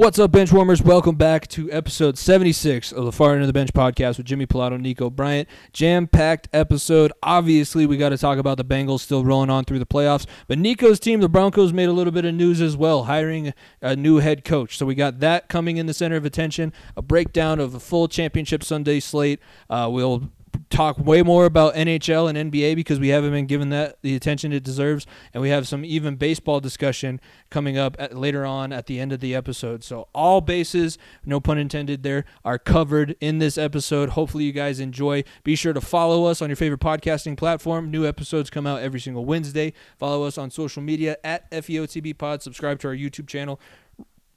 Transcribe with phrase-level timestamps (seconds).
[0.00, 0.80] What's up, bench warmers?
[0.80, 4.46] Welcome back to episode 76 of the Far End of the Bench podcast with Jimmy
[4.46, 5.46] Pilato, Nico Bryant.
[5.74, 7.12] Jam packed episode.
[7.22, 10.24] Obviously, we got to talk about the Bengals still rolling on through the playoffs.
[10.48, 13.52] But Nico's team, the Broncos, made a little bit of news as well, hiring
[13.82, 14.78] a new head coach.
[14.78, 18.08] So we got that coming in the center of attention, a breakdown of the full
[18.08, 19.38] championship Sunday slate.
[19.68, 20.30] Uh, we'll
[20.70, 24.52] talk way more about NHL and NBA because we haven't been given that the attention
[24.52, 28.86] it deserves, and we have some even baseball discussion coming up at, later on at
[28.86, 29.84] the end of the episode.
[29.84, 34.10] So all bases, no pun intended, there are covered in this episode.
[34.10, 35.24] Hopefully you guys enjoy.
[35.44, 37.90] Be sure to follow us on your favorite podcasting platform.
[37.90, 39.72] New episodes come out every single Wednesday.
[39.98, 42.42] Follow us on social media at FEOTB Pod.
[42.42, 43.60] Subscribe to our YouTube channel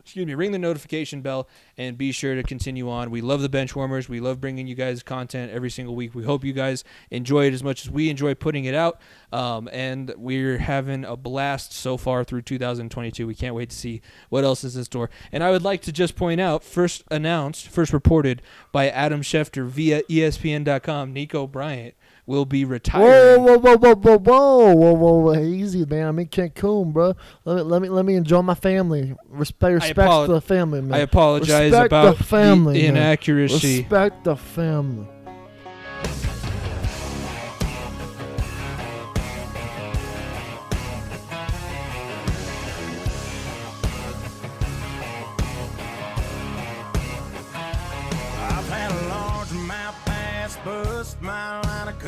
[0.03, 3.09] excuse me, ring the notification bell and be sure to continue on.
[3.09, 4.09] We love the bench warmers.
[4.09, 6.13] We love bringing you guys content every single week.
[6.13, 8.99] We hope you guys enjoy it as much as we enjoy putting it out.
[9.31, 13.25] Um, and we're having a blast so far through 2022.
[13.25, 15.09] We can't wait to see what else is in store.
[15.31, 18.41] And I would like to just point out, first announced, first reported
[18.73, 23.43] by Adam Schefter via ESPN.com, Nico Bryant will be retiring.
[23.43, 26.07] Whoa, whoa, whoa, whoa, whoa, whoa, whoa, whoa, easy, man.
[26.07, 27.15] I'm in Cancun, bro.
[27.45, 29.15] Let me, let me, let me enjoy my family.
[29.29, 30.93] Respect, respect apolo- the family, man.
[30.93, 33.79] I apologize Respect about the family, the inaccuracy.
[33.79, 35.07] Respect the family.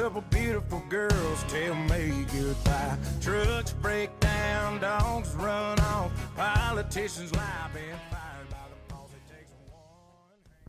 [0.05, 2.95] Couple beautiful girls tell me goodbye.
[3.21, 7.41] Trucks break down, dogs run off, politicians lie,
[7.73, 8.57] fired by.
[9.15, 9.81] It takes one.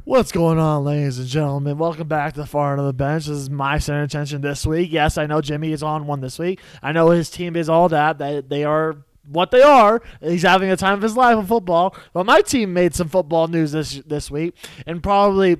[0.04, 1.76] What's going on, ladies and gentlemen?
[1.76, 3.26] Welcome back to the far end of the bench.
[3.26, 4.90] This is my center attention this week.
[4.90, 6.58] Yes, I know Jimmy is on one this week.
[6.82, 8.16] I know his team is all that.
[8.16, 8.96] They, they are
[9.28, 10.00] what they are.
[10.22, 11.94] He's having a time of his life in football.
[12.14, 15.58] But my team made some football news this this week, and probably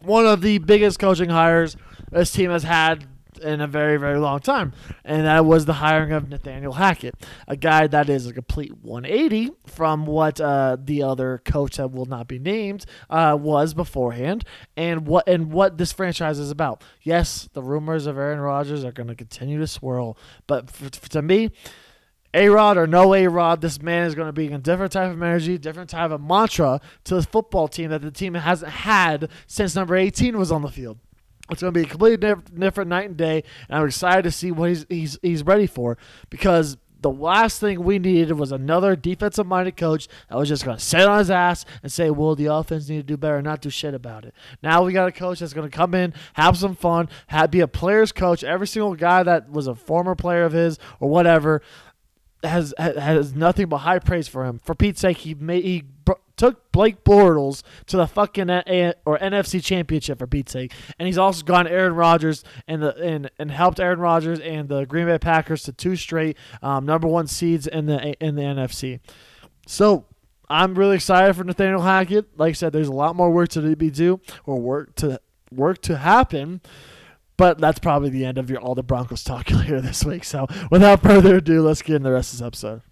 [0.00, 1.76] one of the biggest coaching hires
[2.12, 3.06] this team has had
[3.40, 4.72] in a very, very long time.
[5.04, 7.14] And that was the hiring of Nathaniel Hackett,
[7.48, 12.06] a guy that is a complete 180 from what uh, the other coach that will
[12.06, 14.44] not be named uh, was beforehand,
[14.76, 16.84] and what and what this franchise is about.
[17.02, 21.08] Yes, the rumors of Aaron Rodgers are going to continue to swirl, but f- f-
[21.10, 21.50] to me,
[22.34, 25.10] a Rod or no A Rod, this man is going to be a different type
[25.10, 29.28] of energy, different type of mantra to the football team that the team hasn't had
[29.46, 30.98] since number 18 was on the field.
[31.52, 34.50] It's going to be a completely different night and day, and I'm excited to see
[34.50, 35.98] what he's he's he's ready for
[36.30, 40.76] because the last thing we needed was another defensive minded coach that was just going
[40.76, 43.44] to sit on his ass and say, well, the offense need to do better and
[43.44, 44.34] not do shit about it.
[44.62, 47.60] Now we got a coach that's going to come in, have some fun, have, be
[47.60, 48.44] a player's coach.
[48.44, 51.60] Every single guy that was a former player of his or whatever
[52.42, 54.60] has has nothing but high praise for him.
[54.64, 58.94] For Pete's sake, he made he br- took Blake Bortles to the fucking A- A-
[59.04, 63.30] or NFC Championship for Pete's sake, and he's also gone Aaron Rodgers and the and,
[63.38, 67.26] and helped Aaron Rodgers and the Green Bay Packers to two straight um, number one
[67.26, 69.00] seeds in the in the NFC.
[69.66, 70.06] So.
[70.50, 72.38] I'm really excited for Nathaniel Hackett.
[72.38, 75.18] Like I said, there's a lot more work to be do or work to
[75.50, 76.60] work to happen.
[77.36, 80.24] But that's probably the end of your all the Broncos talk you'll hear this week.
[80.24, 82.82] So without further ado, let's get in the rest of this episode.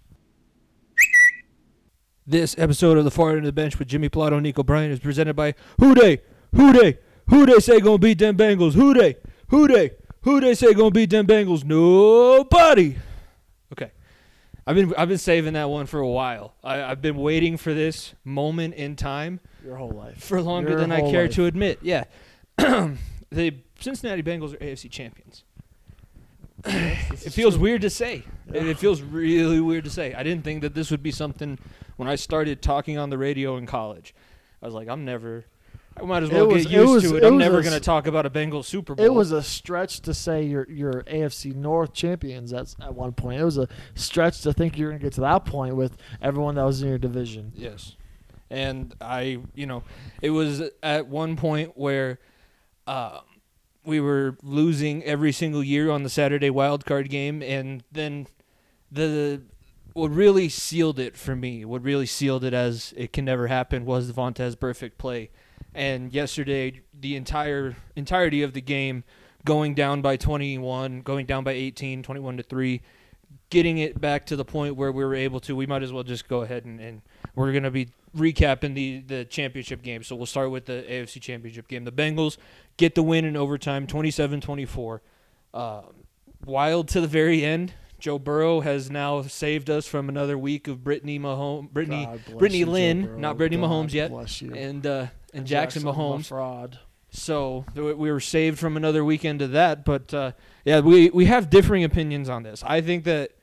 [2.25, 4.91] This episode of the Far End of the Bench with Jimmy Pilato and Nico Bryan
[4.91, 6.21] is presented by Who Dey,
[6.55, 9.17] Who Dey, Who Dey say gonna beat them Bengals, Who Dey,
[9.49, 9.91] Who Dey,
[10.21, 12.95] Who Dey say gonna beat them Bengals, nobody.
[13.73, 13.91] Okay,
[14.67, 16.53] I've been I've been saving that one for a while.
[16.63, 20.23] I, I've been waiting for this moment in time Your whole life.
[20.23, 21.33] for longer Your than I care life.
[21.35, 21.79] to admit.
[21.81, 22.03] Yeah,
[22.57, 25.43] the Cincinnati Bengals are AFC champions.
[26.63, 28.23] It feels weird to say.
[28.53, 30.13] It, it feels really weird to say.
[30.13, 31.57] I didn't think that this would be something
[31.97, 34.13] when I started talking on the radio in college.
[34.61, 35.45] I was like, I'm never.
[35.99, 37.23] I might as well was- get it used was- to it.
[37.23, 39.05] it I'm never going to talk about a Bengals Super Bowl.
[39.05, 42.51] It was a stretch to say you're you're AFC North champions.
[42.51, 43.41] That's at one point.
[43.41, 46.55] It was a stretch to think you're going to get to that point with everyone
[46.55, 47.51] that was in your division.
[47.55, 47.95] Yes.
[48.49, 49.83] And I, you know,
[50.21, 52.19] it was at one point where
[52.87, 53.21] uh,
[53.83, 58.27] we were losing every single year on the Saturday wild card game, and then
[58.91, 59.41] the
[59.93, 63.85] what really sealed it for me, what really sealed it as it can never happen,
[63.85, 65.29] was Vontaze Burfict play.
[65.73, 69.03] And yesterday, the entire entirety of the game,
[69.43, 72.81] going down by 21, going down by 18, 21 to three,
[73.51, 76.03] getting it back to the point where we were able to, we might as well
[76.03, 77.01] just go ahead and, and
[77.35, 80.01] we're going to be recapping the, the championship game.
[80.03, 81.83] So we'll start with the AFC championship game.
[81.85, 82.37] The Bengals
[82.77, 85.01] get the win in overtime, 27 24.
[85.53, 85.81] Uh,
[86.45, 90.83] wild to the very end Joe Burrow has now saved us from another week of
[90.83, 94.53] Brittany Mahomes, Brittany, Brittany you, Lynn, not Brittany God Mahomes yet, Bless you.
[94.55, 96.25] and uh, and Jackson, a Mahomes.
[96.25, 96.79] fraud.
[97.11, 99.85] So we were saved from another weekend of that.
[99.85, 100.31] But uh,
[100.65, 102.63] yeah, we we have differing opinions on this.
[102.65, 103.33] I think that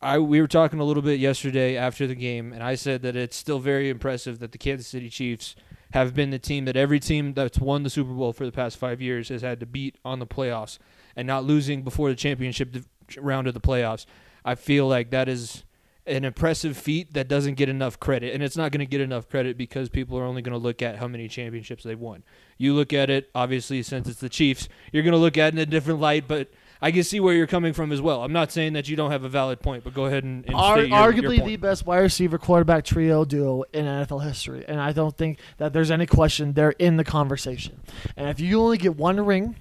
[0.00, 3.16] I we were talking a little bit yesterday after the game, and I said that
[3.16, 5.56] it's still very impressive that the Kansas City Chiefs
[5.92, 8.76] have been the team that every team that's won the Super Bowl for the past
[8.76, 10.78] five years has had to beat on the playoffs,
[11.16, 12.76] and not losing before the championship
[13.16, 14.06] round of the playoffs.
[14.44, 15.64] I feel like that is
[16.06, 19.28] an impressive feat that doesn't get enough credit, and it's not going to get enough
[19.28, 22.22] credit because people are only going to look at how many championships they've won.
[22.56, 25.56] You look at it, obviously, since it's the Chiefs, you're going to look at it
[25.56, 28.22] in a different light, but I can see where you're coming from as well.
[28.22, 30.54] I'm not saying that you don't have a valid point, but go ahead and, and
[30.54, 34.80] Ar- your, arguably your the best wide receiver quarterback trio duo in NFL history, and
[34.80, 37.80] I don't think that there's any question they're in the conversation.
[38.16, 39.56] And if you only get one ring,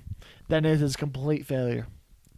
[0.47, 1.87] then it is complete failure.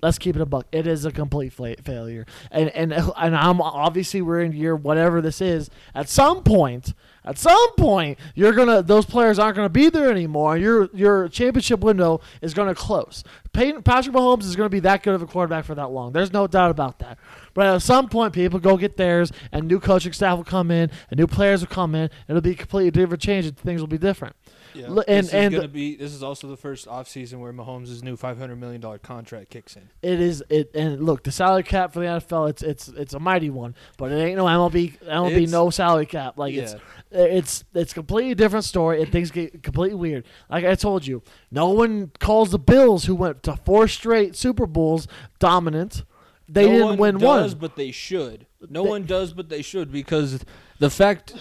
[0.02, 0.66] Let's keep it a buck.
[0.72, 5.20] It is a complete fla- failure, and and and I'm obviously we're in year whatever
[5.20, 5.70] this is.
[5.94, 6.94] At some point,
[7.30, 10.58] at some point, you're gonna those players aren't gonna be there anymore.
[10.58, 13.24] Your your championship window is gonna close.
[13.54, 16.12] Peyton, Patrick Mahomes is gonna be that good of a quarterback for that long.
[16.12, 17.18] There's no doubt about that.
[17.54, 20.90] But at some point, people go get theirs, and new coaching staff will come in,
[21.10, 22.10] and new players will come in.
[22.28, 24.36] It'll be a completely different change, and things will be different.
[24.76, 24.86] Yeah.
[24.86, 28.04] L- and- this is and gonna be this is also the first offseason where Mahomes'
[28.04, 29.90] new 500 million dollar contract kicks in.
[30.04, 33.20] It is it, and look, the salary cap for the NFL, it's it's it's a
[33.20, 36.38] mighty one, but it ain't no MLB MLB It's- no salary cap.
[36.38, 36.76] Like it's
[37.12, 40.26] it's it's completely different story, and things get completely weird.
[40.50, 44.66] Like I told you, no one calls the Bills, who went to four straight Super
[44.68, 45.08] Bowls,
[45.40, 46.04] dominant.
[46.48, 47.60] They no didn't win one win does, one.
[47.62, 48.48] but they should.
[48.70, 50.44] No They- one does, but they should because
[50.80, 51.34] the fact,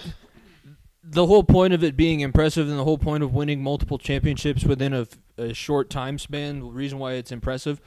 [1.03, 4.63] the whole point of it being impressive, and the whole point of winning multiple championships
[4.65, 5.07] within a,
[5.37, 7.81] a short time span, the reason why it's impressive,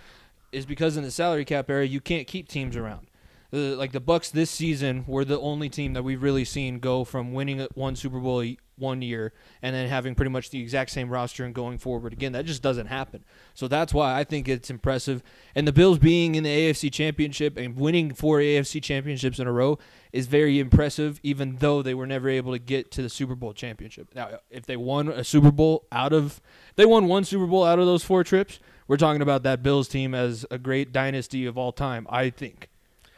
[0.51, 3.07] is because in the salary cap era, you can't keep teams around.
[3.53, 7.35] Like the Bucks this season were the only team that we've really seen go from
[7.35, 8.43] winning one Super Bowl
[8.79, 12.33] one year and then having pretty much the exact same roster and going forward again.
[12.33, 13.25] That just doesn't happen.
[13.53, 15.23] So that's why I think it's impressive.
[15.55, 19.53] And the Bills being in the AFC Championship and winning four AFC championships in a
[19.53, 19.79] row
[20.13, 23.53] is very impressive, even though they were never able to get to the Super Bowl
[23.53, 24.15] championship.
[24.15, 26.41] Now, if they won a Super Bowl out of,
[26.77, 28.59] they won one Super Bowl out of those four trips,
[28.89, 32.07] we're talking about that Bills team as a great dynasty of all time.
[32.11, 32.69] I think.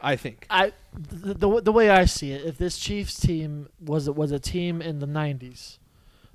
[0.01, 0.45] I think.
[0.49, 4.39] I the, the the way I see it, if this Chiefs team was was a
[4.39, 5.77] team in the '90s,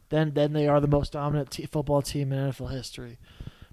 [0.09, 3.19] then then they are the most dominant te- football team in NFL history.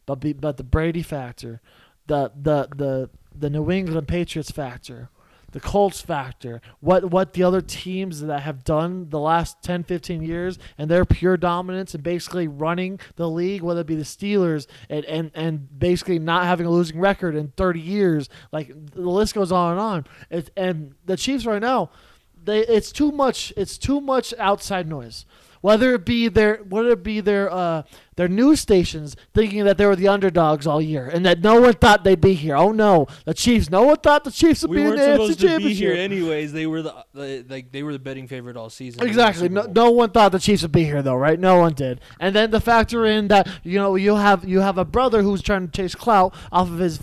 [0.05, 1.61] But be, but the Brady factor,
[2.07, 5.09] the the the the New England Patriots factor,
[5.57, 10.21] the Colts factor, what what the other teams that have done the last 10, 15
[10.21, 14.67] years, and their pure dominance and basically running the league, whether it be the Steelers
[14.87, 19.33] and, and, and basically not having a losing record in 30 years, like the list
[19.33, 20.05] goes on and on.
[20.29, 21.89] It, and the Chiefs right now,
[22.43, 23.51] they it's too much.
[23.57, 25.25] It's too much outside noise.
[25.61, 27.83] Whether it be their whether it be their uh,
[28.15, 31.73] their news stations thinking that they were the underdogs all year and that no one
[31.73, 32.55] thought they'd be here.
[32.55, 33.69] Oh no, the Chiefs.
[33.69, 35.93] No one thought the Chiefs would We be in the AFC supposed to be here
[35.93, 36.51] anyways.
[36.53, 38.99] They were the, the like they were the betting favorite all season.
[38.99, 39.49] to win the Exactly.
[39.49, 41.39] No, no one thought the Chiefs would be here, though, right?
[41.39, 42.01] No one did.
[42.19, 45.41] And then the factor in that you know you have you have a brother who's
[45.41, 46.99] trying to chase clout off of his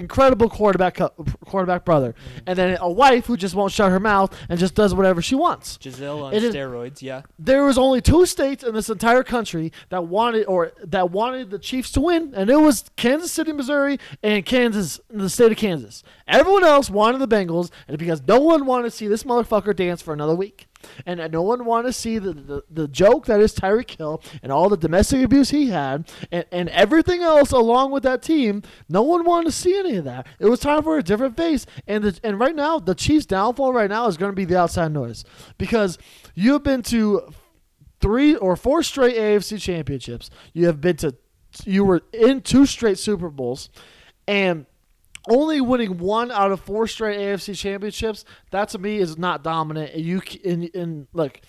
[0.00, 1.10] incredible quarterback co-
[1.44, 2.38] quarterback brother, Mm-hmm.
[2.48, 5.34] and then a wife who just won't shut her mouth and just does whatever she
[5.34, 5.76] wants.
[5.78, 7.02] Gisele on It is- steroids.
[7.02, 7.22] Yeah.
[7.38, 11.58] There was only two states in this entire country that wanted or that wanted the
[11.58, 16.02] Chiefs to win, and it was Kansas City, Missouri, and Kansas, the state of Kansas.
[16.26, 20.00] Everyone else wanted the Bengals, and because no one wanted to see this motherfucker dance
[20.02, 20.66] for another week.
[21.06, 24.50] And no one wanted to see the, the, the joke that is Tyreek Hill and
[24.50, 28.62] all the domestic abuse he had and, and everything else along with that team.
[28.88, 30.26] No one wanted to see any of that.
[30.38, 31.66] It was time for a different face.
[31.86, 34.58] And the, and right now, the Chiefs' downfall right now is going to be the
[34.58, 35.24] outside noise
[35.58, 35.98] because
[36.34, 37.32] you've been to
[38.00, 40.30] three or four straight AFC championships.
[40.52, 41.16] You have been to
[41.64, 43.70] you were in two straight Super Bowls
[44.28, 44.66] and
[45.30, 49.94] only winning one out of four straight AFC championships, that to me is not dominant.
[49.94, 51.40] And you in in look,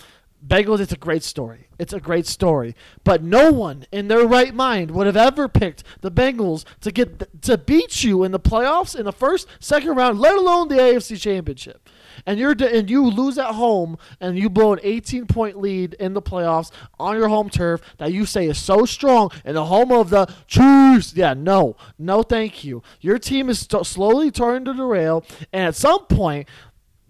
[0.45, 1.67] Bengals, it's a great story.
[1.77, 2.75] It's a great story.
[3.03, 7.41] But no one in their right mind would have ever picked the Bengals to get
[7.43, 11.19] to beat you in the playoffs in the first, second round, let alone the AFC
[11.19, 11.87] championship.
[12.25, 16.13] And you're and you lose at home and you blow an 18 point lead in
[16.13, 19.91] the playoffs on your home turf that you say is so strong in the home
[19.91, 21.13] of the Chiefs.
[21.15, 22.83] Yeah, no, no, thank you.
[22.99, 26.47] Your team is st- slowly turning to the rail, and at some point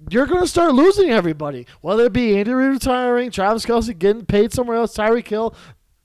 [0.10, 1.68] you're going to start losing everybody.
[1.82, 5.54] Whether it be Andy Reid retiring, Travis Kelce getting paid somewhere else, Tyreek Hill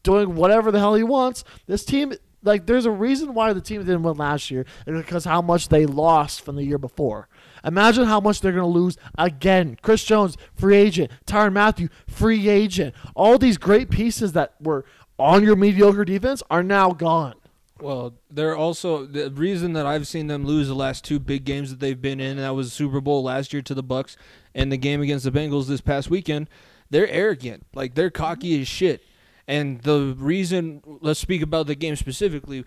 [0.02, 1.44] doing whatever the hell he wants.
[1.66, 5.24] This team, like there's a reason why the team didn't win last year, and because
[5.24, 7.28] how much they lost from the year before.
[7.66, 9.76] Imagine how much they're going to lose again.
[9.82, 11.10] Chris Jones, free agent.
[11.26, 12.94] Tyrann Mathieu, free agent.
[13.14, 14.84] All these great pieces that were
[15.18, 17.34] on your mediocre defense are now gone.
[17.80, 21.68] Well, they're also the reason that I've seen them lose the last two big games
[21.70, 22.32] that they've been in.
[22.32, 24.16] and That was Super Bowl last year to the Bucks,
[24.54, 26.48] and the game against the Bengals this past weekend.
[26.88, 29.02] They're arrogant, like they're cocky as shit.
[29.46, 32.64] And the reason, let's speak about the game specifically.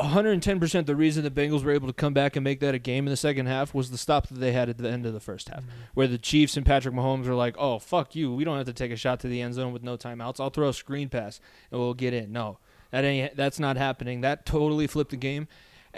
[0.00, 3.06] 110% the reason the Bengals were able to come back and make that a game
[3.06, 5.20] in the second half was the stop that they had at the end of the
[5.20, 5.70] first half, mm-hmm.
[5.94, 8.74] where the Chiefs and Patrick Mahomes were like, "Oh fuck you, we don't have to
[8.74, 10.38] take a shot to the end zone with no timeouts.
[10.38, 11.40] I'll throw a screen pass
[11.70, 12.58] and we'll get in." No,
[12.90, 14.20] that ain't that's not happening.
[14.20, 15.48] That totally flipped the game,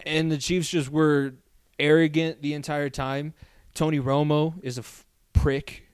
[0.07, 1.35] and the Chiefs just were
[1.79, 3.35] arrogant the entire time.
[3.75, 5.89] Tony Romo is a f- prick,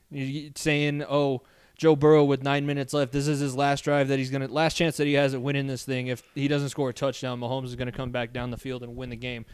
[0.57, 1.43] saying, "Oh."
[1.77, 3.13] Joe Burrow with nine minutes left.
[3.13, 5.67] This is his last drive that he's gonna last chance that he has at winning
[5.67, 6.07] this thing.
[6.07, 8.97] If he doesn't score a touchdown, Mahomes is gonna come back down the field and
[8.97, 9.45] win the game.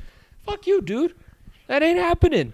[0.45, 1.15] Fuck you, dude.
[1.67, 2.53] That ain't happening.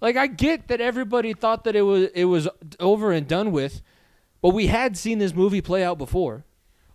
[0.00, 2.48] Like I get that everybody thought that it was it was
[2.78, 3.82] over and done with,
[4.40, 6.44] but we had seen this movie play out before.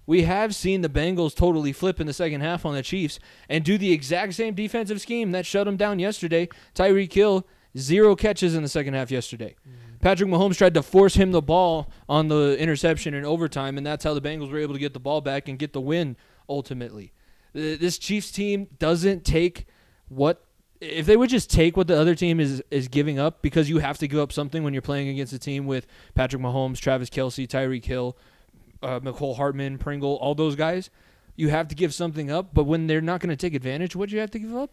[0.06, 3.64] We have seen the Bengals totally flip in the second half on the Chiefs and
[3.64, 6.50] do the exact same defensive scheme that shut them down yesterday.
[6.76, 9.56] Tyreek Hill zero catches in the second half yesterday.
[9.68, 9.93] Mm-hmm.
[10.04, 14.04] Patrick Mahomes tried to force him the ball on the interception in overtime, and that's
[14.04, 16.18] how the Bengals were able to get the ball back and get the win
[16.50, 17.14] ultimately.
[17.54, 19.66] This Chiefs team doesn't take
[20.10, 20.44] what
[20.82, 23.78] if they would just take what the other team is is giving up because you
[23.78, 27.10] have to give up something when you're playing against a team with Patrick Mahomes, Travis
[27.10, 28.18] Kelce, Tyreek Hill,
[28.82, 30.90] uh, Mecole Hardman, Pringle, all those guys.
[31.38, 34.10] You have to give something up, but when they're not going to take advantage, what
[34.10, 34.72] do you have to give up?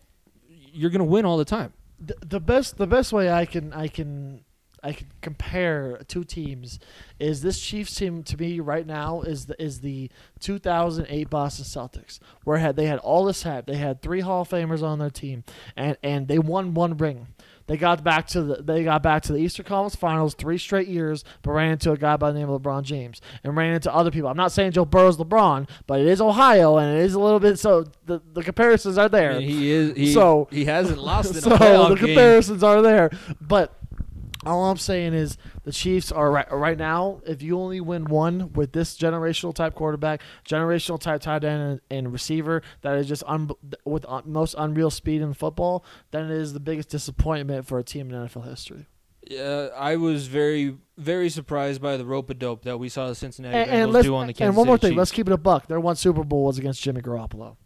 [0.72, 1.72] You're going to win all the time.
[2.00, 4.44] the, the best the best way I can I can
[4.82, 6.78] I can compare two teams.
[7.18, 10.10] Is this Chiefs team to me right now is the is the
[10.40, 13.66] 2008 Boston Celtics where had they had all this hype.
[13.66, 15.44] They had three Hall of Famers on their team
[15.76, 17.28] and and they won one ring.
[17.66, 20.88] They got back to the they got back to the Eastern Conference Finals three straight
[20.88, 23.94] years but ran into a guy by the name of LeBron James and ran into
[23.94, 24.28] other people.
[24.28, 27.38] I'm not saying Joe Burrow's LeBron but it is Ohio and it is a little
[27.38, 29.32] bit so the the comparisons are there.
[29.34, 32.06] I mean, he is he, So- he hasn't lost in so a playoff the game.
[32.06, 33.10] comparisons are there.
[33.40, 33.72] But
[34.47, 37.20] all I'm saying is the Chiefs are right right now.
[37.26, 41.80] If you only win one with this generational type quarterback, generational type tight end and,
[41.90, 43.50] and receiver that is just un,
[43.85, 47.85] with un, most unreal speed in football, then it is the biggest disappointment for a
[47.85, 48.87] team in NFL history.
[49.28, 53.14] Yeah, I was very, very surprised by the rope a dope that we saw the
[53.14, 55.28] Cincinnati And, Bengals and do on the Kansas and one more City thing, let's keep
[55.28, 55.66] it a buck.
[55.66, 57.56] Their one Super Bowl was against Jimmy Garoppolo.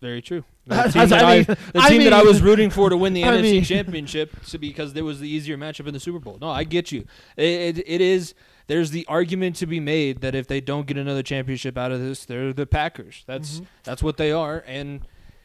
[0.00, 0.44] Very true.
[0.66, 3.12] The team, that, mean- I, the I team that I was rooting for to win
[3.14, 6.38] the I NFC mean- Championship because there was the easier matchup in the Super Bowl.
[6.40, 7.04] No, I get you.
[7.36, 8.34] It, it, it is.
[8.68, 12.00] There's the argument to be made that if they don't get another championship out of
[12.00, 13.24] this, they're the Packers.
[13.26, 13.64] That's Mm-hmm.
[13.84, 14.62] that's what they are.
[14.66, 15.00] And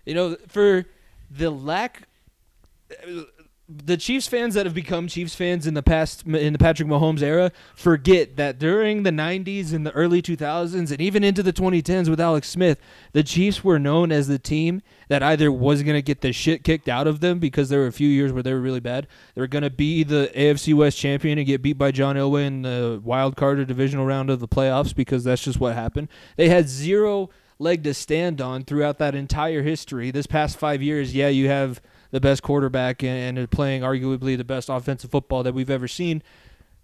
[0.05, 0.86] you know, for
[1.31, 2.07] the lack,
[3.85, 7.21] the Chiefs fans that have become Chiefs fans in the past in the Patrick Mahomes
[7.21, 12.09] era forget that during the 90s and the early 2000s and even into the 2010s
[12.09, 12.79] with Alex Smith,
[13.13, 16.63] the Chiefs were known as the team that either was going to get the shit
[16.63, 19.07] kicked out of them because there were a few years where they were really bad.
[19.35, 22.45] They were going to be the AFC West champion and get beat by John Elway
[22.45, 26.09] in the wild card or divisional round of the playoffs because that's just what happened.
[26.37, 30.11] They had zero leg to stand on throughout that entire history.
[30.11, 31.81] This past 5 years, yeah, you have
[32.13, 36.22] the best quarterback and, and playing arguably the best offensive football that we've ever seen.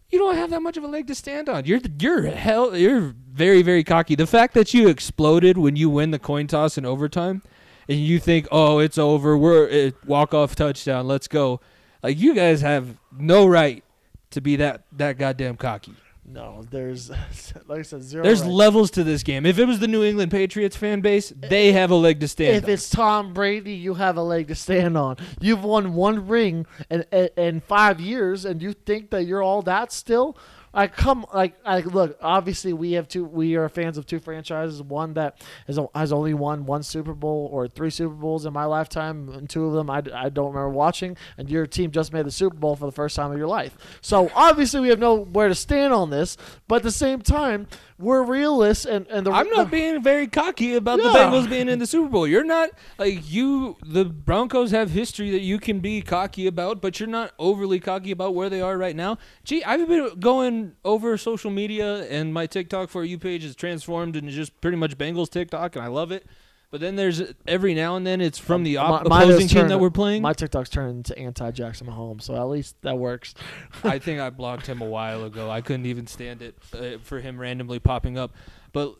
[0.09, 1.65] You don't have that much of a leg to stand on.
[1.65, 2.75] You're you're hell.
[2.75, 4.15] You're very very cocky.
[4.15, 7.43] The fact that you exploded when you win the coin toss in overtime,
[7.87, 9.37] and you think, oh, it's over.
[9.37, 11.07] We're uh, walk off touchdown.
[11.07, 11.61] Let's go.
[12.01, 13.83] Like you guys have no right
[14.31, 15.93] to be that that goddamn cocky.
[16.31, 17.09] No, there's
[17.67, 18.23] like I said, zero.
[18.23, 18.51] There's right.
[18.51, 19.45] levels to this game.
[19.45, 22.27] If it was the New England Patriots fan base, uh, they have a leg to
[22.27, 22.57] stand.
[22.57, 22.69] If on.
[22.69, 25.17] it's Tom Brady, you have a leg to stand on.
[25.41, 29.63] You've won one ring in, in, in five years, and you think that you're all
[29.63, 30.37] that still?
[30.73, 32.17] Like come, like, I look.
[32.21, 33.25] Obviously, we have two.
[33.25, 34.83] We are fans of two franchises.
[34.83, 38.65] One that has, has only won one Super Bowl or three Super Bowls in my
[38.65, 41.17] lifetime, and two of them I, I don't remember watching.
[41.37, 43.75] And your team just made the Super Bowl for the first time of your life.
[44.01, 46.37] So obviously, we have nowhere to stand on this.
[46.67, 50.27] But at the same time, we're realists, and and the I'm not the- being very
[50.27, 51.09] cocky about the.
[51.09, 52.27] Bengals being in the Super Bowl.
[52.27, 53.75] You're not like you.
[53.83, 58.11] The Broncos have history that you can be cocky about, but you're not overly cocky
[58.11, 59.17] about where they are right now.
[59.43, 64.15] Gee, I've been going over social media, and my TikTok for you page is transformed
[64.15, 66.25] into just pretty much Bengals TikTok, and I love it.
[66.71, 69.71] But then there's every now and then it's from the op- My- opposing team turned-
[69.71, 70.21] that we're playing.
[70.21, 73.33] My TikTok's turned into anti Jackson Mahomes, so at least that works.
[73.83, 75.49] I think I blocked him a while ago.
[75.49, 78.33] I couldn't even stand it uh, for him randomly popping up.
[78.71, 78.95] But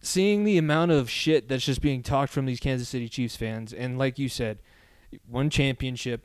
[0.00, 3.74] seeing the amount of shit that's just being talked from these Kansas City Chiefs fans,
[3.74, 4.58] and like you said,
[5.28, 6.22] one championship,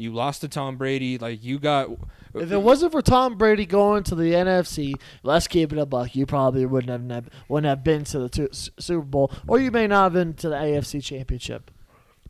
[0.00, 1.90] you lost to Tom Brady, like you got.
[2.34, 6.14] If it wasn't for Tom Brady going to the NFC, let's keep it a buck.
[6.14, 9.86] You probably wouldn't have wouldn't have been to the S- Super Bowl, or you may
[9.86, 11.70] not have been to the AFC Championship.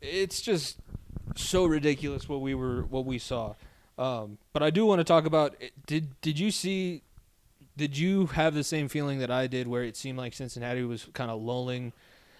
[0.01, 0.77] it's just
[1.35, 3.53] so ridiculous what we were what we saw.
[3.97, 7.03] Um, but I do want to talk about did did you see
[7.77, 11.07] did you have the same feeling that I did where it seemed like Cincinnati was
[11.13, 11.93] kind of lulling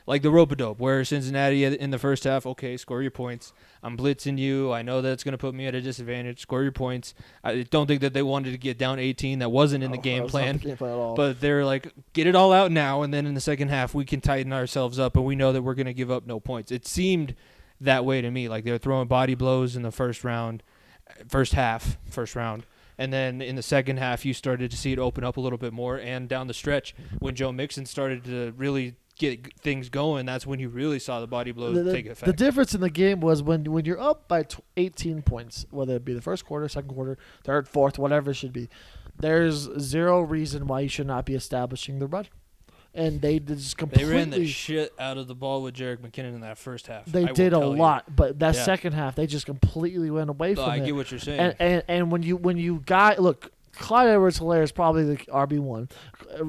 [0.07, 3.53] like the rope a dope where Cincinnati in the first half okay score your points.
[3.83, 4.71] I'm blitzing you.
[4.71, 6.39] I know that's going to put me at a disadvantage.
[6.41, 7.13] Score your points.
[7.43, 10.01] I don't think that they wanted to get down 18 that wasn't in the Oh,
[10.01, 10.57] game that was not plan.
[10.57, 11.15] the game plan at all.
[11.15, 14.05] but they're like, get it all out now, and then in the second half we
[14.05, 16.71] can tighten ourselves up, and we know that we're going to give up no points.
[16.71, 17.35] It seemed
[17.79, 20.61] that way to me, like they're throwing body blows in the first round,
[21.27, 22.65] first half, first round,
[22.97, 25.57] and then in the second half you started to see it open up a little
[25.57, 30.25] bit more, and down the stretch when Joe Mixon started to really get things going,
[30.25, 32.25] that's when you really saw the body blows the, the- take effect.
[32.25, 35.95] the difference in the game was when when you're up by tw 18 points, whether
[35.95, 38.67] it be the first quarter, second quarter, third, fourth, whatever it should be.
[39.19, 42.25] There's zero reason why you should not be establishing the run,
[42.93, 44.13] and they just they completely.
[44.13, 47.05] ran the shit out of the ball with Jerick McKinnon in that first half.
[47.05, 47.77] they I did a tell you.
[47.79, 48.63] lot, but that Yeah.
[48.63, 50.85] second half they just completely went away No, from I it.
[50.85, 51.39] get what you're saying.
[51.39, 55.17] and, and and when you when you got look, Clyde Edwards Helaire is probably the
[55.25, 55.89] RB one.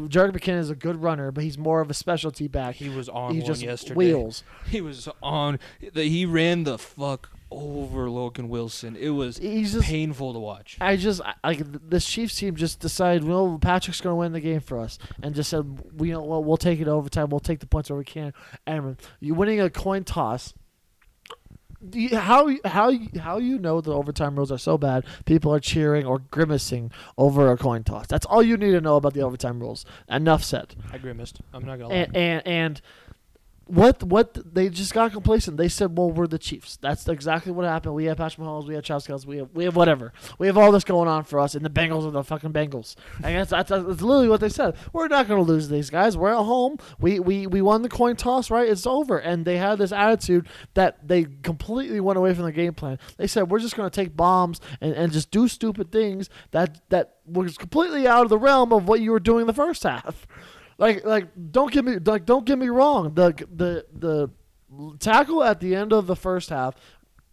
[0.08, 2.74] Jerick McKinnon is a good runner, but he's more of a specialty back.
[2.76, 3.94] he was on He one just yesterday.
[3.94, 4.44] wheels.
[4.66, 5.58] He was on.
[5.92, 8.96] the- He ran the fuck over Logan Wilson.
[8.96, 10.78] It was He's just painful to watch.
[10.80, 11.60] I just like
[11.90, 15.34] this Chiefs team just decided, well, Patrick's going to win the game for us, and
[15.34, 17.28] just said, we know well, we'll take it overtime.
[17.28, 18.32] We'll take the points where we can.
[18.66, 20.54] And you winning a coin toss.
[21.92, 25.04] You- How how you- how you know the overtime rules are so bad?
[25.24, 28.06] People are cheering or grimacing over a coin toss.
[28.06, 29.84] That's all you need to know about the overtime rules.
[30.08, 30.74] Enough said.
[30.92, 31.40] I grimaced.
[31.52, 31.94] I'm not gonna lie.
[31.94, 32.80] And and, and
[33.72, 35.56] what what they just got complacent.
[35.56, 37.94] They said, "Well, we're the Chiefs." That's exactly what happened.
[37.94, 40.12] We have Patrick Mahomes, we have Travis Kelce, we have we have whatever.
[40.38, 42.96] We have all this going on for us, and the Bengals are the fucking Bengals.
[43.24, 44.76] And that's, that's, that's literally what they said.
[44.92, 46.18] We're not going to lose these guys.
[46.18, 46.76] We're at home.
[47.00, 48.68] We, we we won the coin toss, right?
[48.68, 49.16] It's over.
[49.16, 52.98] And they had this attitude that they completely went away from the game plan.
[53.16, 56.82] They said, "We're just going to take bombs and, and just do stupid things that
[56.90, 60.26] that was completely out of the realm of what you were doing the first half."
[60.82, 63.14] Like like don't get me like don't get me wrong.
[63.14, 64.30] The the the
[64.98, 66.74] tackle at the end of the first half,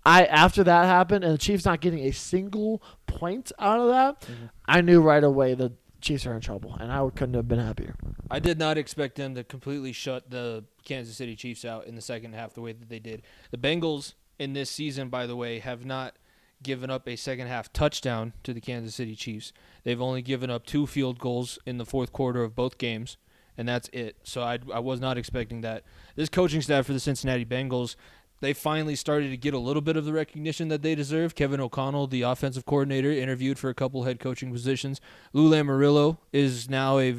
[0.05, 4.21] I after that happened and the Chiefs not getting a single point out of that,
[4.21, 4.45] mm-hmm.
[4.67, 7.95] I knew right away the Chiefs are in trouble, and I couldn't have been happier.
[8.29, 12.01] I did not expect them to completely shut the Kansas City Chiefs out in the
[12.01, 13.23] second half the way that they did.
[13.49, 16.17] The Bengals in this season, by the way, have not
[16.61, 19.53] given up a second half touchdown to the Kansas City Chiefs.
[19.83, 23.17] They've only given up two field goals in the fourth quarter of both games,
[23.59, 24.15] and that's it.
[24.23, 25.83] So I, I was not expecting that.
[26.15, 27.97] This coaching staff for the Cincinnati Bengals,
[28.39, 31.35] they finally started to get a little bit of the recognition that they deserve.
[31.35, 35.01] Kevin O'Connell, the offensive coordinator, interviewed for a couple head coaching positions.
[35.33, 37.15] Lou Anarumo is now a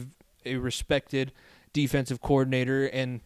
[0.46, 1.32] a respected
[1.74, 3.20] defensive coordinator, and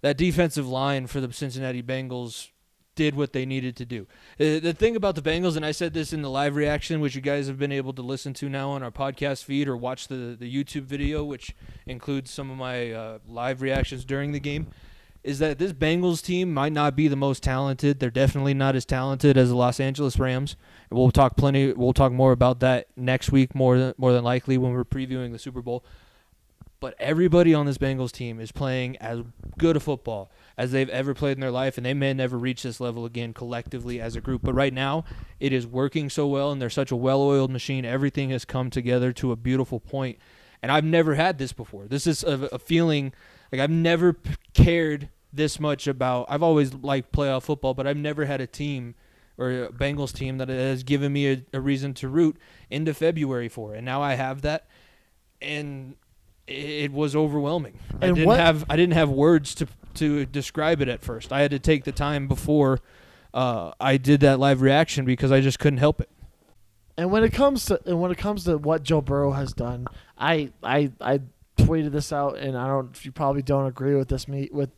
[0.00, 2.50] that defensive line for the Cincinnati Bengals
[2.94, 4.06] did what they needed to do.
[4.38, 7.14] Uh, The thing about the Bengals, and I said this in the live reaction, which
[7.14, 10.08] you guys have been able to listen to now on our podcast feed or watch
[10.08, 11.54] the, the YouTube video, which
[11.86, 14.66] includes some of my uh, live reactions during the game,
[15.24, 18.00] is that this Bengals team might not be the most talented.
[18.00, 20.56] They're definitely not as talented as the Los Angeles Rams.
[20.90, 21.72] We'll talk plenty.
[21.72, 25.32] We'll talk more about that next week, more than more than likely when we're previewing
[25.32, 25.84] the Super Bowl.
[26.80, 29.22] But everybody on this Bengals team is playing as
[29.56, 32.62] good a football as they've ever played in their life, and they may never reach
[32.62, 34.42] this level again collectively as a group.
[34.42, 35.04] But right now,
[35.40, 37.84] it is working so well, and they're such a well-oiled machine.
[37.84, 40.18] Everything has come together to a beautiful point,
[40.62, 41.86] and I've never had this before.
[41.86, 43.12] This is a, a feeling
[43.50, 46.26] like I've never p- cared this much about.
[46.28, 48.94] I've always liked playoff football, but I've never had a team
[49.38, 52.36] or a Bengals team that has given me a, a reason to root
[52.68, 54.66] into February for, and now I have that,
[55.40, 55.96] and
[56.46, 57.78] it was overwhelming.
[58.00, 61.32] I didn't what- have I didn't have words to to describe it at first.
[61.32, 62.80] I had to take the time before
[63.34, 66.10] uh, I did that live reaction because I just couldn't help it.
[66.96, 69.86] And when it comes to and when it comes to what Joe Burrow has done,
[70.18, 71.20] I I I
[71.56, 73.04] tweeted this out, and I don't.
[73.04, 74.70] You probably don't agree with this me with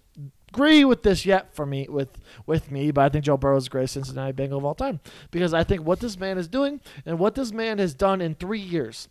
[0.55, 2.09] agree with this yet for me with
[2.47, 5.01] with me, but I think Joe Burrow is the greatest Cincinnati Bengal of all time
[5.33, 8.35] because I think what this man is doing and what this man has done in
[8.37, 9.09] three years.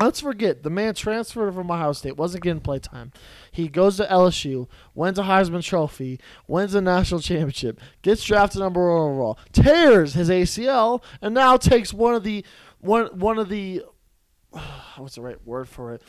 [0.00, 3.12] Let's forget the man transferred from Ohio State, wasn't getting play time.
[3.52, 8.80] He goes to LSU, wins a Heisman Trophy, wins a national championship, gets drafted number
[8.90, 12.44] one overall, tears his ACL, and now takes one of the
[12.80, 13.82] one one of the
[14.96, 16.02] what's the right word for it?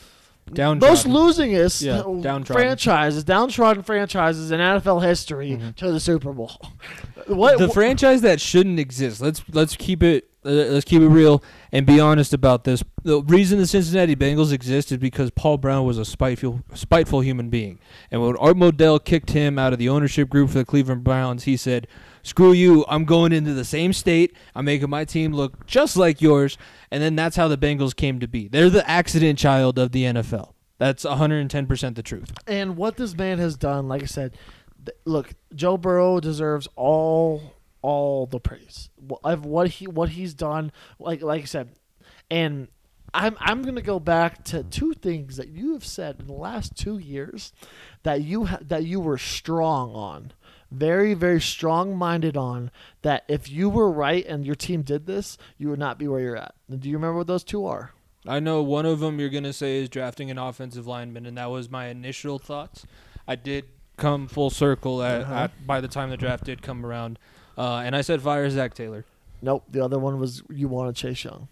[0.52, 0.90] Downtrodden.
[0.90, 1.06] most
[1.38, 2.44] losingest Yeah, downtrodden.
[2.44, 5.74] franchises, downtrodden franchises in NFL history Mhm.
[5.76, 6.52] to the Super Bowl.
[7.28, 9.22] what the wh- franchise that shouldn't exist.
[9.22, 11.42] Let's let's keep it uh, let's keep it real
[11.74, 12.84] and be honest about this.
[13.02, 17.50] The reason the Cincinnati Bengals exist is because Paul Brown was a spiteful spiteful human
[17.50, 17.80] being.
[18.12, 21.44] And when Art Modell kicked him out of the ownership group for the Cleveland Browns,
[21.44, 21.88] he said,
[22.22, 22.84] "Screw you!
[22.88, 24.34] I'm going into the same state.
[24.54, 26.56] I'm making my team look just like yours."
[26.92, 28.46] And then that's how the Bengals came to be.
[28.46, 30.52] They're the accident child of the NFL.
[30.78, 32.32] That's 110% the truth.
[32.46, 34.36] and what this man has done, like I said,
[34.84, 37.53] th- look, Joe Burrow deserves all
[37.84, 38.88] all the praise
[39.22, 40.72] of what he what he's done.
[40.98, 41.68] Like like I said,
[42.30, 42.68] and
[43.12, 46.76] I'm I'm gonna go back to two things that you have said in the last
[46.76, 47.52] two years
[48.02, 50.32] that you ha- that you were strong on,
[50.70, 52.70] very very strong minded on.
[53.02, 56.20] That if you were right and your team did this, you would not be where
[56.20, 56.54] you're at.
[56.70, 57.92] Do you remember what those two are?
[58.26, 61.36] I know one of them you're going to say is drafting an offensive lineman, and
[61.36, 62.86] that was my initial thoughts.
[63.28, 63.66] I did
[63.98, 65.34] come full circle at, Uh-huh.
[65.34, 67.18] at by the time the draft did come around,
[67.58, 69.04] uh, and I said fire Zac Taylor.
[69.42, 69.64] Nope.
[69.70, 71.48] The other one was you wanted Chase Young.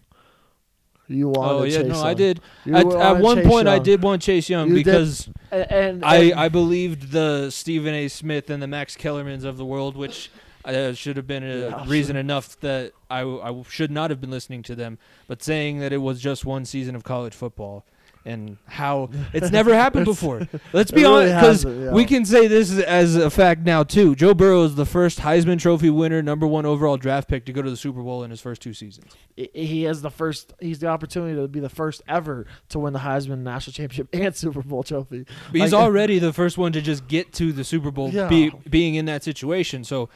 [1.07, 2.05] You wanted Oh yeah, Chase no, Young.
[2.07, 2.41] I did.
[2.65, 6.45] You At, one Chase point, I did want Chase Young You because And, and, I,
[6.45, 8.07] I believed the Stephen A.
[8.07, 10.31] Smith and the Max Kellermans of the world, which
[10.65, 11.83] uh, should have been a Yeah.
[11.87, 14.97] reason enough that I, I should not have been listening to them.
[15.27, 17.85] But saying that it was just one season of college football
[18.25, 20.47] and how it's never happened before.
[20.71, 21.91] Let's be really honest, because yeah.
[21.91, 24.15] we can say this as a fact now too.
[24.15, 27.61] Joe Burrow is the first Heisman Trophy winner, number one overall draft pick to go
[27.61, 29.11] to the Super Bowl in his first two seasons.
[29.35, 30.53] He has the first.
[30.59, 34.35] He's the opportunity to be the first ever to win the Heisman National Championship and
[34.35, 35.25] Super Bowl trophy.
[35.51, 38.27] But he's Like- already the first one to just get to the Super Bowl, Yeah.
[38.27, 39.83] be, being in that situation.
[39.83, 40.09] So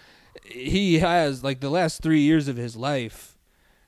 [0.44, 3.37] he has like the last three years of his life.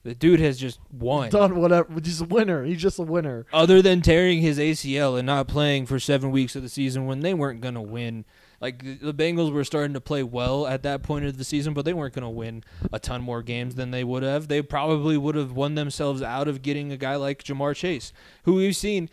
[0.03, 1.29] The dude has just won.
[1.29, 1.93] Done whatever.
[2.01, 2.63] He's a winner.
[2.63, 3.45] He's just a winner.
[3.51, 7.19] Other than tearing his ACL and not playing for seven weeks of the season when
[7.19, 8.23] they weren't gonna win.
[8.61, 11.83] Like the Bengals were starting to play well at that point of the season, but
[11.83, 14.47] they weren't gonna win a ton more games than they would have.
[14.47, 18.55] They probably would have won themselves out of getting a guy like Ja'Marr Chase, who
[18.55, 19.09] we've seen.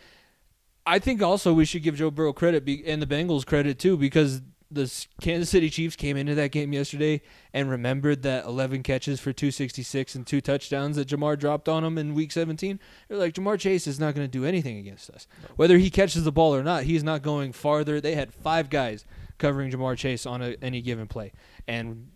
[0.85, 3.97] I think also we should give Joe Burrow credit be, and the Bengals credit too
[3.97, 7.21] because the Kansas City Chiefs came into that game yesterday
[7.53, 11.97] and remembered that 11 catches for 266 and two touchdowns that Ja'Marr dropped on them
[11.97, 12.79] in Week 17.
[13.07, 16.23] They're like Ja'Marr Chase is not going to do anything against us, whether he catches
[16.23, 16.83] the ball or not.
[16.83, 18.01] He's not going farther.
[18.01, 19.05] They had five guys
[19.37, 21.31] covering Ja'Marr Chase on a, any given play,
[21.67, 22.09] and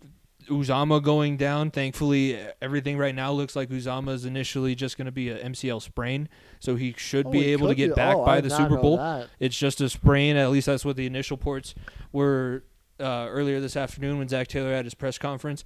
[0.46, 1.70] Uzomah going down.
[1.70, 5.82] Thankfully, everything right now looks like Uzomah is initially just going to be a MCL
[5.82, 6.28] sprain,
[6.60, 8.76] so he should Oh, be able to get be- back oh, by did the Super
[8.76, 8.96] Bowl.
[8.98, 9.28] that.
[9.40, 10.36] It's just a sprain.
[10.36, 11.74] At least that's what the initial reports
[12.12, 12.64] were
[13.00, 15.64] uh, earlier this afternoon when Zac Taylor had his press conference.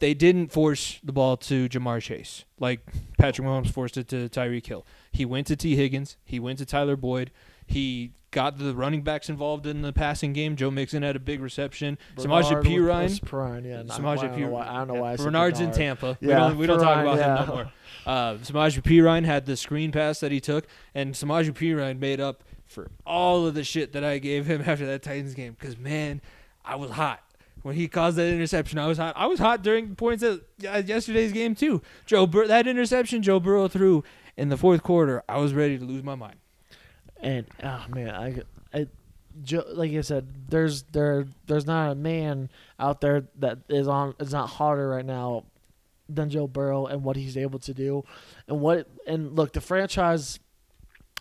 [0.00, 2.80] They didn't force the ball to Ja'Marr Chase like
[3.18, 4.84] Patrick Mahomes forced it to Tyreek Hill.
[5.10, 6.18] He went to Tee Higgins.
[6.22, 7.30] He went to Tyler Boyd.
[7.70, 10.54] He got the running backs involved in the passing game.
[10.56, 11.98] Joe Mixon had a big reception.
[12.16, 13.02] Samaje Bernard Perine.
[13.04, 13.82] was Perine, yeah.
[13.82, 15.76] not- Samaje I don't know why, I don't know why I said Bernard's in Bernard.
[15.78, 16.18] Tampa.
[16.20, 17.38] we Yeah, don't, we don't talk about yeah.
[17.40, 17.72] him no more.
[18.06, 22.44] Uh, Samaje Perine had the screen pass that he took, and Samaje Perine made up
[22.66, 25.56] for all of the shit that I gave him after that Titans game.
[25.58, 26.20] Because man,
[26.64, 27.20] I was hot
[27.62, 28.78] when he caused that interception.
[28.78, 29.14] I was hot.
[29.16, 31.82] I was hot during points of uh, yesterday's game too.
[32.06, 34.02] Joe Bur- that interception Joe Burrow threw
[34.36, 36.36] in the fourth quarter, I was ready to lose my mind.
[37.22, 38.86] And oh man, I, I,
[39.72, 44.32] like I said, there's there there's not a man out there that is on is
[44.32, 45.44] not harder right now
[46.08, 48.04] than Joe Burrow and what he's able to do,
[48.48, 50.40] and what and look the franchise,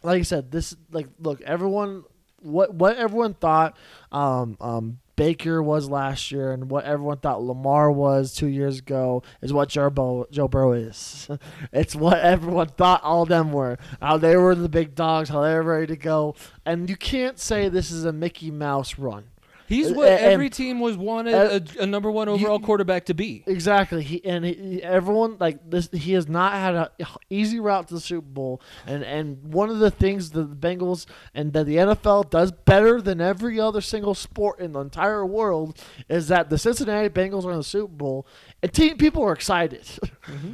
[0.04, 2.04] like I said, this like look everyone
[2.42, 3.76] what what everyone thought
[4.12, 9.22] um um Baker was last year and what everyone thought Lamar was two years ago
[9.42, 11.28] is what Joe Burrow, Joe Burrow is.
[11.74, 13.78] it's what everyone thought all them were.
[14.02, 16.36] How they were the big dogs, how they were ready to go.
[16.66, 19.26] And you can't say this is a Mickey Mouse run.
[19.70, 23.44] He's what and- every team was wanted a, a number one overall quarterback to be.
[23.46, 24.02] Exactly.
[24.02, 25.90] He and he, everyone like this.
[25.94, 26.88] He has not had an
[27.30, 31.06] easy route to the Super Bowl, and and one of the things that the Bengals
[31.36, 35.78] and that the NFL does better than every other single sport in the entire world
[36.10, 38.26] is that the Cincinnati Bengals are in the Super Bowl,
[38.62, 39.82] and team people are excited.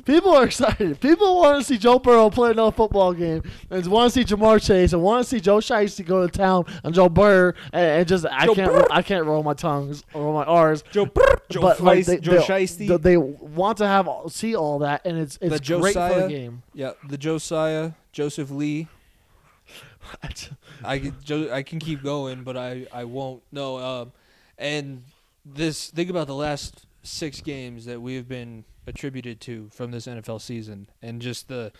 [0.06, 1.00] people are excited.
[1.00, 4.65] People want to see Joe Burrow play another football game, and want to see Ja'Marr
[4.65, 8.08] Chase, and want to see Joe Shiesty go to town on Joe Burr, and, and
[8.08, 8.88] just I Joe can't Burr.
[8.91, 11.10] I can't roll my tongues or my R's Joe
[11.50, 12.88] Joe but like they, Joe they, Shiesty.
[12.88, 16.22] th- they want to have see all that, and it's it's The great for Josiah-
[16.24, 16.63] the game.
[16.74, 18.88] Yeah, the Josiah Joseph Lee.
[20.84, 21.15] I can,
[21.52, 23.41] I can keep going, but I, I won't.
[23.52, 24.12] No, um,
[24.58, 25.04] and
[25.44, 30.06] this think about the last six games that we have been attributed to from this
[30.06, 31.72] NFL season, and just the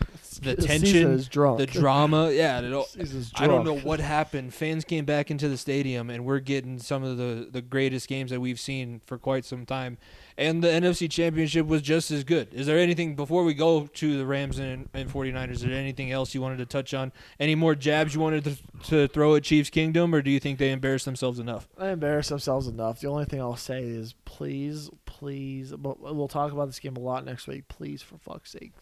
[0.42, 2.32] the tension, the drama.
[2.36, 2.88] Yeah, it all,
[3.36, 4.54] I don't know what happened.
[4.54, 8.32] Fans came back into the stadium, and we're getting some of the the greatest games
[8.32, 9.98] that we've seen for quite some time.
[10.38, 12.54] And the NFC Championship was just as good.
[12.54, 15.52] Is there anything before we go to the Rams and, and 49ers?
[15.52, 17.13] Is there anything else you wanted to touch on?
[17.39, 18.58] Any more jabs you wanted to,
[18.89, 21.69] to throw at Chiefs Kingdom, or do you think they embarrassed themselves enough?
[21.78, 23.00] They embarrass themselves enough.
[23.00, 27.00] The only thing I'll say is please, please, but we'll talk about this game a
[27.00, 27.69] lot next week.
[27.69, 28.74] Please, for fuck's sake,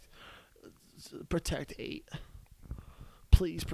[1.29, 2.09] protect eight.
[3.33, 3.65] Please,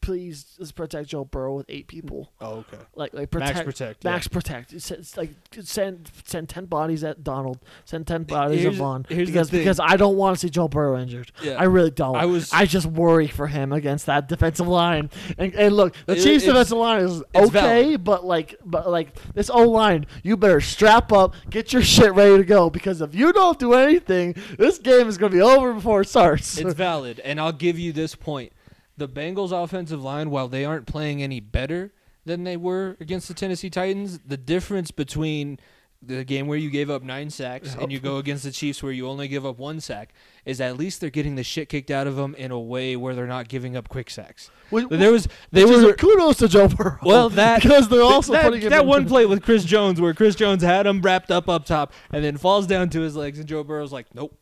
[0.00, 2.32] please, let's protect Joe Burrow with eight people.
[2.40, 2.78] Oh, okay.
[2.94, 4.04] Like, like Max protect, protect.
[4.04, 4.72] max protect.
[4.72, 7.58] It's, it's like send send ten bodies at Donald.
[7.84, 9.04] Send ten bodies Here's- at Von.
[9.08, 11.32] because because I don't want to see Joe Burrow injured.
[11.42, 11.54] Yeah.
[11.58, 12.14] I really don't.
[12.16, 15.10] I was- I just worry for him against that defensive line.
[15.36, 18.04] And, and look, the It- Chiefs' defensive line is okay, valid.
[18.04, 22.36] but like, but like this O line, you better strap up, get your shit ready
[22.38, 26.02] to go because if you don't do anything, this game is gonna be over before
[26.02, 26.56] it starts.
[26.58, 28.52] It's valid, and I'll give you this point:
[28.96, 31.92] the Bengals' offensive line, while they aren't playing any better
[32.24, 35.58] than they were against the Tennessee Titans, the difference between
[36.02, 38.18] the game where you gave up nine sacks and you go oh.
[38.18, 40.12] against the Chiefs where you only give up one sack
[40.44, 43.14] is at least they're getting the shit kicked out of them in a way where
[43.14, 44.50] they're not giving up quick sacks.
[44.70, 46.98] Which- There was they were a kudos to Joe Burrow.
[47.02, 50.34] well that because they're also that, putting that one play with Chris Jones where Chris
[50.34, 53.48] Jones had him wrapped up up top and then falls down to his legs and
[53.48, 54.36] Joe Burrow's like nope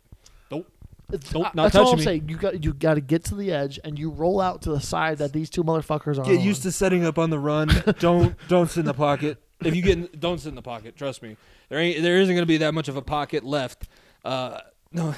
[1.33, 2.05] nope It's- not that's all I'm me.
[2.05, 2.29] saying.
[2.29, 4.81] You got you got to get to the edge and you roll out to the
[4.81, 6.25] side that these two motherfuckers are.
[6.25, 6.45] Get on.
[6.45, 7.69] used to setting up on the run.
[7.99, 9.39] don't don't sit in the pocket.
[9.63, 10.97] If you get in, don't sit in the pocket.
[10.97, 11.37] Trust me.
[11.69, 13.89] There ain't there isn't gonna be that much of a pocket left.
[14.25, 14.59] Uh,
[14.95, 15.13] no,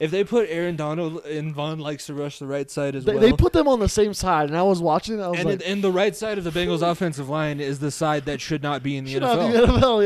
[0.00, 3.12] if they put Aaron Donald and Von likes to rush the right side as They,
[3.12, 3.20] well.
[3.22, 5.22] they put them on the same side, and I was watching.
[5.22, 7.90] I was and, like, and the right side of the Bengals offensive line is the
[7.90, 9.52] side that should not be in the should not NFL.
[9.52, 10.04] be NFL,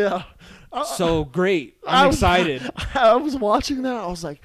[0.75, 0.83] yeah.
[0.85, 1.79] So great.
[1.87, 2.71] I I'm was- excited.
[2.95, 3.95] I was watching that.
[3.95, 4.41] I was like,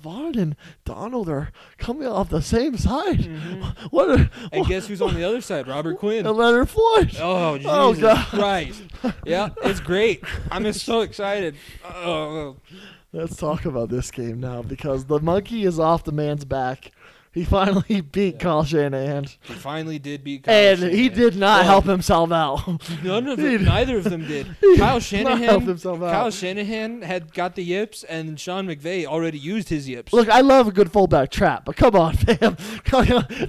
[0.00, 3.26] Von and Donald are coming off the same side.
[3.90, 4.10] What?
[4.10, 4.46] Are, Mm-hmm.
[4.52, 5.66] And guess who's on the other side?
[5.68, 6.26] Robert Quinn.
[6.26, 7.16] and Leonard Floyd.
[7.20, 8.26] Oh, Jesus Oh, God.
[8.26, 8.82] Christ.
[9.24, 10.22] Yeah, it's great.
[10.50, 11.54] I'm just so excited.
[11.84, 12.56] Oh,
[13.12, 16.92] Let's talk about this game now because the monkey is off the man's back.
[17.38, 21.64] He finally beat Kyle Shanahan, he finally did beat Kyle and he did not Well,
[21.70, 22.66] help himself out.
[23.04, 24.46] None of He- them, neither of them did.
[24.60, 26.10] he Kyle did not help Shanahan, himself out.
[26.12, 30.12] Kyle Shanahan had got the yips, and Sean McVay already used his yips.
[30.12, 32.56] Look, I love a good fullback trap, but come on, fam,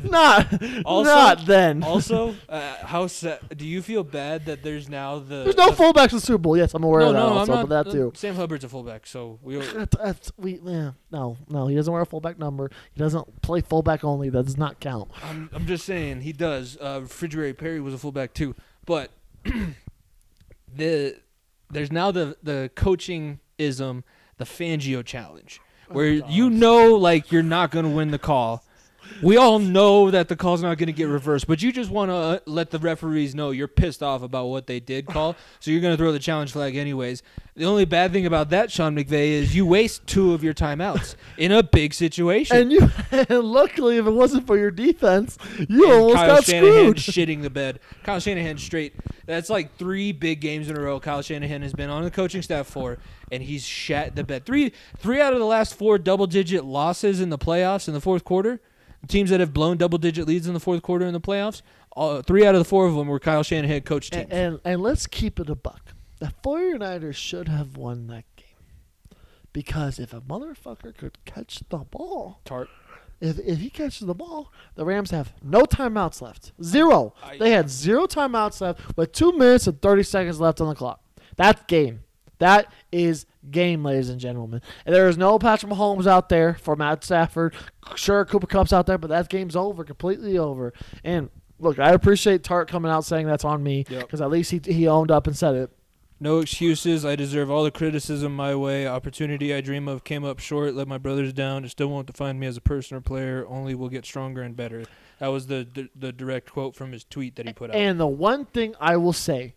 [0.04, 0.54] not,
[0.86, 1.82] Also- not then.
[1.84, 5.76] also, uh, how sa- do you feel bad that there's now the There's no the-
[5.84, 6.58] fullbacks in the Super Bowl.
[6.58, 7.70] Yes, I'm aware No, of that no, I'm not.
[7.70, 8.12] but that uh, too.
[8.16, 9.58] Sam Hubbard's a fullback, so we.
[9.58, 12.70] That's, that's, we, yeah, no, no, he doesn't wear a fullback number.
[12.94, 14.30] He doesn't play fullback only.
[14.30, 15.12] That does not count.
[15.24, 16.78] I'm, I'm just saying he does.
[16.80, 19.12] Uh, Refrigerator Perry was a fullback too, but
[20.76, 21.16] the
[21.70, 24.04] there's now the the coaching ism,
[24.38, 28.64] the Fangio challenge, where you know like you're not going to win the call.
[29.22, 32.10] We all know that the call's not going to get reversed, but you just want
[32.10, 35.72] to uh, let the referees know you're pissed off about what they did call, so
[35.72, 37.22] you're going to throw the challenge flag anyways.
[37.60, 41.16] The only bad thing about that, Sean McVay, is you waste two of your timeouts
[41.38, 42.56] in a big situation.
[42.56, 46.46] And you, and luckily, if it wasn't for your defense, you and almost Kyle got
[46.46, 46.98] Shanahan screwed.
[46.98, 47.82] shitting the bed.
[48.04, 48.94] Kyle Shanahan straight.
[49.26, 51.02] That's like three big games in a row.
[51.02, 52.98] Kyle Shanahan has been on the coaching staff for,
[53.30, 54.46] and he's shat the bed.
[54.46, 58.24] Three, three out of the last four double-digit losses in the playoffs in the fourth
[58.24, 58.62] quarter.
[59.08, 61.62] Teams that have blown double-digit leads in the fourth quarter in the playoffs.
[61.96, 64.24] Uh, three out of the four of them were Kyle Shanahan coach teams.
[64.30, 65.94] And, and and let's keep it a buck.
[66.20, 68.46] The 49ers should have won that game.
[69.54, 72.68] Because if a motherfucker could catch the ball, Tartt.
[73.20, 76.52] if, if he catches the ball, the Rams have no timeouts left.
[76.62, 77.16] Zero.
[77.24, 80.76] I- they had zero timeouts left with two minutes and 30 seconds left on the
[80.76, 81.02] clock.
[81.38, 82.02] That game.
[82.40, 84.62] That is game, ladies and gentlemen.
[84.86, 87.54] And there is no Patrick Mahomes out there for Matt Stafford.
[87.96, 90.74] Sure, Cooper Kupp's out there, but that game's over, completely over.
[91.04, 94.02] And look, I appreciate Tartt coming out saying that's on me Yep.
[94.02, 95.70] because at least he, he owned up and said it.
[96.22, 97.06] No excuses.
[97.06, 98.86] I deserve all the criticism my way.
[98.86, 100.74] Opportunity I dream of came up short.
[100.76, 101.64] Let my brothers down.
[101.64, 103.46] It still won't define me as a person or player.
[103.48, 104.84] Only will get stronger and better.
[105.20, 107.78] That was the the, the direct quote from his tweet that he put out.
[107.78, 109.54] And the one thing I will say,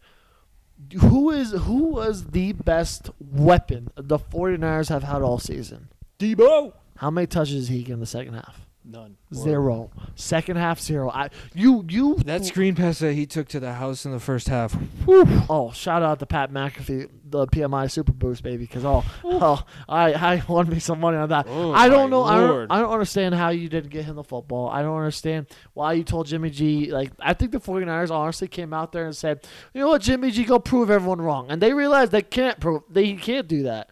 [1.01, 5.89] who is who was the best weapon the 49ers have had all season?
[6.19, 6.73] Debo.
[6.97, 8.62] How many touches did he get in the second half?
[8.85, 9.17] None.
[9.33, 9.91] Zero.
[10.17, 11.09] Second half zero.
[11.11, 14.49] I you you That screen pass that he took to the house in the first
[14.49, 14.77] half.
[15.07, 20.13] Oh, shout out to Pat McAfee, the PMI Super Boost baby, because oh, oh, I
[20.15, 21.47] I won me some money on that.
[21.49, 22.23] Oh, I don't know.
[22.25, 22.69] I Lord.
[22.69, 24.69] don't, I don't understand how you didn't get him the football.
[24.69, 26.91] I don't understand why you told Jimmy G.
[26.91, 30.33] Like I think the 49ers honestly came out there and said, you know what, Jimmy
[30.33, 33.91] G, go prove everyone wrong, and they realized they can't prove they can't do that.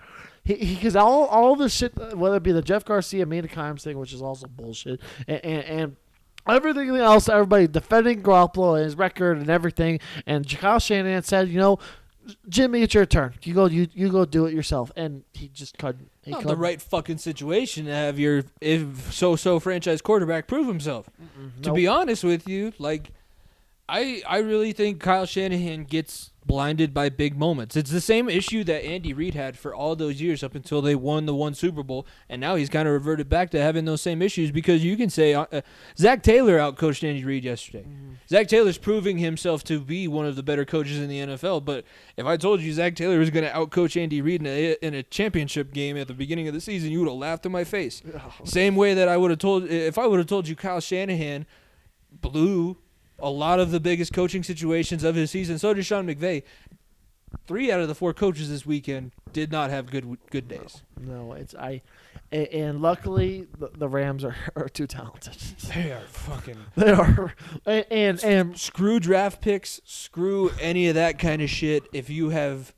[0.56, 3.82] He because all all this shit, uh, whether it be the Jeff Garcia, Mina Kimes
[3.82, 5.96] thing, which is also bullshit, and, and, and
[6.48, 11.58] everything else, everybody defending Garoppolo and his record and everything, and Kyle Shanahan said, you
[11.58, 11.78] know.
[12.48, 13.32] Jimmy, it's your turn.
[13.42, 13.64] You go.
[13.66, 16.10] You you go do it yourself, and he just couldn't.
[16.22, 16.60] He Not the couldn't.
[16.60, 21.06] right fucking situation to have your if so so franchise quarterback prove himself.
[21.62, 21.74] To Nope.
[21.76, 23.10] be honest with you, like
[23.88, 27.76] I I really think Kyle Shanahan gets blinded by big moments.
[27.76, 30.94] It's the same issue that Andy Reid had for all those years up until they
[30.94, 34.00] won the one Super Bowl, and now he's kind of reverted back to having those
[34.00, 35.60] same issues because you can say uh, uh,
[35.98, 37.84] Zac Taylor outcoached Andy Reid yesterday.
[38.28, 41.64] Zac Taylor's proving himself to be one of the better coaches in the NFL.
[41.64, 41.84] But
[42.16, 44.94] if I told you Zac Taylor was going to outcoach Andy Reid in a, in
[44.94, 47.64] a championship game at the beginning of the season, you would have laughed in my
[47.64, 48.02] face.
[48.44, 51.46] Same way that I would have told if I would have told you Kyle Shanahan
[52.12, 52.78] blew
[53.20, 55.58] a lot of the biggest coaching situations of his season.
[55.58, 56.42] So did Sean McVay.
[57.46, 60.82] Three out of the four coaches this weekend did not have good good days.
[61.00, 61.82] No, it's I,
[62.32, 65.36] and, and luckily the, the Rams are, are too talented.
[65.74, 67.34] They are fucking they are,
[67.66, 71.84] and and, and screw draft picks, screw any of that kind of shit.
[71.92, 72.74] If you have,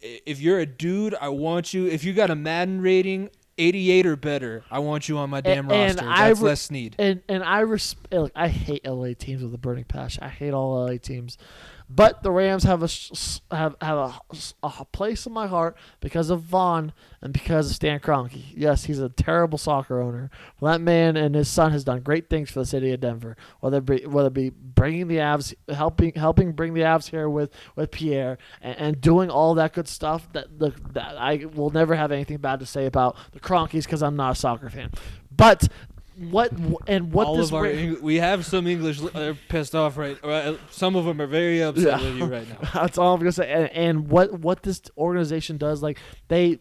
[0.00, 1.86] if you're a dude, I want you.
[1.86, 3.30] If you got a Madden rating.
[3.58, 4.64] 88 or better.
[4.70, 6.10] I want you on my damn and roster.
[6.10, 6.96] I That's re- Les Snead.
[6.98, 7.96] and and I res-
[8.34, 10.22] I hate LA teams with a burning passion.
[10.24, 11.38] I hate all LA teams,
[11.94, 12.88] but the Rams have a
[13.54, 14.14] have have a,
[14.62, 18.44] a place in my heart because of Von and because of Stan Kroenke.
[18.54, 20.30] Yes, he's a terrible soccer owner.
[20.58, 23.36] Well, that man and his son has done great things for the city of Denver.
[23.60, 27.28] Whether it be whether it be bringing the Avs, helping helping bring the Avs here
[27.28, 30.32] with with Pierre and, and doing all that good stuff.
[30.32, 34.02] That the that I will never have anything bad to say about the Kroenkes because
[34.02, 34.90] I'm not a soccer fan.
[35.30, 35.68] But
[36.30, 36.52] what
[36.86, 39.74] and what All this of our Ra- Eng- we have some English li- are pissed
[39.74, 40.16] off right.
[40.22, 42.68] or, uh, Some of them are very upset with you right now.
[42.74, 43.50] That's all I'm gonna say.
[43.50, 46.58] And, and what what this organization does, like they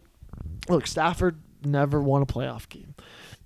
[0.69, 2.95] look, Stafford never won a playoff game,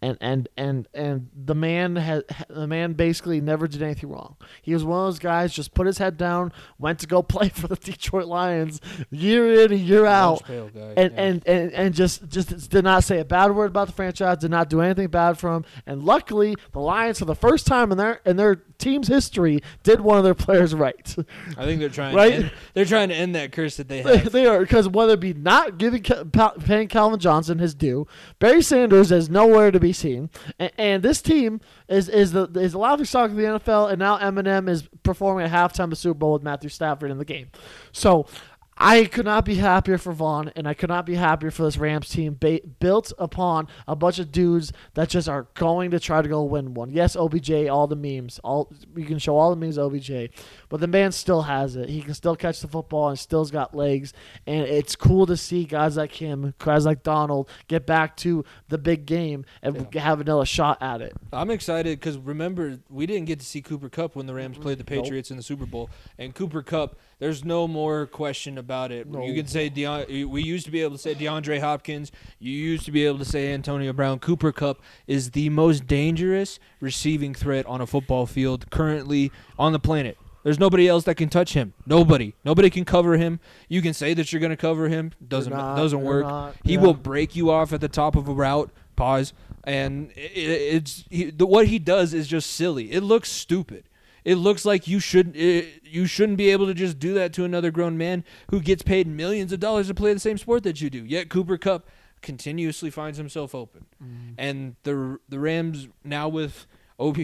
[0.01, 4.35] and and and and the man had the man basically never did anything wrong.
[4.61, 7.49] He was one of those guys just put his head down, went to go play
[7.49, 8.81] for the Detroit Lions
[9.11, 10.31] year in and year out.
[10.31, 11.21] Lunch pail guy, And, yeah.
[11.23, 14.51] and, and and just just did not say a bad word about the franchise, did
[14.51, 17.97] not do anything bad for him, and luckily the Lions for the first time in
[17.97, 21.15] their in their team's history did one of their players right.
[21.57, 22.15] I think they're trying.
[22.15, 22.29] Right?
[22.31, 24.31] To end, they're trying to end that curse that they They, have.
[24.31, 28.05] they are because whether it be not giving paying Calvin Johnson his due,
[28.39, 32.73] Barry Sanders is nowhere to be seen, and, and this team is is the is
[32.73, 36.19] the laughing stock of the NFL, and now Eminem is performing at halftime of Super
[36.19, 37.47] Bowl with Matthew Stafford in the game.
[37.91, 38.27] So.
[38.77, 41.77] I could not be happier for Von, and I could not be happier for this
[41.77, 46.21] Rams team ba- built upon a bunch of dudes that just are going to try
[46.21, 46.91] to go win one.
[46.91, 50.29] Yes, OBJ, all the memes, all you can show all the memes OBJ,
[50.67, 51.87] but the man still has it.
[51.87, 54.11] He can still catch the football and still's got legs,
[54.45, 58.77] and it's cool to see guys like him, guys like Donald, get back to the
[58.77, 61.13] big game and have another shot at it.
[61.31, 64.79] I'm excited because remember we didn't get to see Cooper Kupp when the Rams played
[64.79, 65.03] the Nope.
[65.05, 66.99] Patriots in the Super Bowl, and Cooper Kupp.
[67.19, 69.07] There's no more question about it.
[69.07, 69.25] No.
[69.25, 72.11] You can say Deon, we used to be able to say DeAndre Hopkins.
[72.39, 74.19] You used to be able to say Antonio Brown.
[74.19, 79.79] Cooper Kupp is the most dangerous receiving threat on a football field currently on the
[79.79, 80.17] planet.
[80.43, 81.73] There's nobody else that can touch him.
[81.87, 82.35] Nobody.
[82.43, 83.39] Nobody can cover him.
[83.67, 85.11] You can say that you're going to cover him.
[85.27, 86.27] Doesn't not, doesn't work.
[86.27, 86.81] not, he yeah.
[86.81, 88.69] will break you off at the top of a route.
[88.95, 89.33] Pause.
[89.63, 92.91] And it, it's he, the, what he does is just silly.
[92.91, 93.85] It looks stupid.
[94.25, 97.45] It looks like you should it, you shouldn't be able to just do that to
[97.45, 100.81] another grown man who gets paid millions of dollars to play the same sport that
[100.81, 101.05] you do.
[101.05, 101.87] Yet Cooper Kupp
[102.21, 104.33] continuously finds himself open, mm-hmm.
[104.37, 106.65] and the the Rams now with
[106.99, 107.19] Ob,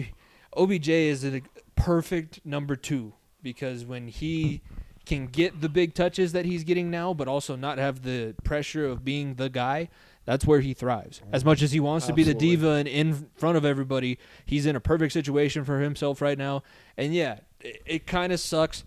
[0.56, 1.42] OBJ is a
[1.74, 4.62] perfect number two because when he
[5.04, 8.86] can get the big touches that he's getting now, but also not have the pressure
[8.86, 9.88] of being the guy.
[10.24, 11.20] That's where he thrives.
[11.32, 14.66] As much as he wants to be the diva and in front of everybody, he's
[14.66, 16.62] in a perfect situation for himself right now.
[16.96, 18.84] And yeah, it, it kind of sucks.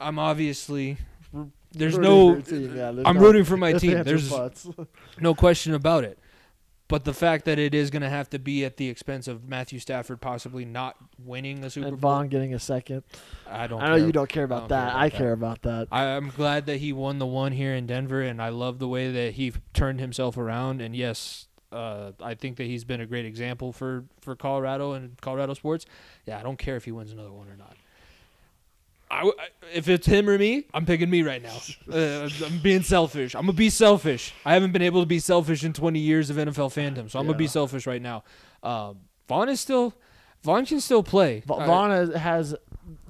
[0.00, 0.96] I'm obviously
[1.72, 4.02] there's Rooting no team, yeah, there's I'm no rooting for my team.
[4.02, 4.32] There's
[5.20, 6.18] no question about it.
[6.88, 9.48] But the fact that it is going to have to be at the expense of
[9.48, 13.02] Matthew Stafford possibly not winning the Super and Bowl, Von getting a second.
[13.48, 13.82] I don't.
[13.82, 14.06] I know care.
[14.06, 14.92] you don't care about don't that.
[14.92, 15.16] care about I that.
[15.16, 15.88] care about that.
[15.90, 18.86] I, I'm glad that he won the one here in Denver, and I love the
[18.86, 20.80] way that he turned himself around.
[20.80, 25.20] And yes, uh, I think that he's been a great example for, for Colorado and
[25.20, 25.86] Colorado sports.
[26.24, 27.76] Yeah, I don't care if he wins another one or not.
[29.10, 29.30] I
[29.72, 31.56] if it's him or me, I'm picking me right now.
[31.92, 33.34] Uh, I'm being selfish.
[33.34, 34.34] I'm gonna be selfish.
[34.44, 37.26] I haven't been able to be selfish in 20 years of NFL fandom, so I'm
[37.26, 38.24] gonna be selfish right now.
[38.62, 38.98] Um,
[39.28, 39.94] Von is still,
[40.42, 41.42] Von can still play.
[41.46, 42.54] Va- Von has, has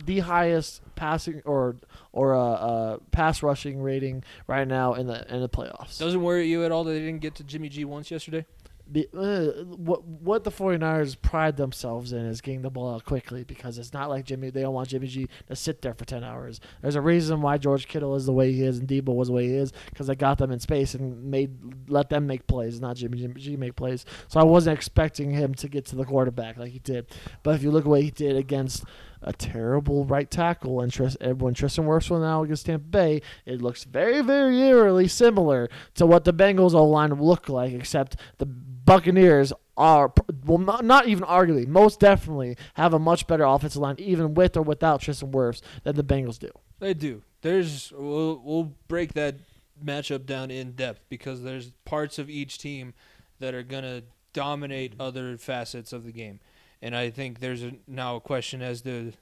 [0.05, 1.77] the highest passing or
[2.13, 5.99] or uh, uh, pass rushing rating right now in the in the playoffs.
[5.99, 8.45] Doesn't worry you at all that they didn't get to Jimmy G once yesterday.
[8.89, 13.43] The, uh, what what the 49ers pride themselves in is getting the ball out quickly
[13.43, 14.51] because it's not like Jimmy.
[14.51, 16.61] They don't want Jimmy G to sit there for 10 hours.
[16.83, 19.35] There's a reason why George Kittle is the way he is and Deebo was the
[19.35, 22.81] way he is because they got them in space and made let them make plays,
[22.81, 24.07] not Jimmy, Jimmy G make plays.
[24.29, 27.07] So I wasn't expecting him to get to the quarterback like he did.
[27.43, 28.85] But if you look at what he did against
[29.23, 33.63] a terrible right tackle and Tris- when Tristan Wirfs went out against Tampa Bay, it
[33.63, 38.47] looks very, very eerily similar to what the Bengals O line look like, except the
[38.47, 40.13] Buccaneers are
[40.45, 44.57] well, not, not even arguably, most definitely have a much better offensive line, even with
[44.57, 46.51] or without Tristan Wirfs, than the Bengals do.
[46.79, 47.23] They do.
[47.43, 49.37] There's we'll we'll break that
[49.85, 52.95] matchup down in depth because there's parts of each team
[53.39, 54.03] that are gonna
[54.33, 56.41] dominate other facets of the game,
[56.87, 59.13] and I think there's a, now a question as to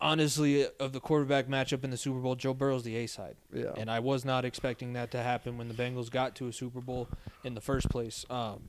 [0.00, 2.34] honestly of the quarterback matchup in the Super Bowl.
[2.34, 3.72] Joe Burrow's the A side, Yeah.
[3.76, 6.80] and I was not expecting that to happen when the Bengals got to a Super
[6.80, 7.08] Bowl
[7.42, 8.24] in the first place.
[8.28, 8.62] Um,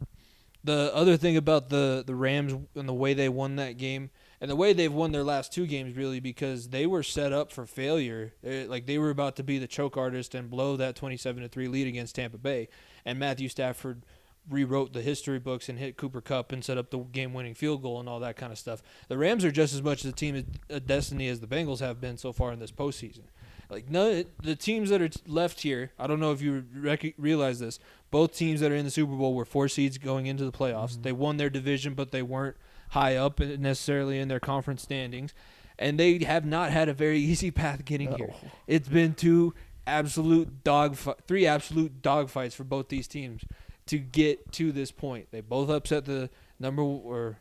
[0.64, 4.10] the other thing about the the Rams and the way they won that game
[4.42, 7.52] and the way they've won their last two games really because they were set up
[7.52, 8.34] for failure.
[8.44, 11.50] Eh, like they were about to be the choke artist and blow that 27 to
[11.50, 12.68] 3 lead against Tampa Bay
[13.06, 14.04] and Matthew Stafford
[14.50, 18.00] rewrote the history books and hit Cooper Kupp and set up the game-winning field goal
[18.00, 18.82] and all that kind of stuff.
[19.08, 22.18] The Rams are just as much a team of destiny as the Bengals have been
[22.18, 23.24] so far in this postseason.
[23.70, 27.60] Like no, the teams that are left here, I don't know if you rec- realize
[27.60, 27.80] this.
[28.12, 30.94] Both teams that are in the Super Bowl were four seeds going into the playoffs.
[30.94, 31.02] Mm-hmm.
[31.02, 32.58] They won their division, but they weren't
[32.90, 35.34] high up necessarily in their conference standings,
[35.80, 38.34] and they have not had a very easy path getting here.
[38.68, 39.56] It's been two
[39.88, 43.44] absolute dog, fi- three absolute dog fights for both these teams
[43.88, 45.28] to get to this point.
[45.32, 46.30] They both upset the
[46.60, 47.38] number or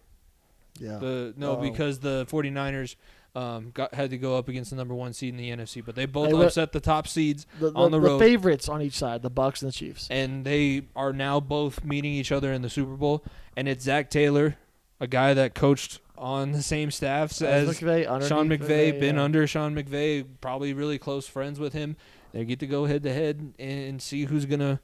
[0.78, 0.98] Yeah.
[0.98, 1.60] the no Oh.
[1.60, 2.96] because the 49ers
[3.36, 5.96] um, got had to go up against the number one seed in the NFC, but
[5.96, 8.18] they both They upset the top seeds the, the, on the the road.
[8.20, 10.06] favorites on each side, the Bucs and the Chiefs.
[10.08, 13.24] and they are now both meeting each other in the Super Bowl.
[13.56, 14.56] And it's Zac Taylor,
[15.00, 19.22] a guy that coached on the same staffs as McVay, Sean underneath McVay, been yeah.
[19.22, 21.96] under Sean McVay, probably really close friends with him.
[22.32, 24.78] They get to go head to head and see who's gonna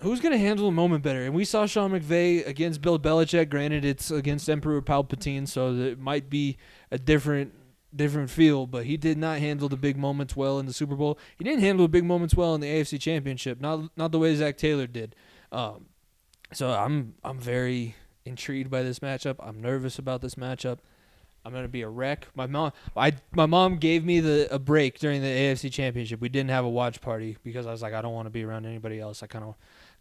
[0.00, 1.24] who's gonna handle the moment better.
[1.24, 3.48] And we saw Sean McVay against Bill Belichick.
[3.50, 6.56] Granted, it's against Emperor Palpatine, so it might be
[6.90, 7.54] a different
[7.94, 8.66] different feel.
[8.66, 11.18] But he did not handle the big moments well in the Super Bowl.
[11.38, 13.60] He didn't handle the big moments well in the AFC Championship.
[13.60, 15.14] Not not the way Zac Taylor did.
[15.52, 15.86] Um,
[16.52, 19.36] so I'm I'm very intrigued by this matchup.
[19.40, 20.78] I'm nervous about this matchup.
[21.44, 22.26] I'm gonna be a wreck.
[22.34, 26.20] My mom, I my mom gave me the a break during the AFC Championship.
[26.20, 28.42] We didn't have a watch party because I was like, I don't want to be
[28.42, 29.22] around anybody else.
[29.22, 29.54] I kind of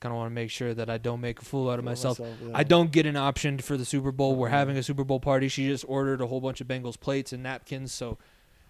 [0.06, 2.20] kind of want to make sure that I don't make a fool out of myself.
[2.20, 2.52] yeah.
[2.54, 4.36] I don't get an option for the Super Bowl.
[4.36, 5.48] We're having a Super Bowl party.
[5.48, 8.20] She just ordered a whole bunch of Bengals plates and napkins, so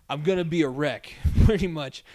[0.09, 1.11] I'm gonna be a wreck,
[1.43, 2.05] pretty much.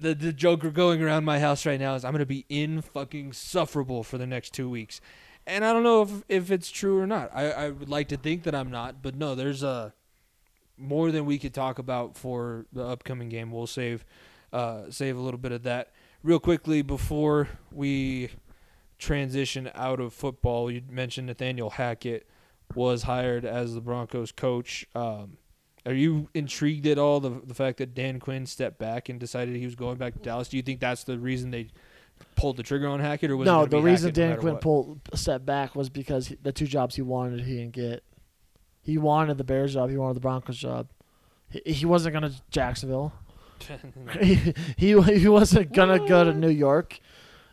[0.00, 3.34] The the joke going around my house right now is I'm gonna be in fucking
[3.34, 5.00] sufferable for the next two weeks,
[5.46, 7.30] and I don't know if if it's true or not.
[7.32, 9.94] I I would like to think that I'm not, but no, there's a
[10.76, 13.52] more than we could talk about for the upcoming game.
[13.52, 14.04] We'll save
[14.52, 15.92] uh, save a little bit of that
[16.22, 18.30] real quickly before we
[18.98, 20.70] transition out of football.
[20.70, 22.26] You mentioned Nathaniel Hackett
[22.74, 24.86] was hired as the Broncos coach.
[24.94, 25.38] Um,
[25.84, 29.54] are you intrigued at all the the fact that Dan Quinn stepped back and decided
[29.56, 30.48] he was going back to Dallas?
[30.48, 31.68] Do you think that's the reason they
[32.34, 34.62] pulled the trigger on Hackett, or was no, the reason Hackett Dan matter Quinn what?
[34.62, 38.02] pulled a step back was because he, the two jobs he wanted he didn't get.
[38.82, 39.90] He wanted the Bears job.
[39.90, 40.88] He wanted the Broncos job.
[41.48, 43.12] He, he wasn't gonna Jacksonville.
[44.20, 46.98] he, he he wasn't gonna go to New York.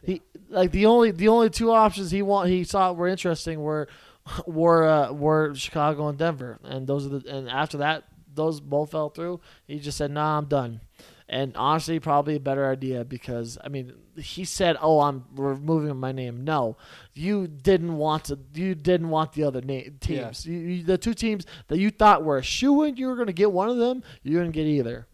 [0.04, 0.22] He
[0.54, 3.88] like the only the only two options he want he thought were interesting were
[4.48, 8.92] were uh, were Chicago and Denver, and those are the and after that those both
[8.92, 9.40] fell through.
[9.68, 10.82] He just said, "Nah, I'm done."
[11.30, 16.12] And honestly, probably a better idea because I mean, he said, "Oh, I'm removing my
[16.12, 16.78] name." No,
[17.14, 18.38] you didn't want to.
[18.54, 20.46] You didn't want the other na- teams.
[20.46, 23.28] You, you, the two teams that you thought were a shoe in, you were going
[23.28, 24.04] to get one of them.
[24.22, 25.08] You didn't get either.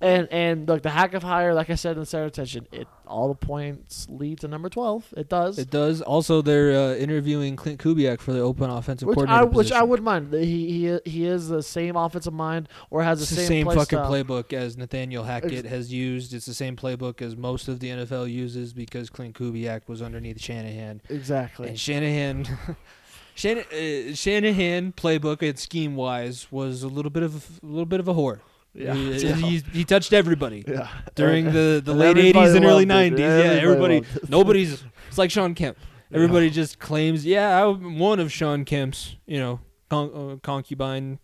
[0.00, 3.28] And and look, the Hackett hire, like I said in the center attention, it all
[3.28, 5.12] the points lead to number twelve.
[5.16, 5.58] It does.
[5.58, 6.02] It does.
[6.02, 9.82] Also, they're uh, interviewing Clint Kubiak for the open offensive which coordinator I which I
[9.82, 10.32] would mind.
[10.32, 10.70] He
[11.04, 13.98] he he is the same offensive mind or has It's the same, same play fucking
[13.98, 14.10] style.
[14.10, 16.32] playbook as Nathaniel Hackett has used.
[16.32, 20.40] It's the same playbook as most of the NFL uses because Clint Kubiak was underneath
[20.40, 21.00] Shanahan.
[21.08, 21.68] Exactly.
[21.70, 22.46] And Shanahan,
[23.34, 28.00] Shan- uh, Shanahan playbook and scheme wise was a little bit of a little bit
[28.00, 28.40] of a whore.
[28.78, 28.94] Yeah.
[28.94, 29.34] he, Yeah.
[29.36, 30.88] he, he touched everybody yeah.
[31.14, 32.88] during the, the late everybody '80s and early it.
[32.88, 33.18] '90s.
[33.18, 34.30] Yeah, Everybody everybody, loved it.
[34.30, 34.84] nobody's.
[35.08, 35.76] It's like Shawn Kemp.
[36.12, 39.60] Everybody just claims, yeah, I'm one of Shawn Kemp's, you know,
[39.90, 41.18] con- uh, concubine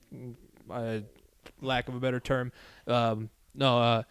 [0.70, 0.98] uh,
[1.62, 2.52] lack of a better term.
[2.86, 4.02] Um, no, uh,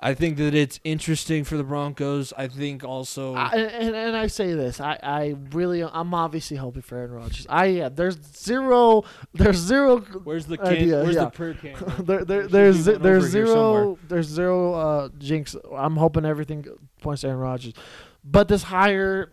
[0.00, 2.32] I think that it's interesting for the Broncos.
[2.36, 6.82] I think also I, and, and I say this, I, I really, I'm obviously hoping
[6.82, 7.46] for Aaron Rodgers.
[7.48, 9.98] I yeah, there's zero, there's zero.
[9.98, 11.24] where's the can, idea, where's yeah.
[11.24, 11.74] the prayer can?
[12.04, 15.56] There, there, There there's there's zero there's zero uh, jinx.
[15.74, 16.66] I'm hoping everything
[17.02, 17.74] points to Aaron Rodgers,
[18.24, 19.32] but this hire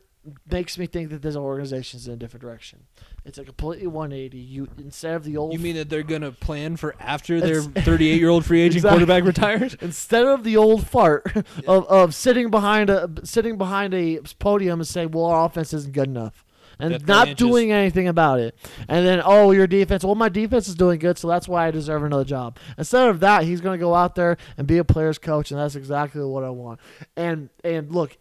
[0.50, 2.86] makes me think that this organization's in a different direction.
[3.26, 4.38] It's a completely 180.
[4.38, 8.20] You instead of the old You mean that they're gonna plan for after their 38
[8.20, 9.00] year old free agent Exactly.
[9.06, 9.76] quarterback retires?
[9.82, 11.26] instead of the old fart
[11.68, 15.94] of, of sitting behind a sitting behind a podium and saying, "Well, our offense isn't
[15.94, 16.46] good enough,"
[16.78, 18.56] and not doing anything about it,
[18.88, 20.04] and then, "Oh, your defense.
[20.04, 23.22] Well, my defense is doing good, so that's why I deserve another job." Instead of
[23.22, 26.24] that, he's going to go out there and be a player's coach, and that's exactly
[26.24, 26.80] what I want.
[27.18, 28.18] And and look,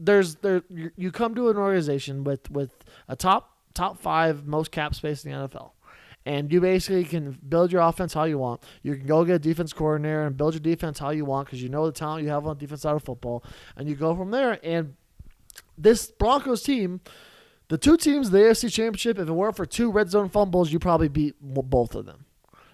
[0.00, 2.70] there's there you you come to an organization with with
[3.06, 5.70] a top top five most cap space in the NFL.
[6.26, 8.62] And you basically can build your offense how you want.
[8.82, 11.62] You can go get a defense coordinator and build your defense how you want because
[11.62, 13.42] you know the talent you have on the defense side of football,
[13.76, 14.58] and you go from there.
[14.62, 14.96] And
[15.78, 17.00] this Broncos team,
[17.68, 20.78] the two teams, the AFC Championship, if it weren't for two red zone fumbles, you
[20.78, 22.26] probably beat both of them.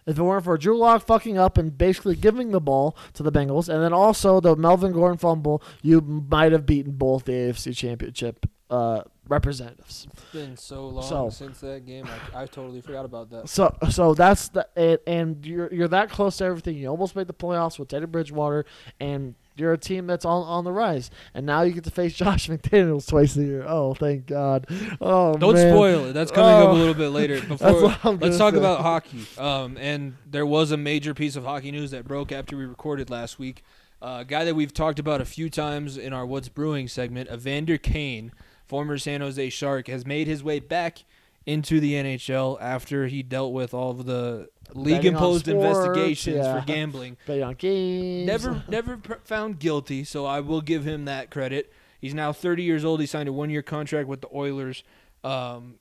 [0.07, 3.33] If it weren't for Drew Lock fucking up and basically giving the ball to the
[3.33, 7.77] Bengals, and then also the Melvin Gordon fumble, you might have beaten both the AFC
[7.77, 10.07] Championship uh, representatives.
[10.13, 12.07] It's been so long So- since that game.
[12.35, 13.49] I, I totally forgot about that.
[13.49, 16.77] So, so that's the and, and you're you're that close to everything.
[16.77, 18.65] You almost made the playoffs with Teddy Bridgewater,
[19.01, 21.11] and you're a team that's on on the rise.
[21.35, 23.65] And now you get to face Josh McDaniels twice a year.
[23.67, 24.67] Oh, thank God!
[25.01, 25.73] Oh, Don't man.
[25.73, 26.13] spoil it.
[26.13, 26.73] That's coming up Oh.
[26.73, 27.41] a little bit later.
[27.47, 28.59] Before let's talk say.
[28.59, 29.25] about hockey.
[29.39, 33.11] Um, and there was a major piece of hockey news that broke after we recorded
[33.11, 33.63] last week.
[34.03, 37.31] Uh, a guy that we've talked about a few times in our What's Brewing segment,
[37.33, 38.31] Evander Kane,
[38.67, 41.05] former San Jose Shark, has made his way back
[41.47, 45.87] into the NHL after he dealt with all of the league imposed Betting on sports,
[45.87, 46.61] investigations yeah.
[46.61, 47.17] for gambling.
[47.29, 48.27] On games.
[48.27, 51.73] Never, never pr- found guilty, so I will give him that credit.
[52.01, 53.01] He's now 30 years old.
[53.01, 54.83] He signed a one-year contract with the Oilers.
[55.25, 55.77] Um,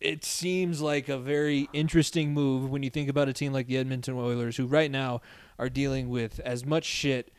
[0.00, 3.76] it seems like a very interesting move when you think about a team like the
[3.76, 5.20] Edmonton Oilers, who right now
[5.58, 7.32] are dealing with as much shit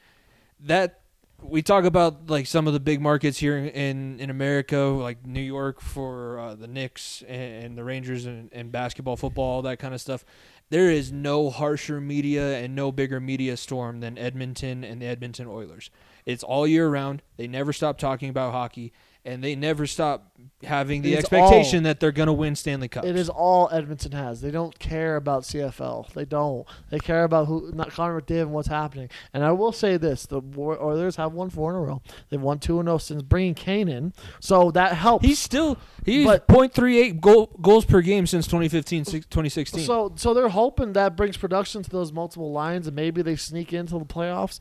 [0.59, 1.01] that
[1.41, 5.41] we talk about like some of the big markets here in in America, like New
[5.41, 9.79] York for uh, the Knicks and, and the Rangers and, and basketball, football, all that
[9.79, 10.25] kind of stuff.
[10.69, 15.47] There is no harsher media and no bigger media storm than Edmonton and the Edmonton
[15.47, 15.91] Oilers.
[16.25, 17.21] It's all year round.
[17.37, 18.91] They never stop talking about hockey,
[19.25, 20.31] and they never stop
[20.63, 23.03] having the It's expectation all- that they're going to win Stanley Cup.
[23.05, 24.41] It is all Edmonton has.
[24.41, 26.13] They don't care about CFL.
[26.13, 26.65] They don't.
[26.91, 29.09] They care about who, not Connor McDavid and what's happening.
[29.33, 32.01] And I will say this: the Oilers have won four in a row.
[32.29, 35.25] They've won two in a row since bringing Kane in, so that helps.
[35.25, 39.81] He's still he's But- .38 goal, goals per game since 2015 2016.
[39.81, 43.73] So, so they're hoping that brings production to those multiple lines, and maybe they sneak
[43.73, 44.59] into the playoffs.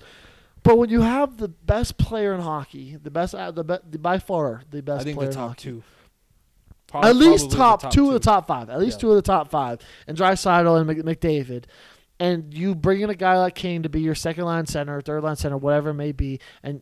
[0.64, 3.98] But when you have the best player in hockey, the best, uh, the, be, the
[3.98, 5.82] by far the best I think player the in top hockey, two.
[6.94, 9.00] at least Probably top, the two, of the top five, at least Yeah.
[9.02, 11.64] two of the top five, and Draisaitl and McDavid,
[12.18, 15.22] and you bring in a guy like Kane to be your second line center, third
[15.22, 16.80] line center, whatever it may be, and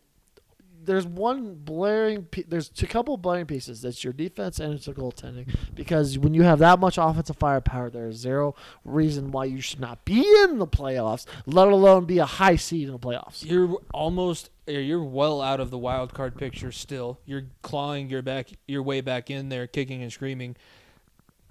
[0.85, 3.83] there's one blaring, there's a couple blaring pieces.
[3.83, 5.55] That's your defense and it's your goaltending.
[5.75, 8.55] Because when you have that much offensive firepower, there's zero
[8.85, 12.89] reason why you should not be in the playoffs, let alone be a high seed
[12.89, 13.45] in the playoffs.
[13.45, 17.19] You're almost you're well out of the wild card picture still.
[17.25, 20.57] You're clawing your back your way back in there, kicking and screaming.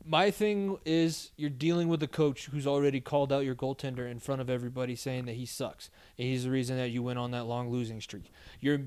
[0.03, 4.17] My thing is you're dealing with a coach who's already called out your goaltender in
[4.17, 5.91] front of everybody saying that he sucks.
[6.17, 8.31] And he's the reason that you went on that long losing streak.
[8.59, 8.81] You're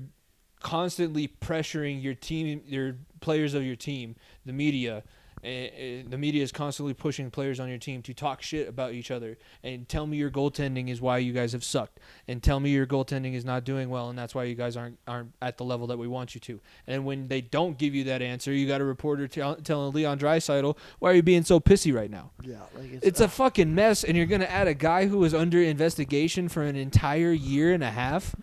[0.65, 4.15] constantly pressuring your team your players of your team,
[4.47, 5.03] the media,
[5.43, 9.11] and the media is constantly pushing players on your team to talk shit about each
[9.11, 12.71] other and tell me your goaltending is why you guys have sucked and tell me
[12.71, 15.63] your goaltending is not doing well and that's why you guys aren't aren't at the
[15.63, 16.59] level that we want you to.
[16.87, 20.17] And when they don't give you that answer, you got a reporter tell, telling Leon
[20.17, 23.75] Draisaitl, "Why are you being so pissy right now?" Yeah, like It's a uh, fucking
[23.75, 27.71] mess, and you're gonna add a guy who was under investigation for an entire year
[27.71, 28.35] and a half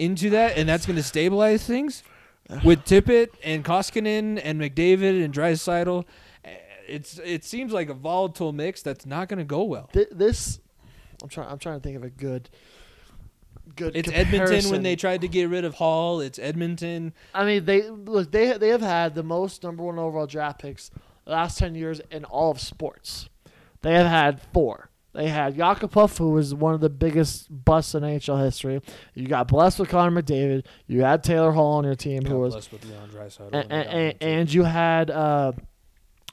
[0.00, 2.02] into that, and that's gonna stabilize things
[2.64, 6.04] with Tippett and Koskinen and McDavid and Draisaitl.
[6.44, 6.56] Eh,
[6.88, 9.90] it's it seems like a volatile mix that's not gonna go well.
[9.92, 10.58] Th- this.
[11.22, 11.48] I'm trying.
[11.48, 12.48] I'm trying to think of a good.
[13.76, 13.94] Good.
[13.94, 16.20] It's Edmonton when they tried to get rid of Hall.
[16.20, 17.12] It's Edmonton.
[17.34, 18.32] I mean, they look.
[18.32, 20.90] They they have had the most number one overall draft picks
[21.24, 23.28] the last ten years in all of sports.
[23.82, 24.89] They have had four.
[25.12, 28.80] They had Yakupov, who was one of the biggest busts in NHL history.
[29.14, 30.64] You got blessed with Connor McDavid.
[30.86, 32.54] You had Taylor Hall on your team, who was,
[33.52, 35.52] and, and, and, and you had uh,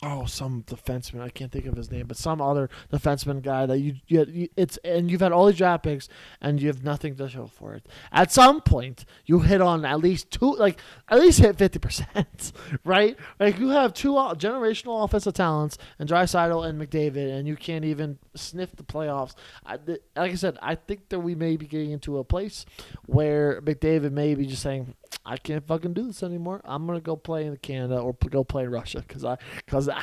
[0.03, 3.79] oh some defenseman I can't think of his name, but some other defenseman guy that
[3.79, 6.07] you, you, it's and you've had all these draft picks
[6.41, 7.87] and you have nothing to show for it.
[8.11, 10.79] At some point, you hit on at least two, like
[11.09, 12.51] at least hit fifty percent,
[12.83, 13.17] right?
[13.39, 17.85] Like you have two uh, generational offensive talents and Draisaitl and McDavid, and you can't
[17.85, 19.33] even sniff the playoffs.
[19.65, 19.77] I,
[20.15, 22.65] like I said, I think that we may be getting into a place
[23.05, 24.93] where McDavid may be just saying,
[25.25, 26.61] I can't fucking do this anymore.
[26.63, 29.89] I'm gonna go play in Canada or p- go play in Russia because I because
[29.89, 30.01] I,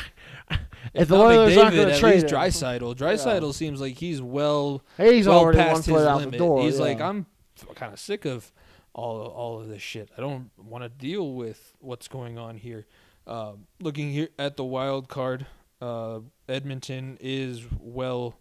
[0.95, 2.97] if the Oilers aren't gonna at trade least him, Draisaitl.
[2.97, 6.33] Draisaitl seems like he's well hey, he's well already one past his foot out limit.
[6.33, 6.63] the door.
[6.63, 6.85] he's yeah.
[6.85, 7.27] like, I'm
[7.75, 8.53] kind of sick of
[8.93, 10.11] all all of this shit.
[10.17, 12.87] I don't want to deal with what's going on here.
[13.27, 15.47] Uh, looking here at the wild card,
[15.81, 18.37] uh, Edmonton is well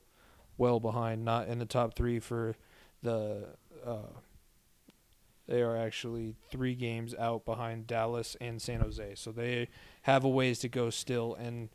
[0.57, 2.55] well behind, not in the top three for
[3.01, 3.47] the.
[3.85, 3.97] Uh,
[5.47, 9.67] they are actually three games out behind Dallas and San Jose, so they
[10.03, 11.35] have a ways to go still.
[11.35, 11.69] And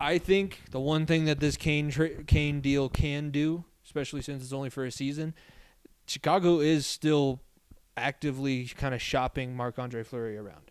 [0.00, 4.42] I think the one thing that this Kane tra- Kane deal can do, especially since
[4.42, 5.34] it's only for a season,
[6.06, 7.40] Chicago is still
[7.96, 10.69] actively kind of shopping Marc Andre Fleury around.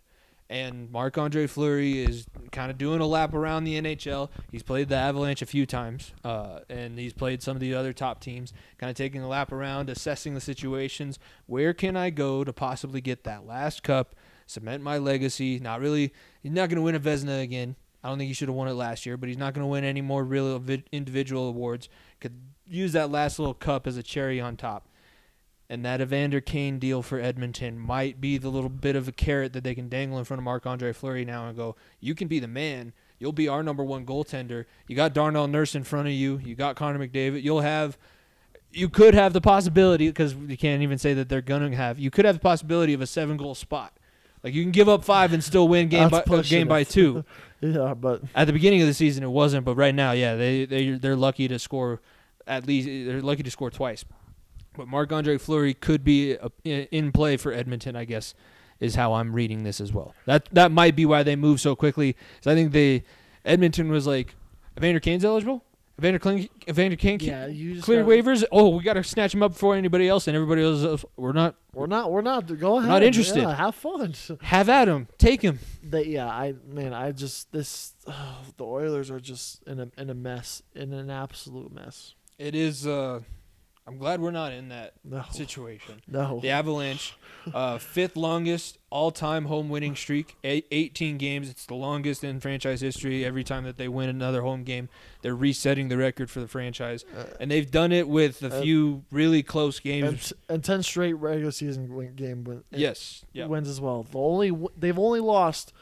[0.50, 4.30] And Marc Andre Fleury is kind of doing a lap around the NHL.
[4.50, 7.92] He's played the Avalanche a few times, uh, and he's played some of the other
[7.92, 11.20] top teams, kind of taking a lap around, assessing the situations.
[11.46, 15.60] Where can I go to possibly get that last cup, cement my legacy?
[15.60, 17.76] Not really, he's not going to win a Vezina again.
[18.02, 19.68] I don't think he should have won it last year, but he's not going to
[19.68, 21.88] win any more real individual awards.
[22.18, 22.34] Could
[22.66, 24.88] use that last little cup as a cherry on top.
[25.70, 29.52] And that Evander Kane deal for Edmonton might be the little bit of a carrot
[29.52, 32.26] that they can dangle in front of Marc Andre Fleury now and go, you can
[32.26, 32.92] be the man.
[33.20, 34.64] You'll be our number one goaltender.
[34.88, 36.40] You got Darnell Nurse in front of you.
[36.44, 37.44] You got Connor McDavid.
[37.44, 37.96] You'll have,
[38.72, 42.00] you could have the possibility, because you can't even say that they're going to have,
[42.00, 43.92] you could have the possibility of a seven goal spot.
[44.42, 47.24] Like you can give up five and still win game by, uh, game by two.
[47.60, 50.64] yeah, but At the beginning of the season, it wasn't, but right now, yeah, they
[50.64, 52.00] they they're lucky to score
[52.46, 54.04] at least they're lucky to score twice.
[54.76, 58.34] But Marc Andre Fleury could be a, in play for Edmonton, I guess,
[58.78, 60.14] is how I'm reading this as well.
[60.26, 62.16] That that might be why they move so quickly.
[62.40, 63.02] So I think they
[63.44, 64.34] Edmonton was like
[64.78, 65.64] Evander Kane's eligible.
[65.98, 68.42] Evander Kane, Evander Kane yeah, you just clear gotta- waivers.
[68.50, 70.82] Oh, we got to snatch him up before anybody else, and everybody else.
[70.82, 71.56] uh, We're not.
[71.74, 72.10] We're not.
[72.10, 72.46] We're not.
[72.58, 72.88] Go ahead.
[72.88, 73.42] not interested.
[73.42, 74.14] Yeah, have fun.
[74.40, 75.08] Have at him.
[75.18, 75.58] Take him.
[75.82, 77.92] They, yeah, I man, I just this
[78.56, 82.14] the Oilers are just in a in a mess, in an absolute mess.
[82.38, 82.86] It is.
[82.86, 83.20] uh
[83.90, 86.00] I'm glad we're not in that No, situation.
[86.06, 86.40] no.
[86.40, 87.14] The Avalanche,
[87.52, 91.48] uh, fifth longest all-time home winning streak, eight, 18 games.
[91.50, 93.24] It's the longest in franchise history.
[93.24, 94.88] Every time that they win another home game,
[95.22, 97.04] they're resetting the record for the franchise,
[97.38, 100.32] and they've done it with a uh, few really close and, games.
[100.48, 103.46] and ten straight regular season win, game win, Yes, yeah.
[103.46, 104.04] wins as well.
[104.04, 105.72] The only w- they've only lost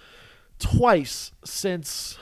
[0.59, 2.18] twice since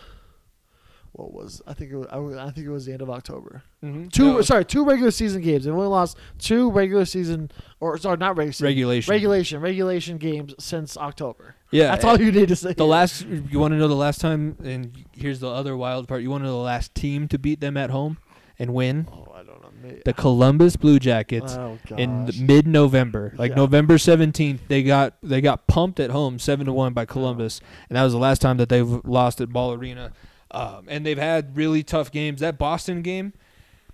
[1.17, 3.63] what was I think it was, I I think it was the end of October.
[3.85, 4.13] Mhm.
[4.13, 5.65] Two No, sorry, two regular season games.
[5.65, 7.51] They've only lost two regular season
[7.81, 8.67] or sorry, not regular season.
[8.67, 9.11] regulation.
[9.13, 11.55] Regulation, regulation games since October.
[11.71, 12.75] yeah, That's all you need to say.
[12.75, 16.23] The last, you want to know the last time, and here's the other wild part.
[16.23, 18.19] You want to know the last team to beat them at home
[18.59, 19.09] and win?
[19.13, 19.63] Oh, I don't know.
[20.05, 21.55] The Columbus Blue Jackets.
[21.55, 23.57] oh in mid November, like Yeah.
[23.57, 27.97] November seventeenth, they got they got pumped at home seven to one by Columbus, and
[27.97, 30.13] that was the last time that they've lost at Ball Arena.
[30.57, 32.41] Um, and they've had really tough games.
[32.41, 33.33] That Boston game,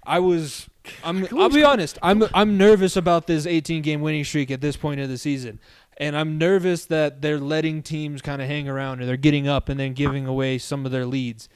[0.05, 0.69] I was.
[1.05, 1.27] I'm.
[1.37, 1.99] I'll be honest.
[2.03, 2.25] I'm.
[2.33, 5.59] I'm nervous about this 18 game winning streak at this point of the season,
[5.97, 9.69] and I'm nervous that they're letting teams kind of hang around and they're getting up
[9.69, 11.49] and then giving away some of their leads.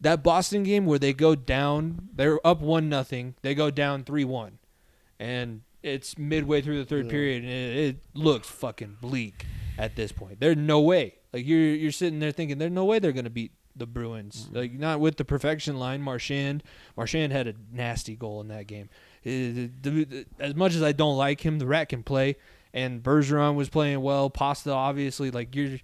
[0.00, 3.34] That Boston game where they go down, they're up one nothing.
[3.42, 4.58] They go down three one,
[5.18, 7.10] and it's midway through the third Yeah.
[7.10, 9.44] period, and it, it looks fucking bleak
[9.78, 10.40] at this point.
[10.40, 11.14] There's no way.
[11.32, 14.48] Like you're you're sitting there thinking, there's no way they're gonna beat the Bruins.
[14.52, 16.00] Like not with the perfection line.
[16.02, 16.62] Marchand,
[16.96, 18.88] Marchand had a nasty goal in that game.
[19.22, 22.36] The- the- as much as I don't like him, the rat can play,
[22.72, 24.30] and Bergeron was playing well.
[24.30, 25.78] Pasta, obviously, like you're.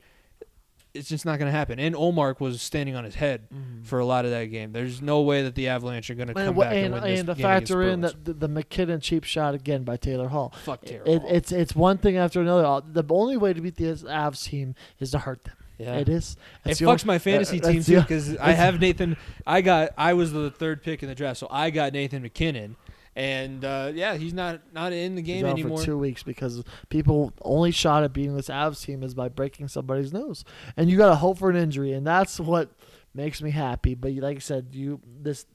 [0.94, 1.78] It's just not going to happen.
[1.78, 3.82] And Ullmark was standing on his head Mhm.
[3.86, 4.72] for a lot of that game.
[4.72, 7.02] There's no way that the Avalanche are going to come and, back and, and, win
[7.04, 9.96] this and to game against factor in that the, the MacKinnon cheap shot again by
[9.96, 10.52] Taylor Hall.
[10.64, 11.30] Fuck Taylor It, Hall.
[11.32, 12.66] it's it's one thing after another.
[12.66, 15.54] Uh, The only way to beat the Avs team is to hurt them.
[15.82, 15.96] Yeah.
[15.96, 16.32] It is.
[16.32, 19.16] It That's the fucks only- my fantasy uh, team too because I have Nathan.
[19.46, 22.76] I got I was the third pick in the draft, so I got Nathan MacKinnon,
[23.16, 25.78] and uh, yeah, he's not not in the game out anymore.
[25.78, 29.68] for two weeks because people only shot at beating this Avs team is by breaking
[29.68, 30.44] somebody's nose,
[30.76, 32.70] and you got to hope for an injury, and that's what
[33.14, 33.94] makes me happy.
[33.94, 35.46] But like I said, you this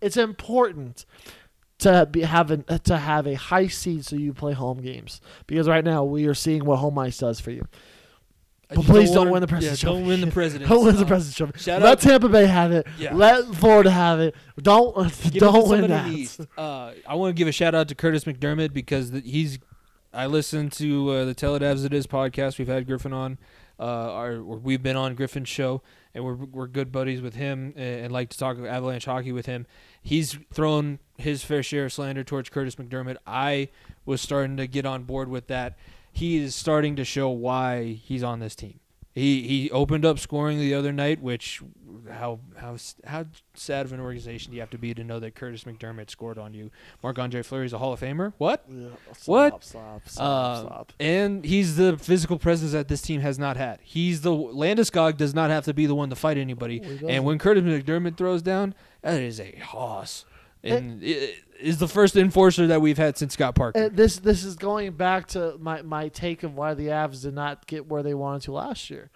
[0.00, 1.06] it's important
[1.78, 5.84] to be having to have a high seed so you play home games because right
[5.84, 7.66] now we are seeing what home ice does for you.
[8.68, 10.00] But please don't win the President's yeah, Trophy.
[10.00, 10.68] Don't win the President's.
[10.68, 11.58] Don't win the President's Trophy.
[11.58, 12.86] shout Let out- Tampa Bay have it.
[12.98, 13.14] Yeah.
[13.14, 14.34] Let Florida have it.
[14.60, 14.96] Don't
[15.30, 16.46] Give don't win that.
[16.58, 19.58] Uh, I want to give a shout out to Kurtis MacDermid because the, he's.
[20.12, 22.58] I listened to uh, the Tell It As It Is podcast.
[22.58, 23.38] We've had Griffin on.
[23.78, 25.82] Uh, our we've been on Griffin's show,
[26.14, 29.44] and we're we're good buddies with him, and, and like to talk Avalanche hockey with
[29.44, 29.66] him.
[30.02, 33.16] He's thrown his fair share of slander towards Kurtis MacDermid.
[33.26, 33.68] I
[34.06, 35.76] was starting to get on board with that.
[36.16, 38.80] He is starting to show why he's on this team.
[39.14, 41.62] He he opened up scoring the other night, which
[42.10, 45.34] how how how sad of an organization do you have to be to know that
[45.34, 46.70] Kurtis MacDermid scored on you?
[47.02, 48.32] Marc Andre Fleury's a Hall of Famer.
[48.38, 48.64] What?
[48.68, 49.64] Yeah, stop, What?
[49.64, 50.08] Stop.
[50.08, 50.22] Stop.
[50.22, 50.92] Uh, stop.
[51.00, 53.80] And he's the physical presence that this team has not had.
[53.82, 56.82] He's the Landeskog does not have to be the one to fight anybody.
[57.02, 60.24] Oh, and when Kurtis MacDermid throws down, that is a hoss.
[60.62, 63.88] And it is the first enforcer that we've had since Scott Parker.
[63.88, 67.66] This this is going back to my, my take of why the Avs did not
[67.66, 69.10] get where they wanted to last year.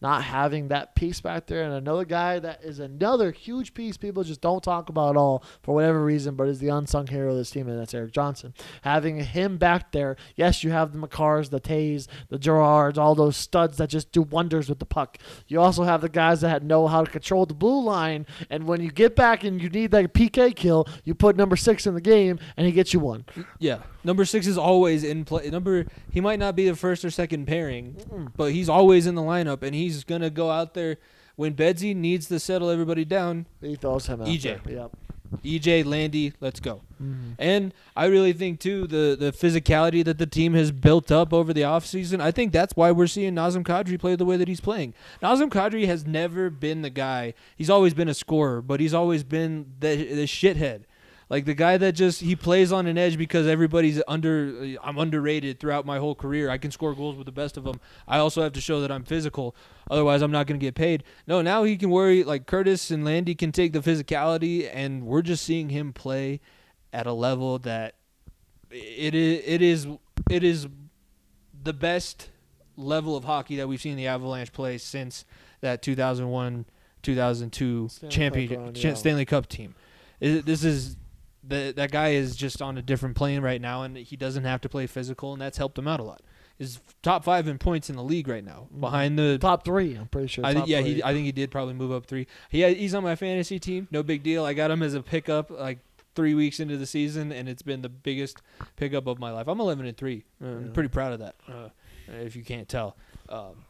[0.00, 4.24] Not having that piece back there, and another guy that is another huge piece people
[4.24, 7.36] just don't talk about at all for whatever reason, but is the unsung hero of
[7.38, 8.52] this team, and that's Erik Johnson.
[8.82, 13.38] Having him back there, yes, you have the Makars, the Tays, the Girards, all those
[13.38, 15.16] studs that just do wonders with the puck.
[15.48, 18.82] You also have the guys that know how to control the blue line, and when
[18.82, 22.02] you get back and you need that PK kill, you put number six in the
[22.02, 23.24] game, and he gets you one.
[23.58, 25.50] Yeah, number six is always in play.
[25.50, 29.22] Number he might not be the first or second pairing, but he's always in the
[29.22, 30.96] lineup, and he's gonna go out there
[31.34, 33.46] when Bedsy needs to settle everybody down.
[33.60, 34.64] He throws him out EJ.
[34.64, 34.74] there.
[34.74, 34.96] Yep.
[35.44, 36.82] EJ, Landy, let's go.
[37.02, 37.32] Mm-hmm.
[37.38, 41.52] And I really think too the the physicality that the team has built up over
[41.52, 44.60] the offseason, I think that's why we're seeing Nazem Kadri play the way that he's
[44.60, 44.94] playing.
[45.22, 47.34] Nazem Kadri has never been the guy.
[47.56, 50.84] He's always been a scorer, but he's always been the the shithead.
[51.28, 54.96] Like the guy that just he plays on an edge because everybody's under uh, I'm
[54.96, 56.50] underrated throughout my whole career.
[56.50, 57.80] I can score goals with the best of them.
[58.06, 59.56] I also have to show that I'm physical.
[59.90, 61.02] Otherwise, I'm not going to get paid.
[61.26, 65.22] No, now he can worry like Curtis and Landy can take the physicality and we're
[65.22, 66.40] just seeing him play
[66.92, 67.96] at a level that
[68.70, 69.86] it is it is
[70.30, 70.68] it is
[71.60, 72.30] the best
[72.76, 75.24] level of hockey that we've seen the Avalanche play since
[75.60, 76.66] that 2001
[77.02, 78.94] 2002 Stanley Cup champion run, Ch- yeah.
[78.94, 79.74] Stanley Cup team.
[80.20, 80.96] This is
[81.48, 84.60] the, that guy is just on a different plane right now, and he doesn't have
[84.62, 86.22] to play physical, and that's helped him out a lot.
[86.58, 90.06] He's top five in points in the league right now, behind the Top three, I'm
[90.08, 90.46] pretty sure.
[90.46, 90.94] I yeah, three.
[90.94, 92.26] he, I think he did probably move up three.
[92.48, 93.88] He had, he's on my fantasy team.
[93.90, 94.44] No big deal.
[94.44, 95.80] I got him as a pickup like
[96.14, 98.40] three weeks into the season, and it's been the biggest
[98.76, 99.48] pickup of my life.
[99.48, 100.24] I'm 11 and three.
[100.42, 100.72] Uh, I'm Yeah.
[100.72, 101.34] pretty proud of that.
[101.46, 101.68] Uh,
[102.24, 102.96] if you can't tell,
[103.28, 103.64] um,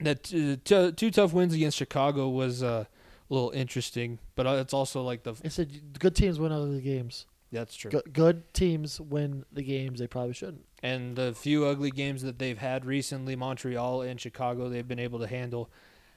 [0.00, 2.86] that uh, t- two tough wins against Chicago was uh,
[3.30, 6.80] a little interesting, but uh, it's also like the It said good teams win other
[6.80, 7.26] games.
[7.52, 7.90] that's true.
[7.90, 10.64] Good, good teams win the games they probably shouldn't.
[10.82, 15.18] and the few ugly games that they've had recently, Montreal and Chicago, they've been able
[15.20, 15.70] to handle.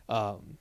[0.08, 0.58] Um,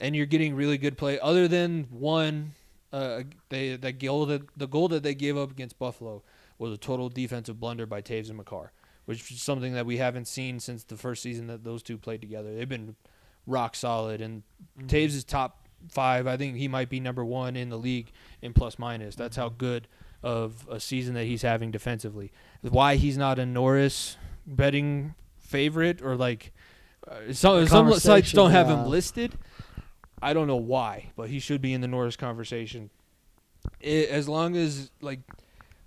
[0.00, 1.18] and you're getting really good play.
[1.20, 2.52] Other than one,
[2.92, 6.22] uh, they the goal that the goal that they gave up against Buffalo
[6.58, 8.72] was a total defensive blunder by Toews and Makar,
[9.04, 12.20] which is something that we haven't seen since the first season that those two played
[12.20, 12.54] together.
[12.54, 12.94] They've been
[13.46, 14.42] rock solid, and
[14.82, 16.26] Toews is top five.
[16.26, 18.12] I think he might be number one in the league
[18.42, 19.14] in plus minus.
[19.14, 19.88] That's how good
[20.22, 22.32] of a season that he's having defensively.
[22.62, 24.16] Why he's not a Norris
[24.46, 26.52] betting favorite or like
[27.06, 29.32] uh, some some sites don't have him listed.
[30.22, 32.90] I don't know why, but he should be in the Norris conversation.
[33.82, 35.20] I as long as like,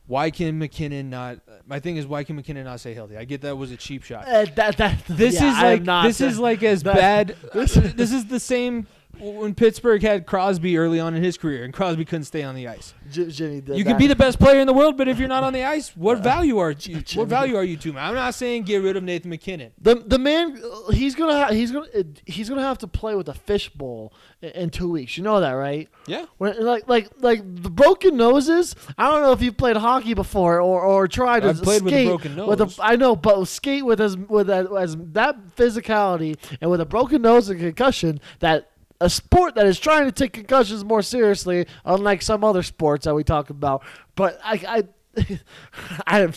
[0.06, 1.40] why can MacKinnon not?
[1.66, 3.18] My thing is, why can MacKinnon not stay healthy?
[3.18, 4.28] I get that was a cheap shot.
[4.28, 7.36] Uh, that, that, This yeah, is like not this is like as bad.
[7.54, 8.88] This, is the same
[9.20, 12.68] when Pittsburgh had Crosby early on in his career, and Crosby couldn't stay on the
[12.68, 12.94] ice.
[13.12, 13.62] J- Jimmy.
[13.62, 15.44] th- You that- can be the best player in the world, but if you're not
[15.44, 17.02] on the ice, what value are you?
[17.02, 17.20] Jimmy.
[17.22, 18.00] What value are you to me?
[18.00, 19.72] I'm not saying get rid of Nathan MacKinnon.
[19.82, 23.16] The the man uh, he's gonna ha- he's gonna uh, he's gonna have to play
[23.16, 25.18] with a fishbowl in, in two weeks.
[25.18, 25.88] You know that, right?
[26.06, 28.76] Yeah, When, like like like the broken noses.
[28.98, 31.94] I don't know if you've played hockey before or, or tried to I've played with
[31.94, 32.80] a skate broken with nose.
[32.82, 37.50] I know, but skate with as with as that physicality and with a broken nose
[37.50, 38.70] and concussion that.
[39.00, 43.14] A sport that is trying to take concussions more seriously, unlike some other sports that
[43.14, 43.84] we talk about.
[44.16, 44.84] But I,
[45.18, 45.24] I,
[46.08, 46.34] I am,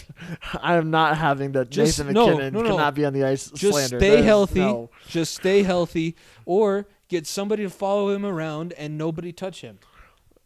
[0.60, 1.70] I am not having that.
[1.70, 2.70] Just- Nathan no, MacKinnon no, no.
[2.70, 3.50] cannot be on the ice.
[3.50, 3.98] just slander.
[3.98, 4.88] stay That healthy.
[5.08, 9.78] Just stay healthy, or get somebody to follow him around and nobody touch him.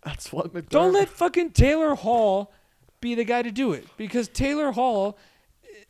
[0.05, 0.69] That's what MacDermid.
[0.69, 2.53] Don't let fucking Taylor Hall
[3.01, 5.19] be the guy to do it because Taylor Hall.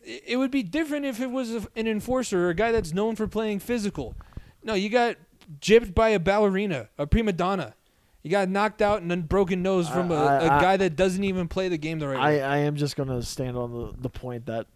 [0.07, 3.27] It would be different if it was an enforcer or a guy that's known for
[3.27, 4.15] playing physical.
[4.63, 5.17] No, you got
[5.61, 7.75] gypped by a ballerina, a prima donna.
[8.23, 10.97] You got knocked out and then broken nose from a I- a I- guy that
[10.97, 12.43] doesn't even play the game the right I, way.
[12.43, 14.67] I am just gonna stand on the, the point that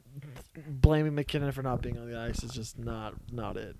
[0.67, 3.77] blaming MacKinnon for not being on the ice is just not not it.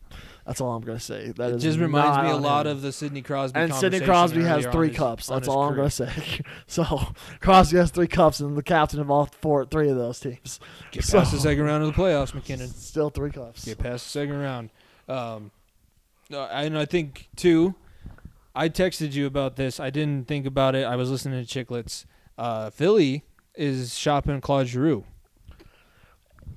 [0.47, 1.33] That's all I'm gonna say.
[1.33, 2.73] That It just reminds me a lot him.
[2.73, 3.61] of the Sidney Crosby.
[3.61, 5.27] And Sidney Crosby has three his- cups.
[5.27, 6.11] That's all I'm gonna say.
[6.67, 7.09] so
[7.41, 10.61] Crosby has three cups and the captain of all four, three of those teams.
[10.93, 12.69] Get So- past the second round of the playoffs, MacKinnon.
[12.69, 13.65] Still three cups.
[13.67, 14.71] Get past the second round.
[15.09, 15.51] Um,
[16.31, 17.75] no, and I think too.
[18.55, 19.79] I texted you about this.
[19.79, 20.85] I didn't think about it.
[20.85, 22.05] I was listening to Chicklets.
[22.37, 23.23] Uh, Philly
[23.55, 25.05] is shopping Claude Giroux.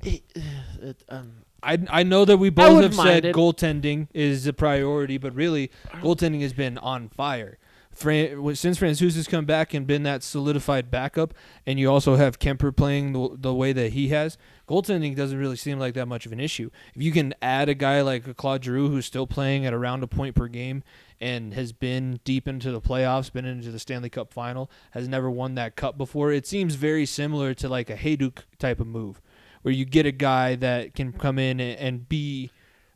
[0.03, 0.23] It-
[0.81, 3.35] it, um, I I know that we both have said it.
[3.35, 5.69] goaltending is a priority, but really
[6.01, 7.59] goaltending has been on fire.
[7.91, 11.33] Fran, since Francouz has come back and been that solidified backup,
[11.65, 14.37] and you also have Kuemper playing the, the way that he has,
[14.67, 16.69] goaltending doesn't really seem like that much of an issue.
[16.95, 20.07] If you can add a guy like Claude Giroux who's still playing at around a
[20.07, 20.83] point per game
[21.19, 25.29] and has been deep into the playoffs, been into the Stanley Cup final, has never
[25.29, 29.21] won that cup before, it seems very similar to like a Hejduk type of move
[29.61, 32.49] where you get a guy that can come in and, and be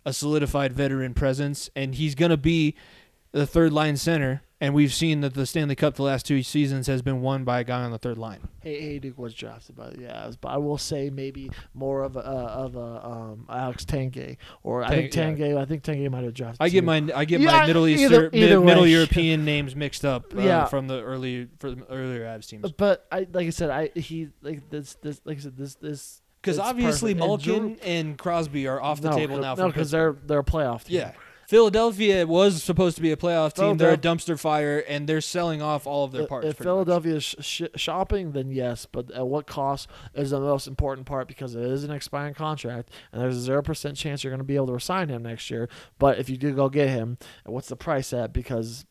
[0.05, 2.75] a solidified veteran presence, and he's going to be
[3.31, 4.41] the third line center.
[4.61, 7.59] And we've seen that the Stanley Cup the last two seasons has been won by
[7.59, 8.39] a guy on the third line.
[8.61, 12.15] Hey, hey, Duke was drafted by the Avs, but I will say maybe more of
[12.15, 15.57] a uh, of a um, Alex Tanguay, or I think Tang- Tanguay.
[15.57, 16.61] I think Tanguay might have drafted.
[16.61, 18.87] I get my I get Yeah, my Middle either- Eastern, either Middle.
[18.95, 20.65] European names mixed up uh, Yeah.
[20.65, 22.71] from the early from earlier Avs teams.
[22.71, 26.21] But I like I said, I he like this this like I said this this
[26.41, 27.47] Because obviously perfect.
[27.47, 29.55] And Malkin and Crosby are off the no, table now.
[29.55, 30.99] No, because they're they're a playoff team.
[30.99, 31.11] Yeah.
[31.47, 33.77] Philadelphia was supposed to be a playoff team.
[33.77, 36.47] They're a dumpster fire, and they're selling off all of their parts.
[36.47, 36.75] If pretty much.
[36.75, 41.07] Philadelphia is sh- sh- shopping, then yes, but at what cost is the most important
[41.07, 44.39] part because it is an expiring contract, and there's a zero percent chance you're going
[44.39, 45.69] to be able to resign him next year.
[45.99, 48.33] But if you do go get him, what's the price at?
[48.33, 48.85] Because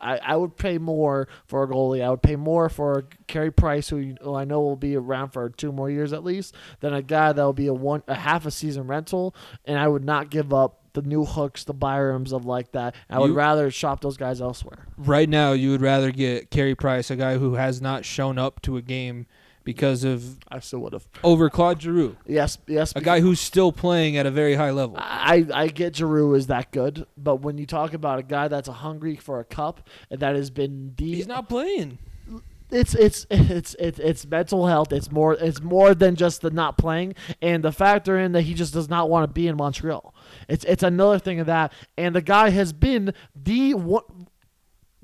[0.00, 2.04] I, I would pay more for a goalie.
[2.04, 5.48] I would pay more for Carey Price, who, who I know will be around for
[5.48, 8.44] two more years at least, than a guy that will be a one a half
[8.44, 9.34] a season rental.
[9.64, 12.94] And I would not give up the Newhooks, the Byrams of like that.
[13.10, 14.86] I would You- rather shop those guys elsewhere.
[14.96, 18.62] right now you would rather get Carey Price, a guy who has not shown up
[18.62, 19.26] to a game
[19.64, 21.08] because of I still would have.
[21.22, 22.92] over Claude Giroux, Yes, yes.
[22.94, 24.96] a guy who's still playing at a very high level.
[24.98, 28.68] I, I get Giroux is that good, but when you talk about a guy that's
[28.68, 31.98] hungry for a cup and that has been the He's not playing.
[32.70, 34.92] it's it's it's it's it's mental health.
[34.92, 38.54] It's more it's more than just the not playing and the factor in that he
[38.54, 40.13] just does not want to be in Montreal.
[40.48, 41.72] It's it's another thing of that.
[41.96, 44.02] And the guy has been the one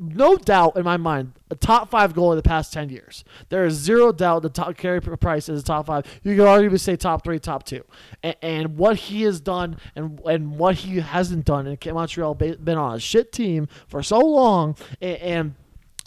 [0.02, 3.22] no doubt in my mind, a top five goal in the past ten years.
[3.50, 6.06] There is zero doubt the top Carey Price is a top five.
[6.22, 7.84] You could arguably say top three, top two.
[8.22, 12.78] And, and what he has done and and what he hasn't done in Montreal, been
[12.78, 15.54] on a shit team for so long, and, and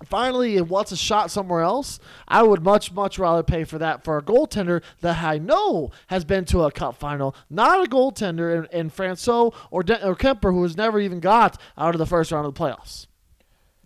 [0.07, 1.99] finally it wants a shot somewhere else.
[2.27, 6.25] I would much much rather pay for that for a goaltender that I know has
[6.25, 10.53] been to a cup final, not a goaltender in, in Francouz or De- or Kuemper
[10.53, 13.07] who has never even got out of the first round of the playoffs.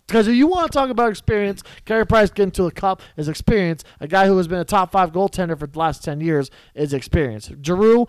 [0.08, 3.28] Because if you want to talk about experience, Carey Price getting to a cup is
[3.28, 3.84] experience.
[4.00, 6.94] A guy who has been a top five goaltender for the last 10 years is
[6.94, 7.52] experience.
[7.62, 8.06] Giroux,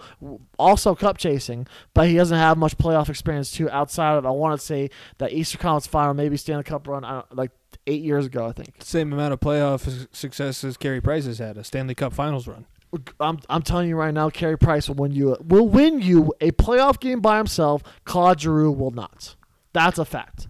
[0.58, 4.58] also cup chasing, but he doesn't have much playoff experience too outside of, I want
[4.58, 7.52] to say, that Easter Conference final, maybe Stanley Cup run, I don't, like
[7.86, 8.76] eight years ago, I think.
[8.80, 12.66] Same amount of playoff success as Carey Price has had, a Stanley Cup Finals run.
[13.20, 16.52] I'm, I'm telling you right now, Carey Price will win you will win you a
[16.52, 17.84] playoff game by himself.
[18.06, 19.36] Claude Giroux will not.
[19.74, 20.48] That's a fact.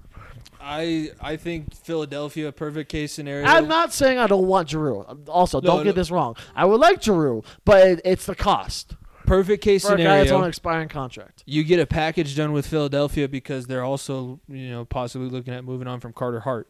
[0.60, 3.46] I I think Philadelphia, perfect case scenario.
[3.46, 5.02] I'm not saying I don't want Giroux.
[5.28, 5.84] Also, No, don't no.
[5.86, 6.36] get this wrong.
[6.56, 8.96] I would like Giroux, but it, it's the cost
[9.26, 10.44] perfect case for a guy that's on scenario.
[10.44, 11.44] an expiring contract.
[11.46, 15.64] You get a package done with Philadelphia because they're also you know possibly looking at
[15.64, 16.68] moving on from Carter Hart.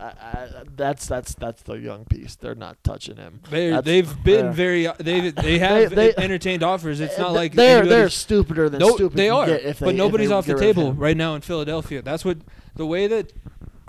[0.00, 2.36] I, I, that's that's that's the young piece.
[2.36, 3.40] They're not touching him.
[3.50, 7.00] They they've been very they they have they- entertained offers.
[7.00, 9.16] It's not like they're they're stupider than no, stupid.
[9.16, 11.40] they are, they, but nobody's they off the get rid of table right now in
[11.40, 12.02] Philadelphia.
[12.02, 12.38] That's what
[12.74, 13.32] the way that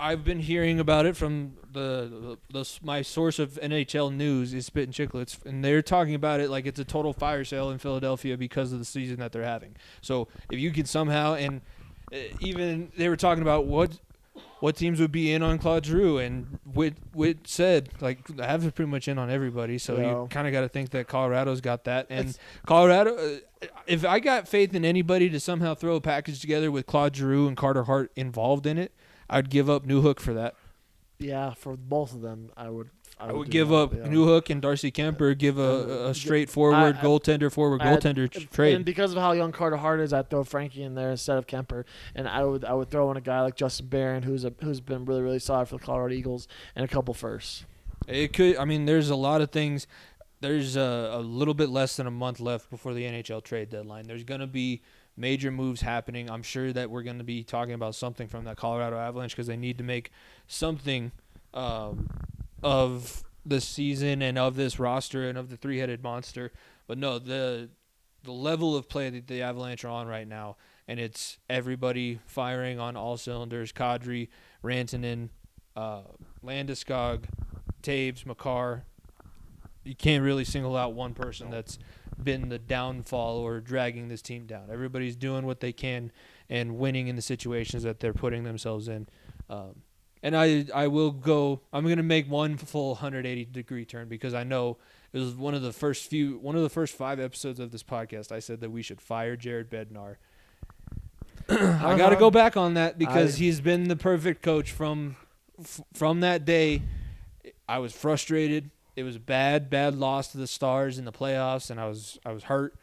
[0.00, 4.66] I've been hearing about it from the, the, the my source of NHL news is
[4.66, 7.78] Spit and Chicklets, and they're talking about it like it's a total fire sale in
[7.78, 9.76] Philadelphia because of the season that they're having.
[10.00, 11.60] So if you could somehow and
[12.12, 13.98] uh, even they were talking about what
[14.60, 18.64] what teams would be in on Claude Giroux, and Witt, Witt said like I have
[18.64, 19.78] it pretty much in on everybody.
[19.78, 20.22] So Yeah.
[20.22, 23.14] you kind of got to think that Colorado's got that, and It's- Colorado.
[23.16, 27.16] Uh, if I got faith in anybody to somehow throw a package together with Claude
[27.16, 28.92] Giroux and Carter Hart involved in it,
[29.28, 30.54] I'd give up Newhook for that.
[31.18, 32.90] Yeah, for both of them, I would.
[33.20, 34.08] I I would give that, up yeah.
[34.08, 35.36] New Hook and Darcy Kuemper.
[35.36, 38.74] Give a, a straightforward I- I- goaltender forward I- goaltender tr- trade.
[38.76, 41.46] And because of how young Carter Hart is, I'd throw Frankie in there instead of
[41.46, 44.52] Kuemper, and I would I would throw in a guy like Justin Barron, who's a,
[44.62, 46.46] who's been really really solid for the Colorado Eagles,
[46.76, 47.64] and a couple firsts.
[48.06, 48.56] It could.
[48.56, 49.86] I mean, there's a lot of things.
[50.40, 54.06] there's a, a little bit less than a month left before the NHL trade deadline.
[54.06, 54.82] There's going to be
[55.16, 56.30] major moves happening.
[56.30, 59.48] I'm sure that we're going to be talking about something from that Colorado Avalanche because
[59.48, 60.12] they need to make
[60.46, 61.10] something
[61.54, 62.08] um,
[62.62, 66.52] of the season and of this roster and of the three-headed monster.
[66.86, 67.70] But no, the
[68.24, 70.56] the level of play that the Avalanche are on right now,
[70.86, 73.72] and it's everybody firing on all cylinders.
[73.72, 74.28] Kadri,
[74.62, 75.30] Rantanen,
[75.76, 76.02] uh,
[76.44, 77.24] Landeskog,
[77.82, 78.84] Toews, Makar.
[79.84, 81.78] You can't really single out one person that's
[82.22, 84.68] been the downfall or dragging this team down.
[84.70, 86.10] Everybody's doing what they can
[86.50, 89.08] and winning in the situations that they're putting themselves in.
[89.48, 89.82] Um,
[90.22, 91.60] and I I will go.
[91.72, 94.78] I'm gonna make one full 180 degree turn because I know
[95.12, 97.82] it was one of the first few, one of the first five episodes of this
[97.82, 98.30] podcast.
[98.30, 100.16] I said that we should fire Jared Bednar.
[101.48, 102.14] I got to uh-huh.
[102.16, 105.16] go back on that because I- he's been the perfect coach from
[105.58, 106.82] f- from that day.
[107.68, 108.70] I was frustrated.
[108.96, 112.18] It was a bad, bad loss to the Stars in the playoffs, and I was
[112.26, 112.74] I was hurt.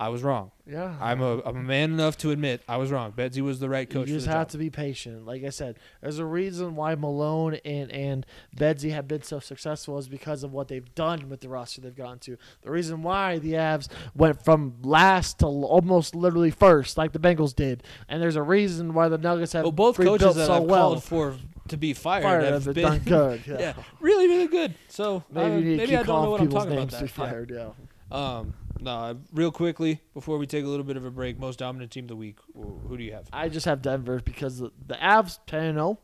[0.00, 0.50] I was wrong.
[0.66, 0.96] Yeah.
[0.98, 3.12] I'm a I'm a man enough to admit I was wrong.
[3.12, 4.08] Bedsy was the right coach.
[4.08, 4.48] You just have job.
[4.52, 5.26] to be patient.
[5.26, 8.24] Like I said, there's a reason why Malone and and
[8.56, 11.94] Bedsy have been so successful is because of what they've done with the roster they've
[11.94, 12.38] gotten to.
[12.62, 17.54] The reason why the Avs went from last to almost literally first, like the Bengals
[17.54, 20.62] did, and there's a reason why the Nuggets have Well, both coaches that so I've
[20.62, 20.92] well.
[20.92, 21.36] called for
[21.68, 23.42] to be fired, Fired have have been good.
[23.46, 23.58] Yeah.
[23.60, 24.74] yeah, really, really good.
[24.88, 26.88] So Maybe uh, you need to maybe I don't know what I'm talking about.
[26.90, 27.00] That.
[27.02, 27.06] Yeah.
[27.08, 27.50] fired.
[27.54, 27.68] Yeah.
[28.12, 31.58] Um, no, I- real quickly before we take a little bit of a break, most
[31.58, 32.38] dominant team of the week.
[32.54, 33.28] Who do you have?
[33.32, 35.98] I just have Denver because the, the Avs 10 0,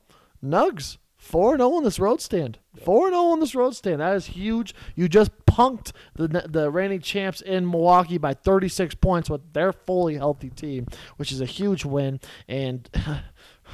[0.45, 2.59] Nugs 4 0 on this road stand.
[2.85, 4.01] 4 0 on this road stand.
[4.01, 4.75] That is huge.
[4.95, 10.17] You just punked the the reigning champs in Milwaukee by 36 points with their fully
[10.17, 12.21] healthy team, which is a huge win.
[12.49, 12.89] And.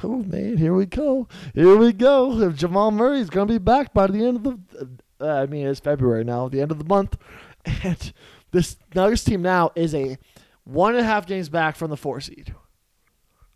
[0.01, 1.27] Oh man, here we go.
[1.53, 2.41] Here we go.
[2.41, 4.89] If Jamal Murray is going to be back by the end of the,
[5.21, 7.15] uh, I mean, it's February now, the end of the month,
[7.83, 8.11] and
[8.53, 10.17] this Nuggets team now is a
[10.63, 12.55] one and a half games back from the four seed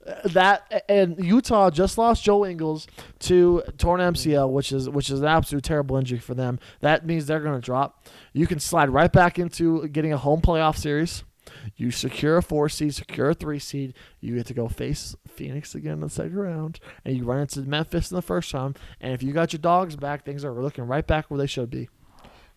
[0.07, 2.87] uh, that and Utah just lost Joe Ingles
[3.19, 4.13] to torn mm-hmm.
[4.13, 6.59] MCL, which is which is an absolute terrible injury for them.
[6.81, 8.07] That means they're going to drop.
[8.33, 11.23] You can slide right back into getting a home playoff series.
[11.75, 13.93] You secure a four seed, secure a three seed.
[14.19, 17.61] You get to go face Phoenix again in the second round, and you run into
[17.61, 18.77] Memphis in the first round.
[18.99, 21.69] And if you got your dogs back, things are looking right back where they should
[21.69, 21.89] be.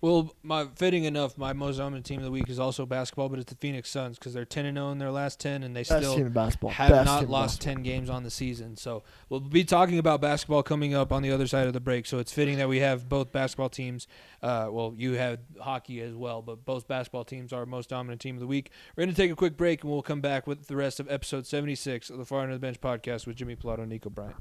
[0.03, 3.39] Well, my fitting enough, my most dominant team of the week is also basketball, but
[3.39, 5.81] it's the Phoenix Suns because they're ten and zero in their last ten, and they
[5.81, 6.71] Best still team in basketball.
[6.71, 7.61] have Best not in lost.
[7.61, 8.77] 10 games on the season.
[8.77, 12.07] So we'll be talking about basketball coming up on the other side of the break.
[12.07, 14.07] So it's fitting that we have both basketball teams.
[14.43, 18.37] Uh, well, you have hockey as well, but both basketball teams are most dominant team
[18.37, 18.71] of the week.
[18.97, 21.11] We're going to take a quick break and we'll come back with the rest of
[21.11, 24.09] episode 76 of the Far End of the Bench podcast with Jimmy Pilato and Nico
[24.09, 24.37] Bryant.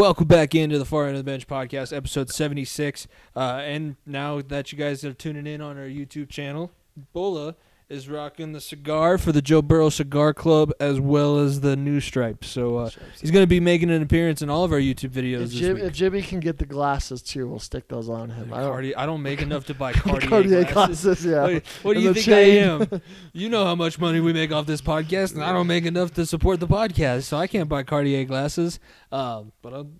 [0.00, 3.06] Welcome back into the Far End of the Bench podcast, episode 76.
[3.36, 6.70] Uh, and now that you guys are tuning in on our YouTube channel,
[7.12, 7.54] Bola
[7.90, 11.98] is rocking the cigar for the Joe Burrow Cigar Club as well as the new
[12.00, 12.48] stripes.
[12.48, 15.42] So uh, he's going to be making an appearance in all of our YouTube videos
[15.42, 15.84] If, this Jim, week.
[15.84, 18.54] if Jimmy can get the glasses too, we'll stick those on him.
[18.54, 21.02] I don't, I don't make enough to buy Cartier, Cartier glasses.
[21.02, 21.42] glasses, yeah.
[21.42, 23.02] What, what do you think I am?
[23.32, 26.14] You know how much money we make off this podcast, and I don't make enough
[26.14, 28.78] to support the podcast, so I can't buy Cartier glasses.
[29.10, 29.90] Um, but I'll,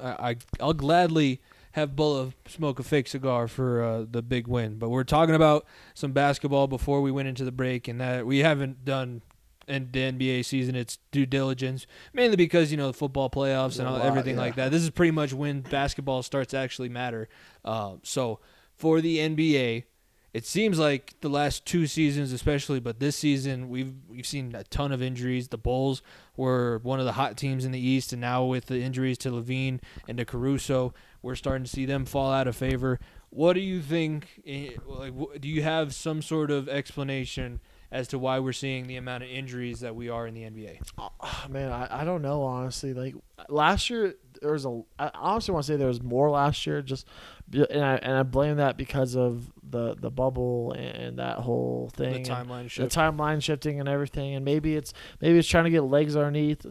[0.00, 1.40] I, I, I'll gladly
[1.72, 4.76] have Bulla smoke a fake cigar for uh, the big win.
[4.76, 8.38] But we're talking about some basketball before we went into the break, and that we
[8.38, 9.22] haven't done
[9.68, 13.86] in the NBA season its due diligence, mainly because you know the football playoffs and
[13.86, 14.42] all, lot, everything yeah.
[14.42, 14.70] like that.
[14.70, 17.28] This is pretty much when basketball starts to actually matter.
[17.64, 18.40] Uh, so
[18.76, 19.84] for the NBA,
[20.32, 24.64] it seems like the last two seasons, especially, but this season we've we've seen a
[24.64, 25.48] ton of injuries.
[25.48, 26.02] The Bulls
[26.36, 29.30] were one of the hot teams in the East, and now with the injuries to
[29.30, 32.98] LaVine and to Caruso, we're starting to see them fall out of favor.
[33.30, 34.40] What do you think?
[34.86, 37.60] Like, do you have some sort of explanation
[37.92, 40.78] as to why we're seeing the amount of injuries that we are in the NBA?
[40.98, 42.92] Oh, ah, man, I, I don't know honestly.
[42.94, 43.14] Like
[43.48, 44.82] last year, there was a.
[44.98, 46.82] I honestly want to say there was more last year.
[46.82, 47.06] Just
[47.52, 52.16] and I and I blame that because of the the bubble and that whole thing.
[52.16, 55.82] and timeline the timeline shifting and everything, and maybe it's maybe it's trying to get
[55.82, 56.66] legs underneath.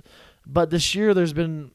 [0.46, 1.72] But this year, there's been.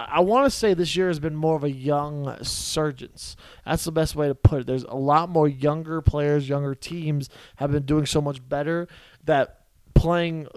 [0.00, 3.36] I want to say this year has been more of a young surgeons.
[3.64, 4.66] That's the best way to put it.
[4.66, 8.88] There's a lot more younger players, younger teams have been doing so much better
[9.24, 9.60] that
[9.94, 10.48] playing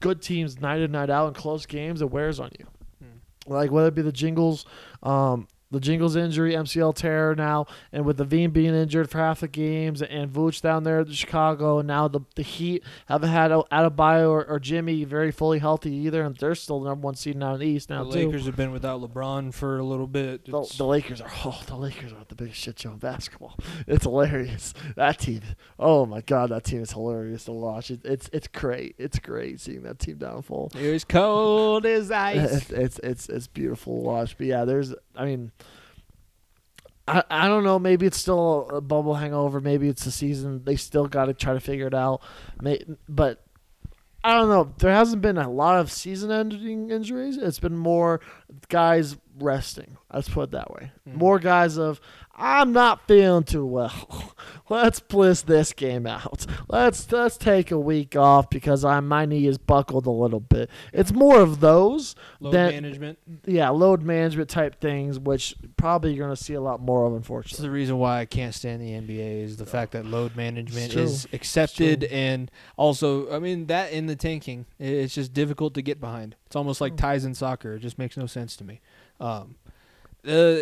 [0.00, 2.66] good teams night in night out in close games it wears on you.
[2.98, 3.52] Hmm.
[3.52, 4.64] Like whether it be the Jingles,
[5.02, 9.48] um, the Jingles injury, MCL tear now, and with LaVine being injured for half the
[9.48, 14.30] games, and Vooch down there at Chicago, and now the the Heat haven't had Adebayo
[14.30, 17.54] or, or Jimmy very fully healthy either, and they're still the number one seed now
[17.54, 18.26] in the East now the too.
[18.26, 20.46] Lakers have been without LeBron for a little bit.
[20.46, 23.56] The, the Lakers are oh the Lakers are the biggest shit show in basketball.
[23.86, 24.74] It's hilarious.
[24.96, 25.40] That team,
[25.78, 27.90] oh my god, that team is hilarious to watch.
[27.90, 28.96] It, it's it's great.
[28.98, 30.72] It's great seeing that team downfall.
[30.78, 32.52] It was cold as ice.
[32.52, 34.36] It's, it's it's it's beautiful to watch.
[34.36, 35.52] But yeah, there's I mean.
[37.06, 37.78] I, I don't know.
[37.78, 39.60] Maybe it's still a bubble hangover.
[39.62, 40.62] Maybe it's the season.
[40.64, 42.20] They still got to try to figure it out.
[42.60, 43.42] May, but
[44.22, 44.74] I don't know.
[44.78, 47.38] There hasn't been a lot of season-ending injuries.
[47.38, 48.20] It's been more
[48.68, 49.96] guys resting.
[50.12, 50.92] Let's put it that way.
[51.08, 51.14] Mhm.
[51.14, 51.98] More guys of
[52.40, 54.34] I'm not feeling too well.
[54.70, 56.44] Let's bliss this game out.
[56.68, 60.68] Let's let's take a week off because I my knee is buckled a little bit.
[60.92, 63.18] It's more of those Load that- management.
[63.46, 67.16] yeah load management type things, which probably you're gonna see a lot more of, It's
[67.16, 67.66] unfortunately.
[67.66, 71.26] the reason why I can't stand the NBA is the fact that load management is
[71.32, 76.36] accepted and also I mean that in the tanking it's just difficult to get behind.
[76.46, 77.76] It's almost like ties in soccer.
[77.76, 78.82] It just makes no sense to me.
[79.18, 79.54] Um,
[80.26, 80.58] uh,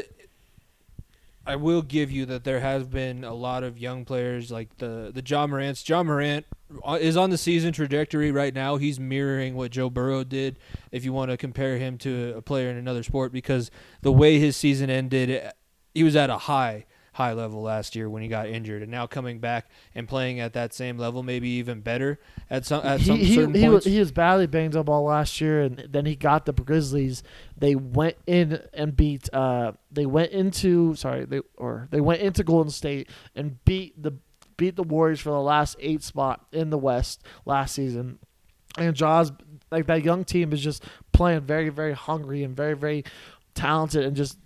[1.47, 5.13] I will give you that there has been a lot of young players like the
[5.15, 5.89] the Ja Morant's.
[5.89, 6.45] Ja Morant
[6.85, 8.77] uh, is on the season trajectory right now.
[8.77, 10.59] He's mirroring what Joe Burrow did.
[10.91, 13.71] If you want to compare him to a player in another sport, because
[14.03, 15.53] the way his season ended,
[15.95, 16.87] he was at a high
[17.17, 20.53] high level last year when he got injured, and now coming back and playing at
[20.53, 23.85] that same level, maybe even better at some at he, some he, certain he, was,
[23.85, 23.87] points.
[23.87, 27.23] he was badly banged up all last year, and then he got the Grizzlies.
[27.57, 29.33] They went in and beat.
[29.33, 34.13] Uh, they went into sorry, they or they went into Golden State and beat the
[34.59, 38.19] beat the Warriors for the last eight spot in the West last season.
[38.77, 39.33] And Jaws,
[39.71, 43.05] like that young team, is just playing very, very hungry and very, very
[43.55, 44.37] talented, and just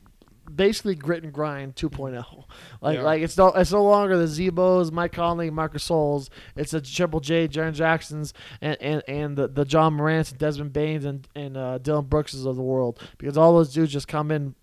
[0.54, 2.24] basically grit and grind 2.0.
[2.82, 3.02] Like Yeah.
[3.02, 6.28] like it's no it's no longer the Z-Bos, Mike Conley, Marc Gasols.
[6.56, 10.72] It's the Triple J, Jaren Jacksons, and and, and the, the Ja Morants and Desmond
[10.72, 14.30] Banes and and uh, Dillon Brookses of the world because all those dudes just come
[14.30, 14.54] in.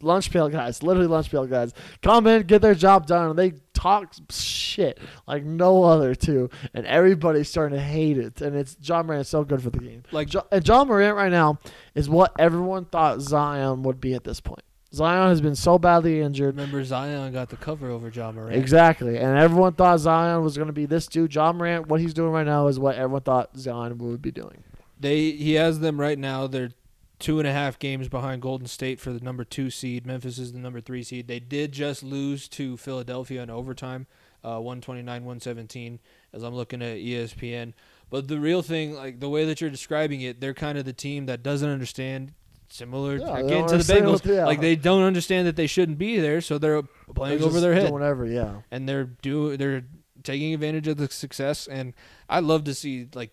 [0.00, 3.54] Lunch pail guys, literally lunch pail guys, come in, get their job done, and they
[3.74, 8.40] talk shit like no other too, and everybody's starting to hate it.
[8.40, 10.02] And it's Ja Morant so good for the game.
[10.10, 11.58] like Jo- and Ja Morant right now
[11.94, 14.63] is what everyone thought Zion would be at this point.
[14.94, 16.56] Zion has been so badly injured.
[16.56, 18.54] remember Zion got the cover over Ja Morant.
[18.54, 19.18] Exactly.
[19.18, 21.34] And everyone thought Zion was going to be this dude.
[21.34, 24.62] Ja Morant, what he's doing right now is what everyone thought Zion would be doing.
[24.98, 26.46] They he has them right now.
[26.46, 26.70] They're
[27.18, 30.06] two and a half games behind Golden State for the number two seed.
[30.06, 31.26] Memphis is the number three seed.
[31.28, 34.06] They did just lose to Philadelphia in overtime,
[34.42, 36.00] uh, one twenty nine, one seventeen.
[36.32, 37.74] As I'm looking at ESPN,
[38.10, 40.92] but the real thing, like the way that you're describing it, they're kind of the
[40.92, 42.32] team that doesn't understand.
[42.68, 44.44] Similar Yeah, again to the Bengals, what- yeah.
[44.46, 46.82] like they don't understand that they shouldn't be there, so they're
[47.14, 48.62] playing They're over their head whatever, yeah.
[48.70, 49.84] and they're do they're
[50.22, 51.92] taking advantage of the success and
[52.28, 53.30] I love to see like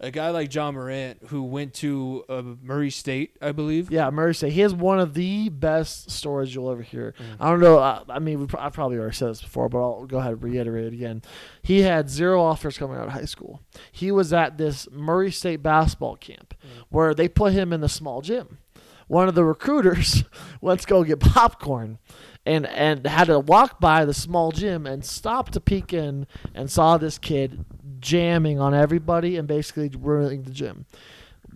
[0.00, 3.90] a guy like Ja Morant who went to uh, Murray State, I believe.
[3.90, 4.52] Yeah, Murray State.
[4.52, 7.14] He has one of the best stories you'll ever hear.
[7.18, 7.24] Mm.
[7.40, 7.78] I don't know.
[7.78, 10.32] I, I mean, we, pro- I've probably already said this before, but I'll go ahead
[10.34, 11.22] and reiterate it again.
[11.62, 13.60] He had zero offers coming out of high school.
[13.90, 16.84] He was at this Murray State basketball camp Mm.
[16.88, 18.58] where they put him in the small gym.
[19.06, 20.24] One of the recruiters
[20.62, 21.98] to go get popcorn
[22.44, 26.70] and, and had to walk by the small gym and stop to peek in and
[26.70, 27.64] saw this kid
[28.00, 30.86] jamming on everybody and basically ruining the gym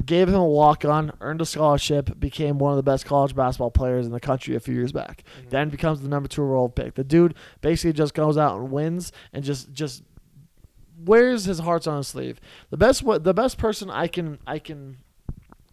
[0.07, 3.71] gave him a walk on, earned a scholarship, became one of the best college basketball
[3.71, 5.23] players in the country a few years back.
[5.45, 5.51] Mhm.
[5.51, 6.95] Then becomes the number two overall pick.
[6.95, 10.03] The dude basically just goes out and wins and just just
[11.05, 12.41] wears his hearts on his sleeve.
[12.71, 14.99] The best what the best person I can I can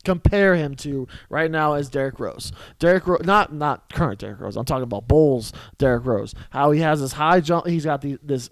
[0.05, 2.51] compare him to right now as Derrick Rose.
[2.79, 4.55] Derrick Rose, not not current Derrick Rose.
[4.57, 6.33] I'm talking about Bulls Derrick Rose.
[6.51, 7.67] How he has this high jump.
[7.67, 8.49] He's got the, this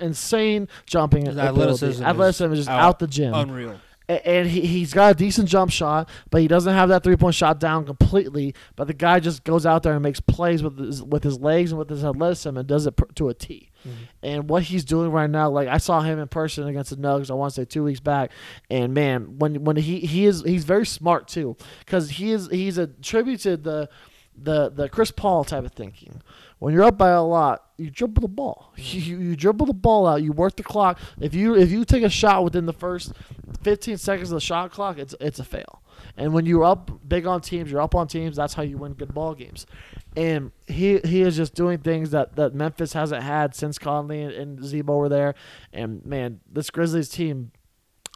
[0.00, 1.60] insane jumping His ability.
[1.60, 3.80] athleticism is Athleticism is just out- out the gym Unreal.
[4.08, 7.34] and he, he's got a decent jump shot, but he doesn't have that three point
[7.34, 8.54] shot down completely.
[8.76, 11.70] But the guy just goes out there and makes plays with his, with his legs
[11.72, 13.69] and with his athleticism and does it to a T.
[13.86, 14.04] Mm-hmm.
[14.22, 17.30] And what he's doing right now, like I saw him in person against the Nuggets,
[17.30, 18.30] I want to say two weeks back,
[18.70, 22.78] and man, when when he he is he's very smart too, because he is he's
[22.78, 23.88] attributed the
[24.36, 26.22] the the Chris Paul type of thinking.
[26.58, 28.72] When you're up by a lot, you dribble the ball.
[28.80, 29.10] Mm-hmm.
[29.10, 30.22] You, you dribble the ball out.
[30.22, 30.98] You work the clock.
[31.20, 33.12] If you if you take a shot within the first
[33.62, 35.82] 15 seconds of the shot clock, it's it's a fail.
[36.20, 38.36] And when you're up big on teams, you're up on teams.
[38.36, 39.64] That's how you win good ball games.
[40.14, 44.32] And he he is just doing things that, that Memphis hasn't had since Conley and,
[44.34, 45.34] and Z-Bo were there.
[45.72, 47.52] And man, this Grizzlies team,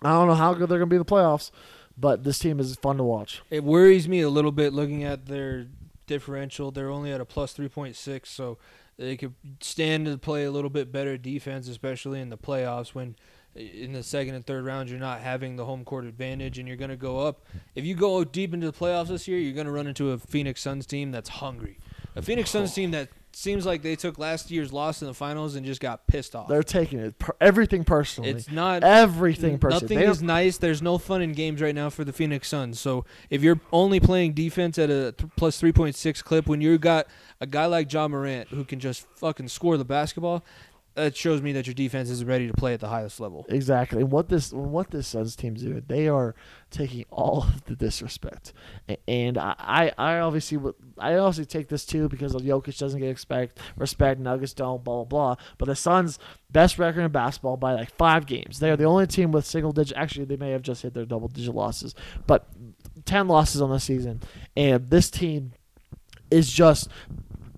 [0.03, 1.51] I don't know how good they're gonna be in the playoffs,
[1.97, 3.41] but this team is fun to watch.
[3.49, 5.69] It worries me a little bit looking at their
[6.07, 6.71] differential.
[6.71, 8.59] They're only at a plus 3.6, so
[8.99, 9.33] they could
[9.63, 13.17] stand to play a little bit better defense, especially in the playoffs when
[13.55, 16.77] in the second and third rounds you're not having the home court advantage and you're
[16.77, 17.45] going to go up.
[17.75, 20.19] If you go deep into the playoffs this year, you're going to run into a
[20.19, 21.79] Phoenix Suns team that's hungry.
[22.17, 25.57] A Phoenix Suns team that seems like they took last year's loss in the finals
[25.57, 26.49] and just got pissed off.
[26.49, 28.31] They're taking it per- everything personally.
[28.31, 29.97] It's not everything personally.
[29.97, 30.59] Nothing is nice.
[30.59, 32.79] There's no fun in games right now for the Phoenix Suns.
[32.79, 37.07] So if you're only playing defense at a th- plus 3.6 clip, when you got
[37.41, 40.45] a guy like Ja Morant who can just fucking score the basketball,
[40.95, 43.45] that shows me that your defense is ready to play at the highest level.
[43.49, 44.03] Exactly.
[44.03, 46.35] And what this what this Suns team's doing, they are
[46.71, 48.53] taking all of the disrespect.
[49.09, 53.59] And I, I obviously would I obviously take this too because Jokic doesn't get expect
[53.77, 55.45] respect, Nuggets don't, blah blah blah.
[55.59, 56.19] But the Suns
[56.51, 58.61] best record in basketball by like five games.
[58.61, 61.05] They are the only team with single digit actually they may have just hit their
[61.05, 61.95] double digit losses.
[62.27, 62.47] But
[63.05, 64.23] ten losses on the season.
[64.57, 65.53] And this team
[66.31, 66.89] is just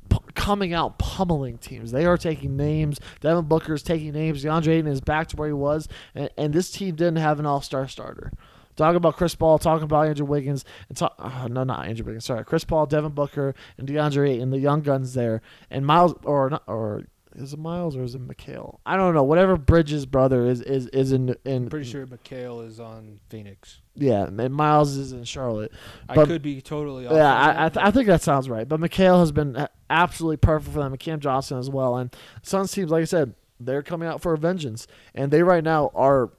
[0.08, 1.92] p- coming out pummeling teams.
[1.92, 2.98] They are taking names.
[3.20, 4.44] Devin Booker is taking names.
[4.44, 7.46] DeAndre Ayton is back to where he was, and, and this team didn't have an
[7.46, 8.32] All Star starter.
[8.76, 12.26] Talking about Chris Paul, talking about Andrew Wiggins, and talk, uh, no, not Andrew Wiggins.
[12.26, 16.50] Sorry, Chris Paul, Devin Booker, and DeAndre Ayton, the young guns there, and Miles or
[16.50, 17.04] not or.
[17.34, 18.80] Is it Miles or is it Mikhail?
[18.86, 19.22] I don't know.
[19.22, 21.64] Whatever Bridges' brother is is is in in.
[21.64, 23.82] I'm pretty sure McHale is on Phoenix.
[23.94, 25.70] Yeah, and Miles is in Charlotte.
[26.08, 27.12] I could be totally off.
[27.12, 28.66] Yeah, I I, th- I think that sounds right.
[28.66, 31.96] But Mikhail has been absolutely perfect for them, and Cam Johnson as well.
[31.96, 35.64] And Suns teams, like I said, they're coming out for a vengeance, and they right
[35.64, 36.30] now are,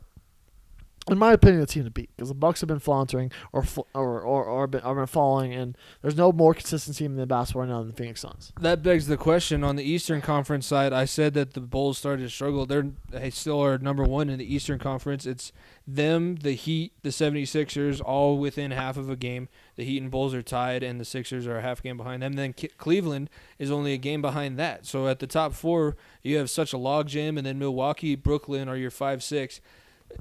[1.10, 3.82] in my opinion, the team to beat because the Bucks have been faltering or fl-
[3.94, 7.64] or or or been, been falling, and there's no more consistent team in the basketball
[7.64, 8.52] right now than the Phoenix Suns.
[8.60, 10.94] that begs the question on the Eastern Conference side.
[10.94, 12.66] I said that the Bulls started to struggle.
[12.66, 15.26] They're they still are number one in the Eastern Conference.
[15.26, 15.52] It's
[15.88, 19.48] them, the Heat, the 76ers, all within half of a game.
[19.78, 22.34] The Heat and Bulls are tied, and the Sixers are a half game behind them.
[22.34, 24.86] Then Cleveland is only a game behind that.
[24.86, 28.76] So at the top four, you have such a logjam, and then Milwaukee, Brooklyn are
[28.76, 29.62] your five six.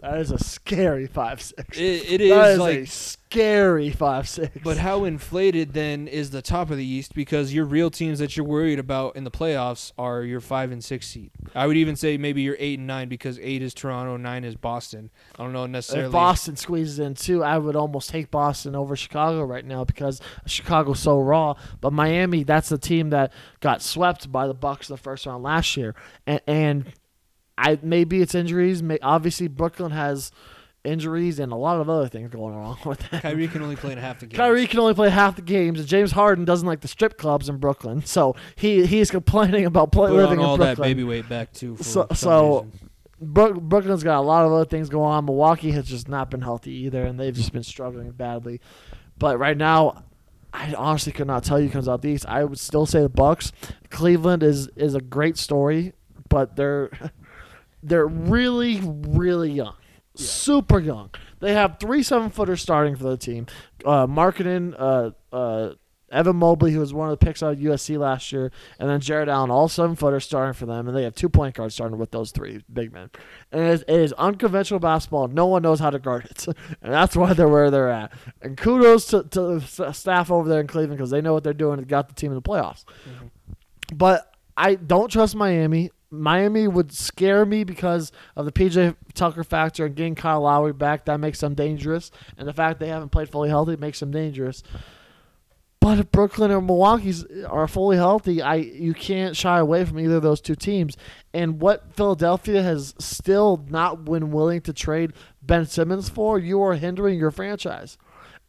[0.00, 1.76] That is a scary five six.
[1.78, 4.56] It, it That is is like a scary five six.
[4.62, 7.14] But how inflated then is the top of the East?
[7.14, 10.84] Because your real teams that you're worried about in the playoffs are your five and
[10.84, 11.30] six seed.
[11.54, 14.54] I would even say maybe your eight and nine because eight is Toronto, nine is
[14.54, 15.10] Boston.
[15.38, 16.06] I don't know necessarily.
[16.06, 20.20] If Boston squeezes in too, I would almost take Boston over Chicago right now because
[20.46, 21.54] Chicago's so raw.
[21.80, 25.42] But Miami, that's the team that got swept by the Bucks in the first round
[25.42, 25.94] last year,
[26.26, 26.92] and, and
[27.58, 28.82] I maybe it's injuries.
[28.82, 30.30] May, obviously, Brooklyn has
[30.84, 33.22] injuries and a lot of other things going on with that.
[33.22, 34.36] Kyrie can only play in half the game.
[34.38, 37.48] Kyrie can only play half the games, and James Harden doesn't like the strip clubs
[37.48, 41.02] in Brooklyn, so he he's complaining about play, Put living on all in that baby
[41.04, 41.76] weight back too.
[41.76, 42.66] For So- so-.
[43.18, 45.24] Brooklyn's got a lot of other things going on.
[45.24, 48.60] Milwaukee has just not been healthy either, and they've just been struggling badly.
[49.18, 50.04] But right now,
[50.52, 52.26] I honestly could not tell you who comes out the East.
[52.28, 53.52] I would still say the Bucks.
[53.90, 55.94] Cleveland is is a great story,
[56.28, 56.90] but they're
[57.86, 59.76] they're really really young,
[60.14, 61.10] super young.
[61.40, 63.46] They have three seven footers starting for the team.
[63.84, 65.74] Uh, Markkanen, uh, uh,
[66.10, 69.00] Evan Mobley, who was one of the picks out of USC last year, and then
[69.00, 71.98] Jarrett Allen, all seven footers starting for them, and they have two point guards starting
[71.98, 73.10] with those three big men.
[73.50, 75.28] And it is, it is unconventional basketball.
[75.28, 76.46] No one knows how to guard it,
[76.82, 78.12] and that's why they're where they're at.
[78.40, 81.52] And kudos to, to the staff over there in Cleveland because they know what they're
[81.52, 82.84] doing and got the team in the playoffs.
[83.92, 85.90] But I don't trust Miami.
[86.10, 91.04] Miami would scare me because of the PJ Tucker factor and getting Kyle Lowry back.
[91.04, 94.62] That makes them dangerous, and the fact they haven't played fully healthy makes them dangerous.
[95.80, 100.16] But if Brooklyn or Milwaukee's are fully healthy, I you can't shy away from either
[100.16, 100.96] of those two teams.
[101.32, 105.12] And what Philadelphia has still not been willing to trade
[105.42, 107.98] Ben Simmons for, you are hindering your franchise.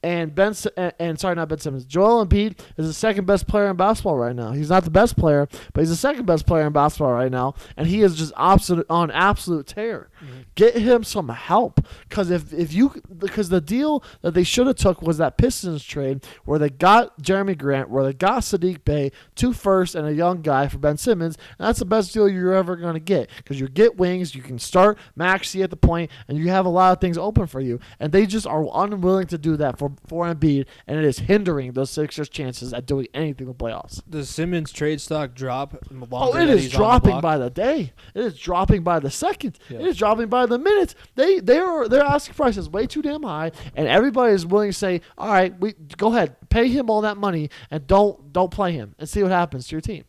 [0.03, 0.53] And Ben
[0.99, 1.83] and, sorry, not Ben Simmons.
[1.83, 4.51] Joel Embiid is the second best player in basketball right now.
[4.51, 7.55] He's not the best player, but he's the second best player in basketball right now,
[7.75, 10.09] and he is just absolute on absolute tear.
[10.55, 14.75] Get him some help, because if if you because the deal that they should have
[14.75, 19.11] took was that Pistons trade where they got Jerami Grant, where they got Saddiq Bey,
[19.35, 21.37] two first and a young guy for Ben Simmons.
[21.57, 24.41] And that's the best deal you're ever going to get because you get wings, you
[24.41, 27.61] can start Maxey at the point, and you have a lot of things open for
[27.61, 27.79] you.
[27.99, 31.73] And they just are unwilling to do that for for Embiid, and it is hindering
[31.73, 34.01] those Sixers' chances at doing anything in the playoffs.
[34.09, 35.77] Does Simmons trade stock drop?
[36.11, 37.93] Oh, it is on the dropping by the day.
[38.15, 39.59] It is dropping by the second.
[39.69, 40.95] It is dropping by the minute.
[41.15, 44.71] They they are their asking price is way too damn high, and everybody is willing
[44.71, 48.51] to say, "All right, we go ahead, pay him all that money, and don't don't
[48.51, 50.03] play him, and see what happens to your team."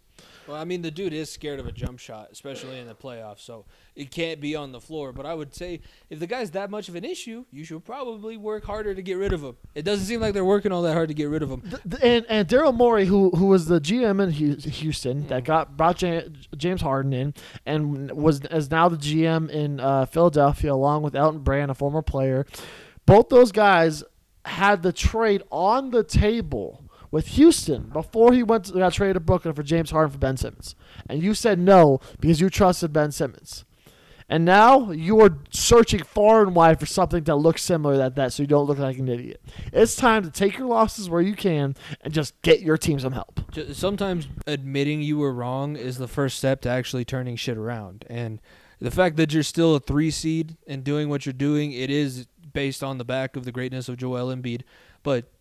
[0.48, 3.40] Well, I mean, the dude is scared of a jump shot, especially in the playoffs,
[3.40, 5.12] so it can't be on the floor.
[5.12, 8.38] But I would say if the guy's that much of an issue, you should probably
[8.38, 9.56] work harder to get rid of him.
[9.74, 11.60] It doesn't seem like they're working all that hard to get rid of him.
[11.60, 15.76] Th- th- and and Daryl Morey, who who was the GM in Houston that got
[15.76, 16.22] brought Ja-
[16.56, 17.34] James Harden in,
[17.66, 22.00] and was is now the GM in uh, Philadelphia, along with Elton Brand, a former
[22.00, 22.46] player.
[23.04, 24.02] Both those guys
[24.46, 29.20] had the trade on the table with Houston before he went to, got traded to
[29.20, 30.74] Brooklyn for James Harden for Ben Simmons,
[31.08, 33.64] and you said no because you trusted Ben Simmons.
[34.30, 38.32] And now you are searching far and wide for something that looks similar to that,
[38.32, 39.40] so you don't look like an idiot.
[39.72, 43.14] It's time to take your losses where you can and just get your team some
[43.14, 43.40] help.
[43.72, 48.04] Sometimes admitting you were wrong is the first step to actually turning shit around.
[48.10, 48.38] And
[48.80, 52.26] the fact that you're still a three seed and doing what you're doing, it is
[52.52, 54.60] based on the back of the greatness of Joel Embiid.
[55.02, 55.32] But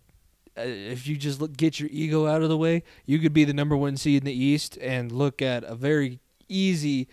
[0.58, 3.44] Uh, if you just look, get your ego out of the way, you could be
[3.44, 6.20] the number one seed in the East and look at a very
[6.50, 7.08] easy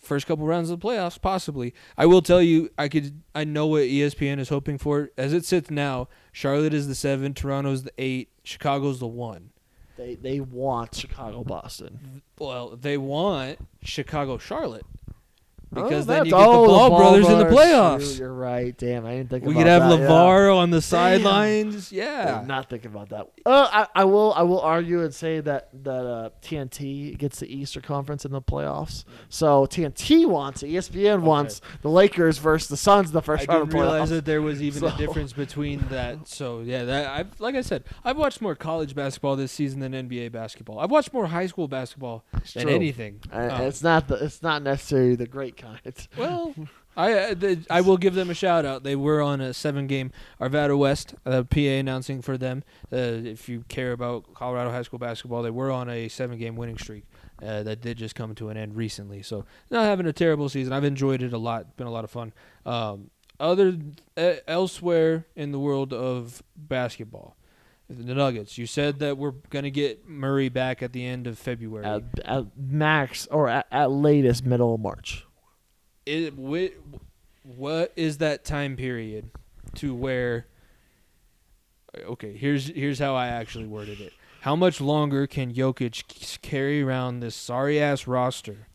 [0.00, 1.74] first couple rounds of the playoffs, possibly.
[1.96, 5.10] I will tell you, I could, I know what ESPN is hoping for.
[5.16, 9.50] As it sits now, Charlotte is the seven, Toronto's the eight, Chicago's the one.
[9.96, 12.22] They they want Chicago Boston.
[12.38, 14.86] Well, they want Chicago Charlotte
[15.76, 18.18] Oh, because then you get the oh, Ball, brothers in the playoffs.
[18.18, 18.76] You're right.
[18.76, 19.56] Damn, I didn't think about that.
[19.58, 20.50] We could have that, yeah.
[20.50, 21.92] On the sidelines.
[21.92, 22.38] I Yeah.
[22.40, 23.28] did not thinking about that.
[23.46, 27.46] Uh, I, I will I will argue and say that that uh, TNT gets the
[27.54, 29.04] Easter Conference in the playoffs.
[29.28, 33.62] So TNT wants ESPN wants the Lakers versus the Suns in the I first round
[33.62, 34.10] of didn't realize playoffs.
[34.10, 36.26] that there was even a difference between that.
[36.26, 39.92] So yeah, that I like I said, I've watched more college basketball this season than
[39.92, 40.78] NBA basketball.
[40.80, 42.24] I've watched more high school basketball
[42.54, 42.74] than true.
[42.74, 43.20] anything.
[43.30, 46.08] And Um, it's not the it's not necessarily the great kind.
[46.16, 46.54] Well,
[46.96, 48.82] I uh, the, I will give them a shout out.
[48.82, 50.10] They were on a seven game
[50.40, 52.64] Arvada West, uh, PA announcing for them.
[52.92, 56.56] Uh, if you care about Colorado high school basketball, they were on a seven game
[56.56, 57.04] winning streak.
[57.42, 59.22] Uh, that did just come to an end recently.
[59.22, 60.72] So not having a terrible season.
[60.72, 61.76] I've enjoyed it a lot.
[61.76, 62.34] Been a lot of fun.
[62.66, 63.78] Um, other
[64.18, 67.36] uh, elsewhere in the world of basketball,
[67.88, 68.58] the Nuggets.
[68.58, 71.86] You said that we're gonna get Murray back at the end of February.
[71.86, 75.24] At, at max or at, at latest middle of March.
[77.56, 79.30] What is that time period
[79.74, 80.46] to where
[82.04, 87.20] okay here's here's how i actually worded it how much longer can Jokic carry around
[87.20, 88.68] this sorry ass roster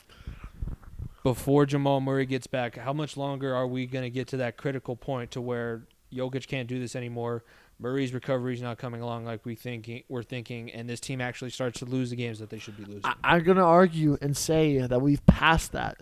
[1.24, 2.78] before Jamal Murray gets back?
[2.78, 5.82] How much longer are we going to get to that critical point to where
[6.14, 7.44] Jokic can't do this anymore?
[7.80, 11.50] Murray's recovery is not coming along like we thinking we're thinking, and this team actually
[11.50, 13.02] starts to lose the games that they should be losing.
[13.04, 15.98] I, I'm gonna argue and say that we've passed that.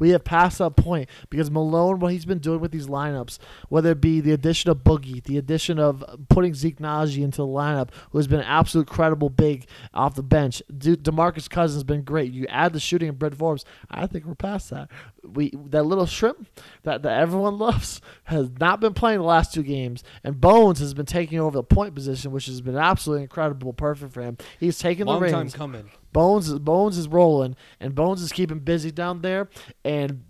[0.00, 3.92] We have passed that point because Malone, what he's been doing with these lineups, whether
[3.92, 7.90] it be the addition of Boogie, the addition of putting Zeke Nnaji into the lineup,
[8.10, 10.62] who has been an absolute credible big off the bench.
[10.76, 12.32] De- Demarcus Cousins has been great.
[12.32, 14.90] You add the shooting of Brett Forbes, I think we're past that.
[15.22, 16.48] We that little shrimp
[16.82, 20.94] that, that everyone loves has not been playing the last two games, and Bones has
[20.94, 24.38] been taking over the point position, which has been absolutely incredible, perfect for him.
[24.58, 25.90] He's taken Long the time coming.
[26.12, 29.48] Bones is Bones is rolling, and Bones is keeping busy down there.
[29.84, 30.24] And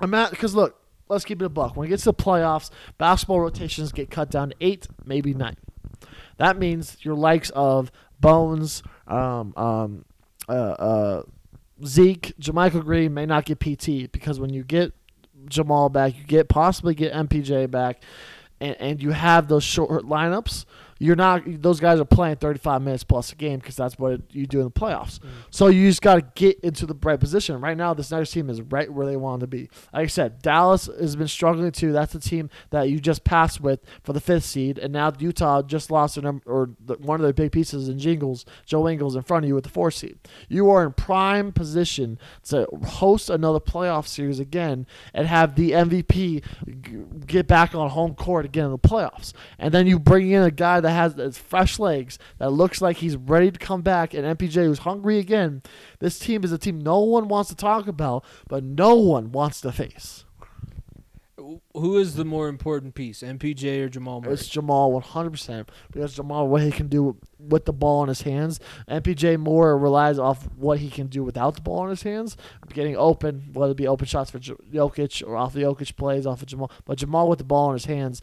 [0.00, 1.76] I'm at because look, let's keep it a buck.
[1.76, 5.56] When it gets to the playoffs, basketball rotations get cut down to eight, maybe nine.
[6.38, 7.90] That means your likes of
[8.20, 10.04] Bones, um, um,
[10.48, 11.22] uh, uh,
[11.84, 14.92] Zeke, JaMychal Green may not get PT because when you get
[15.48, 18.02] Jamal back, you get possibly get MPJ back,
[18.60, 20.64] and, and you have those short lineups.
[20.98, 24.46] You're not; those guys are playing 35 minutes plus a game because that's what you
[24.46, 25.20] do in the playoffs.
[25.20, 25.28] Mm.
[25.50, 27.60] So you just got to get into the right position.
[27.60, 29.68] Right now, this Niners team is right where they want to be.
[29.92, 31.92] Like I said, Dallas has been struggling too.
[31.92, 35.62] That's the team that you just passed with for the fifth seed, and now Utah
[35.62, 39.16] just lost their number or the, one of their big pieces in Jingles, Joe Ingles,
[39.16, 40.18] in front of you with the four seed.
[40.48, 46.42] You are in prime position to host another playoff series again and have the MVP
[47.26, 49.32] get back on home court again in the playoffs.
[49.58, 52.98] And then you bring in a guy that has his fresh legs that looks like
[52.98, 55.62] he's ready to come back, and MPJ who's hungry again.
[55.98, 59.60] This team is a team no one wants to talk about, but no one wants
[59.62, 60.24] to face.
[61.74, 64.34] Who is the more important piece, MPJ or Jamal Murray?
[64.34, 68.58] It's Jamal 100% because Jamal, what he can do with the ball in his hands.
[68.88, 72.36] MPJ more relies off what he can do without the ball in his hands,
[72.70, 76.42] getting open, whether it be open shots for Jokic or off the Jokic plays off
[76.42, 76.70] of Jamal.
[76.84, 78.20] But Jamal with the ball in his hands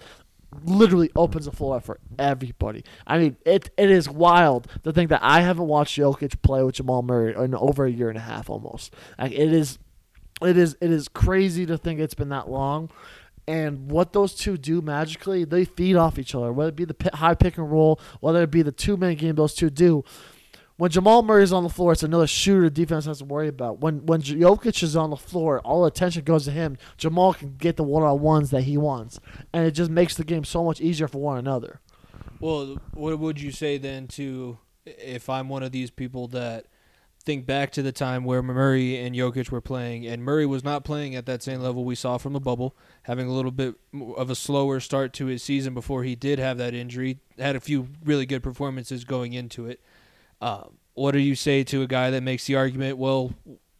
[0.63, 2.83] literally opens the floor for everybody.
[3.05, 6.75] I mean, it it is wild to think that I haven't watched Jokic play with
[6.75, 8.93] Jamal Murray in over a year and a half almost.
[9.17, 9.79] Like it is
[10.41, 12.89] it is it is crazy to think it's been that long.
[13.47, 16.51] And what those two do magically, they feed off each other.
[16.51, 19.35] Whether it be the high pick and roll, whether it be the two minute game
[19.35, 20.03] those two do,
[20.77, 23.79] when Jamal Murray is on the floor, it's another shooter defense has to worry about.
[23.79, 26.77] When when Jokic is on the floor, all attention goes to him.
[26.97, 29.19] Jamal can get the one on ones that he wants,
[29.53, 31.79] and it just makes the game so much easier for one another.
[32.39, 36.65] Well, what would you say then to if I'm one of these people that
[37.25, 40.83] think back to the time where Murray and Jokic were playing, and Murray was not
[40.83, 43.75] playing at that same level we saw from the bubble, having a little bit
[44.15, 47.59] of a slower start to his season before he did have that injury, had a
[47.59, 49.81] few really good performances going into it.
[50.41, 50.63] Uh,
[50.93, 53.33] what do you say to a guy that makes the argument, well,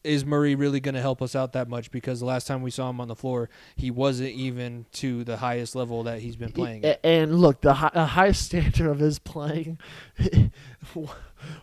[0.03, 1.90] is Murray really going to help us out that much?
[1.91, 5.38] Because the last time we saw him on the floor, he wasn't even to the
[5.38, 6.84] highest level that he's been playing.
[7.03, 9.80] And look, the, hi- the highest standard of his playing,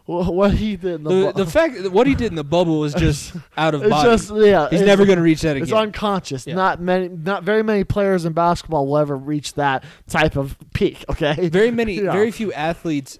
[0.06, 2.44] what he did in the, The, bu- the fact that what he did in the
[2.44, 4.08] bubble was just out of it's body.
[4.10, 5.62] just yeah, He's never going to reach that again.
[5.64, 6.46] It's unconscious.
[6.46, 6.54] Yeah.
[6.54, 11.04] Not many, not very many players in basketball will ever reach that type of peak.
[11.10, 12.12] Okay, very many, Yeah.
[12.12, 13.18] very few athletes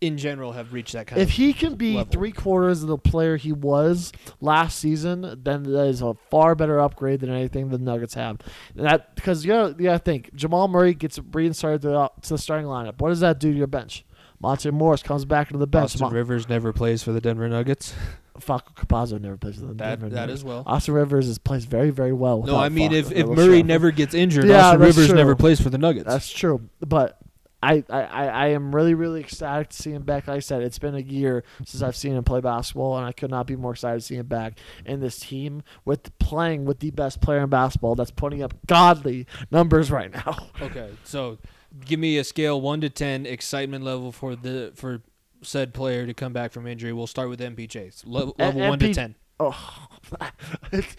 [0.00, 1.28] in general have reached that kind of.
[1.28, 2.12] If he can be level.
[2.12, 6.78] three quarters of the player he was last season, then that is a far better
[6.80, 8.38] upgrade than anything the Nuggets have.
[8.76, 12.28] And that because you gotta, you gotta think Jamal Murray gets reinserted to the, to
[12.30, 13.00] the starting lineup.
[13.00, 14.04] What does that do to your bench?
[14.40, 15.84] Monte Morris comes back into the bench.
[15.94, 17.92] Austin Mon- Rivers never plays for the Denver Nuggets.
[18.38, 20.40] Facu Campazzo never plays for the That Denver that Nuggets.
[20.42, 20.62] as well.
[20.64, 22.44] Austin Rivers is plays very very well.
[22.44, 22.94] No, I mean Facu.
[22.94, 23.66] if, if Murray show.
[23.66, 25.16] never gets injured, Yeah, Austin Rivers true.
[25.16, 26.06] never plays for the Nuggets.
[26.08, 27.18] That's true, but
[27.62, 30.28] I, I, I am really really ecstatic to see him back.
[30.28, 33.12] Like I said, it's been a year since I've seen him play basketball, and I
[33.12, 36.78] could not be more excited to see him back in this team with playing with
[36.78, 40.50] the best player in basketball that's putting up godly numbers right now.
[40.62, 41.38] okay, so
[41.84, 45.02] give me a scale one to ten excitement level for the for
[45.42, 46.92] said player to come back from injury.
[46.92, 48.04] We'll start with MPJ.
[48.06, 49.16] Level, level one to ten.
[49.40, 49.88] Oh,
[50.72, 50.96] it's,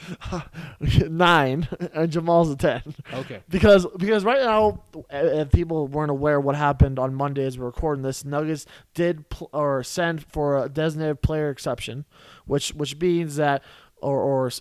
[1.10, 2.82] nine, and Jamal's a ten.
[3.14, 3.42] Okay.
[3.50, 8.04] Because because right now, if people weren't aware what happened on Monday as we're recording
[8.04, 12.06] this, Nuggets did pl- or send for a designated player exception,
[12.46, 13.64] which which means that
[14.02, 14.52] or or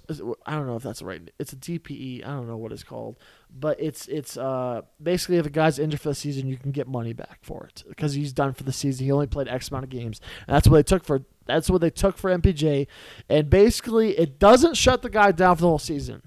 [0.47, 1.31] I don't know if that's the right.
[1.39, 2.25] It's a DPE.
[2.25, 3.17] I don't know what it's called,
[3.51, 6.89] but it's it's uh basically if a guy's injured for the season, you can get
[6.89, 9.07] money back for it because he's done for the season.
[9.07, 11.23] He only played X amount of games, and that's what they took for.
[11.47, 12.87] That's what they took for MPJ,
[13.29, 16.23] and basically it doesn't shut the guy down for the whole season.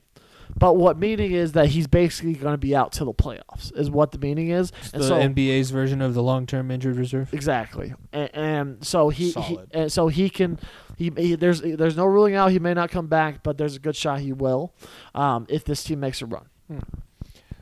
[0.61, 3.89] But what meaning is that he's basically going to be out till the playoffs is
[3.89, 4.71] what the meaning is.
[4.81, 7.33] It's And the so NBA's version of the long-term injured reserve.
[7.33, 10.59] exactly, and, and so he, he and so he can
[10.97, 13.79] he, he there's there's no ruling out he may not come back, but there's a
[13.79, 14.73] good shot he will,
[15.15, 16.45] um, if this team makes a run.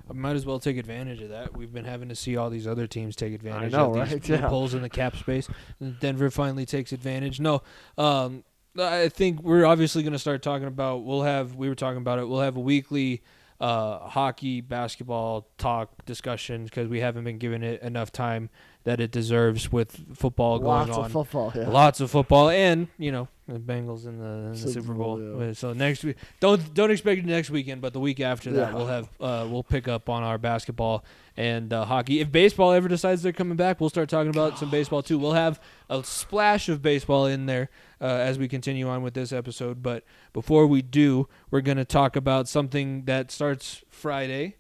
[0.10, 1.56] I might as well take advantage of that.
[1.56, 4.30] We've been having to see all these other teams take advantage know, of these right?
[4.30, 4.42] Yeah.
[4.42, 5.48] loopholes in the cap space.
[5.80, 7.40] And Denver finally takes advantage.
[7.40, 7.62] No,
[7.98, 8.44] um,
[8.78, 11.04] I think we're obviously going to start talking about.
[11.04, 11.56] We'll have.
[11.56, 12.28] We were talking about it.
[12.28, 13.24] We'll have a weekly
[13.60, 18.50] uh, hockey, basketball talk discussion because we haven't been giving it enough time
[18.84, 20.88] that it deserves with football going on.
[20.90, 21.54] Lots of football.
[21.56, 21.70] Yeah.
[21.70, 25.44] Lots of football, and you know the Bengals in the, in the Super Bowl, Bowl.
[25.46, 25.54] yeah.
[25.54, 28.76] So next week, don't don't expect it next weekend, but the week after that, Yeah.
[28.76, 31.04] we'll have uh, we'll pick up on our basketball
[31.38, 32.20] and uh, hockey.
[32.20, 35.18] If baseball ever decides they're coming back, we'll start talking about some baseball too.
[35.20, 35.60] We'll have
[35.90, 37.70] a splash of baseball in there
[38.02, 39.82] uh, as we continue on with this episode.
[39.82, 40.04] But
[40.34, 44.56] before we do, we're gonna talk about something that starts Friday,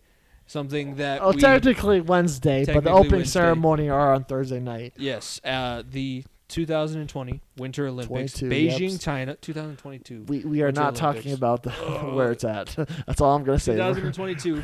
[0.47, 3.39] something that Oh, we technically Wednesday, but the opening Wednesday.
[3.39, 4.93] ceremony are on Thursday night.
[4.97, 8.99] Yes, uh, the 2020 Winter Olympics, 22, Beijing, yep.
[8.99, 10.23] China, 2022.
[10.27, 10.99] We we are Winter not Olympics.
[10.99, 11.71] talking about the,
[12.13, 12.75] where it's at.
[13.07, 13.73] That's all I'm gonna say.
[13.73, 14.63] 2022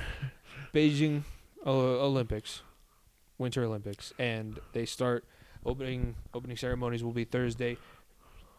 [0.74, 1.24] Beijing
[1.66, 2.62] uh, Olympics,
[3.38, 5.26] Winter Olympics, and they start
[5.66, 7.78] opening opening ceremonies will be Thursday.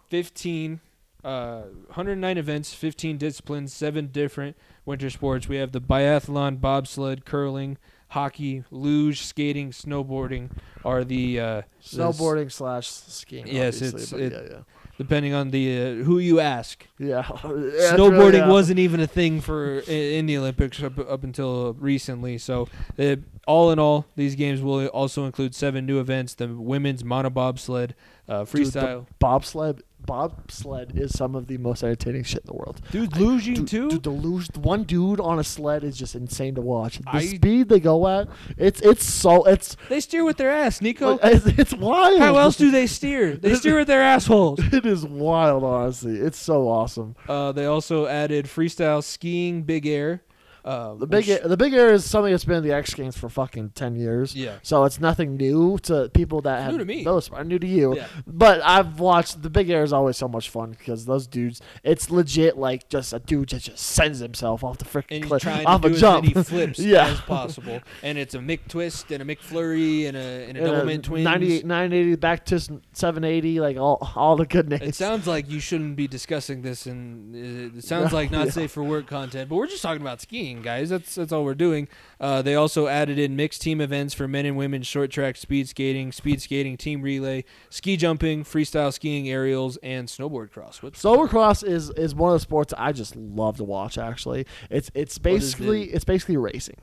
[0.09, 0.81] 15,
[1.25, 5.49] uh, 109 events, 15 disciplines, seven different winter sports.
[5.49, 7.77] We have the biathlon, bobsled, curling,
[8.09, 10.51] hockey, luge, skating, snowboarding
[10.85, 13.47] are the uh, Snowboarding slash skiing.
[13.47, 14.59] Yes, it's- it- yeah,
[14.99, 16.87] depending on the uh, who you ask.
[16.99, 17.51] yeah, yeah.
[17.53, 18.49] Yeah, Snowboarding yeah.
[18.51, 22.39] wasn't even a thing for in the Olympics up, up until recently.
[22.39, 22.69] So,
[22.99, 23.17] uh,
[23.47, 27.93] all in all, these games will also include seven new events: the women's monobobsled,
[28.29, 29.83] uh, Dude, the freestyle, bobsled.
[30.07, 32.81] Bobsled is some of the most entertaining shit in the world.
[32.91, 33.91] dude, I- luging too.
[33.91, 36.99] dude, the luge, one dude on a sled is just insane to watch.
[36.99, 40.81] The I- speed they go at, it's it's so it's they steer with their ass,
[40.81, 41.19] Nico.
[41.23, 42.19] it's, it's wild.
[42.21, 43.37] How else do they steer?
[43.37, 44.61] They steer with their assholes.
[44.73, 46.17] it is wild, honestly.
[46.17, 47.17] It's so awesome.
[47.29, 50.23] Uh, they also added freestyle skiing, big air,
[50.67, 53.17] Uh, The big which- the big air is something that's been in the X Games
[53.17, 54.35] for fucking ten years.
[54.35, 54.57] Yeah.
[54.63, 57.05] So it's nothing new to people that have new to me.
[57.05, 57.95] Those are new to you.
[57.97, 58.07] Yeah.
[58.27, 62.11] But I've watched the big air is always so much fun because those dudes, it's
[62.11, 65.83] legit like just a dude that just sends himself off the freaking cliff trying off
[65.83, 66.25] to a jump.
[66.27, 67.07] many flips Yeah.
[67.11, 67.81] as possible.
[68.03, 70.81] And it's a Mick twist and a Mick flurry and a and a And double
[70.81, 71.25] a mint twins.
[71.25, 72.59] 98, 980 back to
[72.93, 74.83] 780, like all all the good names.
[74.83, 78.53] It sounds like you shouldn't be discussing this, and it sounds No, like not yeah.
[78.53, 79.49] safe for work content.
[79.49, 80.91] But we're just talking about skiing, guys.
[80.91, 81.89] That's that's all we're doing.
[82.21, 85.69] Uh, they also added in mixed team events for men and women, short track, speed
[85.69, 90.83] skating, speed skating, team relay, ski jumping, freestyle skiing, aerials, and snowboard cross.
[90.83, 93.99] What's Snowboardcross is is one of the sports I just love to watch.
[93.99, 95.95] Actually, it's it's basically it?
[95.95, 96.77] it's basically racing.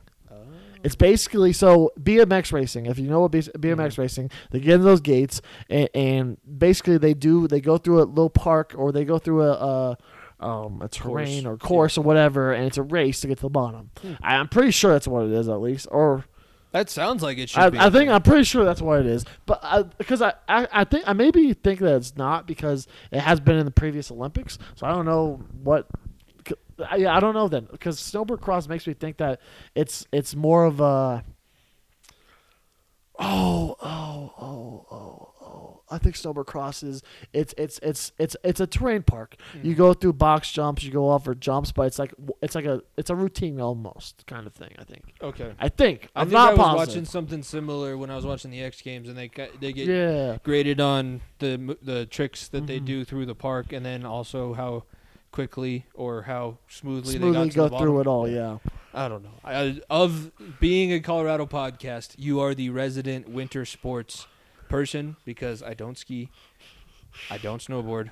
[0.85, 2.87] It's basically so BMX racing.
[2.87, 3.97] If you know what BMX Mhm.
[3.99, 8.03] racing, they get in those gates and, and basically they do they go through a
[8.03, 9.97] little park or they go through a, a
[10.43, 13.49] um a terrain or course or whatever, and it's a race to get to the
[13.49, 13.89] bottom.
[14.01, 14.13] Hmm.
[14.21, 16.25] I, I'm pretty sure that's what it is at least, or
[16.71, 17.77] That sounds like it should I, be.
[17.79, 19.25] I think I'm pretty sure that's what it is.
[19.45, 23.39] But because I, I I think I maybe think that it's not because it has
[23.39, 25.87] been in the previous Olympics, so I don't know what.
[26.89, 29.39] I, I don't know then because snowboard cross makes me think that
[29.75, 31.23] it's it's more of a.
[33.19, 35.32] Oh oh oh oh oh!
[35.93, 37.03] I think snowboard cross is
[37.33, 39.35] it's it's it's it's it's a terrain park.
[39.53, 39.65] Hmm.
[39.67, 42.65] You go through box jumps, you go off for jumps, but it's like it's like
[42.65, 44.73] a it's a routine almost kind of thing.
[44.79, 45.13] I think.
[45.21, 45.53] okay.
[45.59, 46.87] I think I I'm think not I was positive.
[46.87, 49.87] watching something similar when I was watching the X Games, and they got, they get
[49.87, 50.37] yeah.
[50.43, 52.85] graded on the the tricks that they Mhm.
[52.85, 54.83] do through the park, and then also how
[55.31, 58.27] quickly or how smoothly, they smoothly got to go through it all.
[58.29, 58.57] Yeah,
[58.93, 59.39] I don't know.
[59.43, 64.27] I, of being a Colorado podcast, you are the resident winter sports
[64.69, 66.29] person because I don't ski,
[67.29, 68.09] I don't snowboard.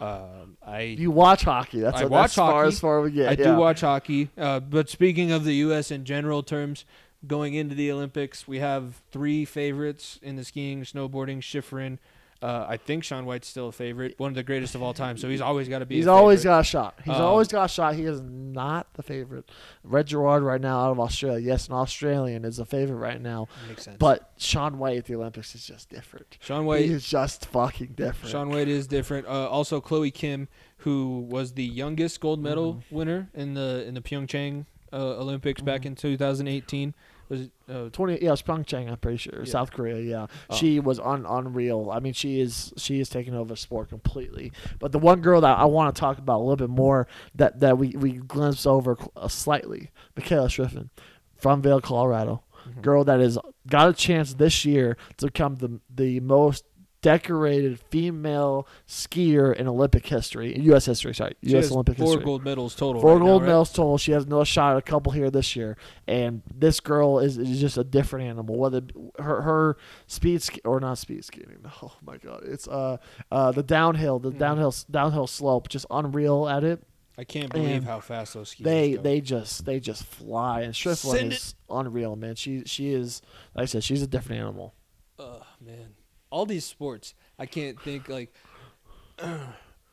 [0.00, 1.80] Um, I you watch hockey.
[1.80, 2.68] That's, I a, watch that's far hockey.
[2.68, 3.28] as far we get.
[3.28, 3.52] I yeah.
[3.52, 4.30] do watch hockey.
[4.38, 5.90] Uh, but speaking of the U.S.
[5.90, 6.84] in general terms,
[7.26, 11.98] going into the Olympics, we have three favorites in the skiing, snowboarding, Shiffrin.
[12.40, 15.16] Uh, I think Shaun White's still a favorite, one of the greatest of all time.
[15.18, 15.96] So he's always got to be.
[15.96, 16.50] He's a always favorite.
[16.52, 16.94] got a shot.
[17.04, 17.96] He's Um, always got a shot.
[17.96, 19.50] He is not the favorite.
[19.82, 21.44] Red Gerard right now out of Australia.
[21.44, 23.48] Yes, an Australian is a favorite right now.
[23.66, 23.96] Makes sense.
[23.98, 26.38] But Shaun White at the Olympics is just different.
[26.40, 28.30] Sean He White, is just fucking different.
[28.30, 29.26] Shaun White is different.
[29.26, 30.46] Uh, also, Chloe Kim,
[30.82, 32.94] who was the youngest gold medal Mm-hmm.
[32.94, 35.88] winner in the in the Pyeongchang uh, Olympics back Mm-hmm.
[35.88, 36.94] in 2018.
[37.28, 38.90] Was it, uh, Twenty, yeah, Pyeongchang.
[38.90, 39.44] I'm pretty sure Yeah.
[39.50, 39.98] South Korea.
[40.00, 40.56] Yeah, Oh.
[40.56, 41.90] she was un, unreal.
[41.92, 44.50] I mean, she is she is taking over sport completely.
[44.78, 47.60] But the one girl that I want to talk about a little bit more that
[47.60, 50.88] that we we glimpse over uh, slightly, Mikaela Shiffrin
[51.36, 52.42] from Vail, Colorado.
[52.68, 52.82] mhm.
[52.82, 53.38] Girl that has
[53.68, 56.64] got a chance this year to become the the most
[57.00, 60.84] decorated female skier in Olympic history, U.S.
[60.86, 61.14] history.
[61.14, 61.70] Sorry, She U.S.
[61.70, 62.24] Olympic four history.
[62.24, 63.00] gold medals total.
[63.00, 63.46] Four right now, gold right?
[63.48, 63.98] medals total.
[63.98, 65.76] She has another shot at a couple here this year,
[66.06, 68.56] and this girl is, is just a different animal.
[68.58, 68.82] Whether
[69.18, 69.76] her her
[70.06, 71.56] speed sk- or not speed skating.
[71.82, 72.96] Oh my god, it's uh
[73.30, 74.38] uh the downhill, the Mhm.
[74.38, 76.82] downhill downhill slope, just unreal at it.
[77.16, 79.02] I can't believe And how fast those skiers They go.
[79.02, 82.34] they just they just fly, and Strickland is unreal, man.
[82.34, 83.22] She she is
[83.54, 84.74] like I said, she's a different animal.
[85.18, 85.94] Oh man,
[86.30, 88.32] all these sports, I can't think like.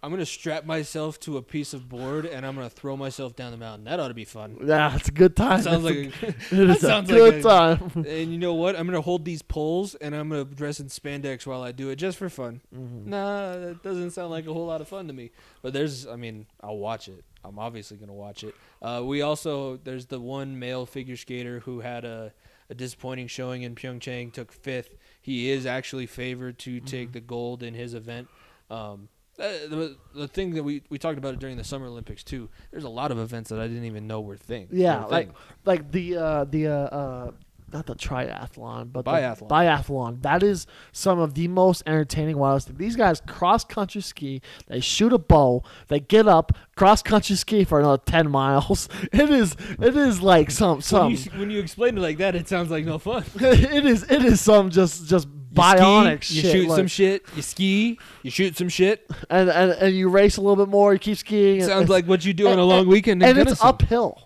[0.03, 3.49] I'm gonna strap myself to a piece of board and I'm gonna throw myself down
[3.51, 3.85] the mountain.
[3.85, 4.55] That ought to be fun.
[4.63, 5.63] Yeah, it's a good time.
[5.63, 7.91] Sounds like It's a, a, it sounds a like good a- time.
[8.07, 8.75] and you know what?
[8.75, 11.95] I'm gonna hold these poles and I'm gonna dress in spandex while I do it
[11.95, 12.61] just for fun.
[12.71, 13.07] Mhm.
[13.07, 15.31] Nah, that doesn't sound like a whole lot of fun to me.
[15.63, 17.23] But there's, I mean, I'll watch it.
[17.43, 18.53] I'm obviously gonna watch it.
[18.83, 22.31] Uh, we also there's the one male figure skater who had a,
[22.69, 24.95] a disappointing showing in Pyeongchang, took fifth.
[25.25, 28.27] He is actually favored to take the gold in his event.
[28.69, 32.23] Um, uh, the, the thing that we, we talked about it during the Summer Olympics
[32.23, 32.47] too.
[32.69, 34.69] There's a lot of events that I didn't even know were things.
[34.71, 35.35] Yeah, were like thing.
[35.65, 37.31] like the uh the uh, uh
[37.75, 39.39] not the triathlon, but Biathlon.
[39.39, 40.21] The biathlon.
[40.21, 42.77] That is some of the most entertaining wildest thing.
[42.77, 44.41] These guys cross country ski.
[44.67, 45.63] They shoot a bow.
[45.89, 48.87] They get up cross country ski for another ten miles.
[49.11, 52.47] It is it is like some when you, when you explain it like that, it
[52.47, 53.23] sounds like no fun.
[53.35, 56.43] it is it is some just just You bionic ski, shit.
[56.45, 57.25] You shoot like- some shit.
[57.35, 57.99] You ski.
[58.23, 59.09] You shoot some shit.
[59.29, 60.93] and, and and you race a little bit more.
[60.93, 61.57] You keep skiing.
[61.59, 63.21] and- Sounds like what you do on a long and- weekend.
[63.23, 64.24] in and it's uphill.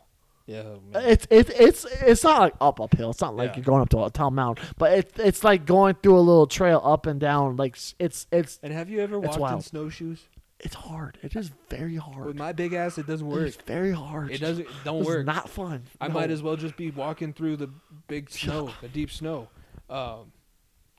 [0.50, 0.64] Yeah.
[0.92, 1.04] man.
[1.10, 3.12] It's it's it's it's not like up uphill.
[3.12, 3.56] It's not like Yeah.
[3.58, 6.48] you're going up to a tall mountain, but it, it's like going through a little
[6.48, 7.56] trail up and down.
[7.56, 10.24] Like it's it's And have you ever It's walked in snowshoes?
[10.60, 11.18] it's hard.
[11.22, 12.26] It is very hard.
[12.26, 13.48] With my big ass, it doesn't work.
[13.48, 14.32] It's very hard.
[14.32, 14.68] It doesn't.
[14.84, 15.26] Don't It's work.
[15.26, 15.84] Not fun.
[16.02, 16.16] I No.
[16.16, 17.70] might as well just be walking through the
[18.08, 19.48] big snow, the deep snow.
[19.90, 20.32] Um,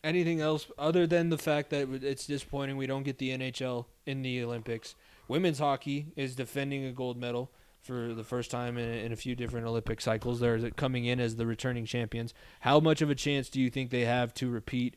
[0.02, 4.22] anything else other than the fact that it's disappointing we don't get the NHL in
[4.22, 4.94] the Olympics?
[5.28, 7.50] Women's hockey is defending a gold medal.
[7.82, 10.40] For the first time in, in a few different Olympic cycles.
[10.40, 12.34] They're coming in as the returning champions.
[12.60, 14.96] How much of a chance do you think they have to repeat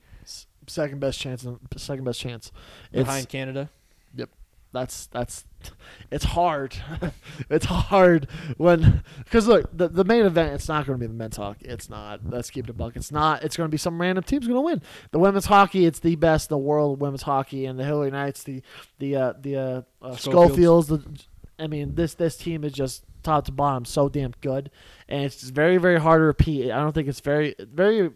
[0.68, 1.46] Second best chance.
[1.78, 2.52] Second best chance.
[2.92, 3.70] It's behind Canada?
[4.16, 4.30] Yep.
[4.72, 5.46] That's that's
[6.10, 6.76] it's hard.
[7.50, 8.28] it's hard
[8.58, 10.54] when because look the the main event.
[10.54, 11.66] It's not going to be the men's hockey.
[11.66, 12.22] It's not.
[12.28, 12.96] Let's keep it a buck.
[12.96, 13.44] It's not.
[13.44, 14.82] It's going to be some random team's going to win.
[15.12, 15.86] The women's hockey.
[15.86, 17.00] It's the best in the world.
[17.00, 18.44] Women's hockey and the Hilary Knights.
[18.44, 18.64] The
[18.98, 20.88] the uh, the uh, uh, Schofields.
[20.88, 20.88] Schofields.
[20.88, 21.24] The,
[21.64, 24.70] I mean this this team is just top to bottom so damn good,
[25.08, 26.72] and it's very very hard to repeat.
[26.72, 28.12] I don't think it's very very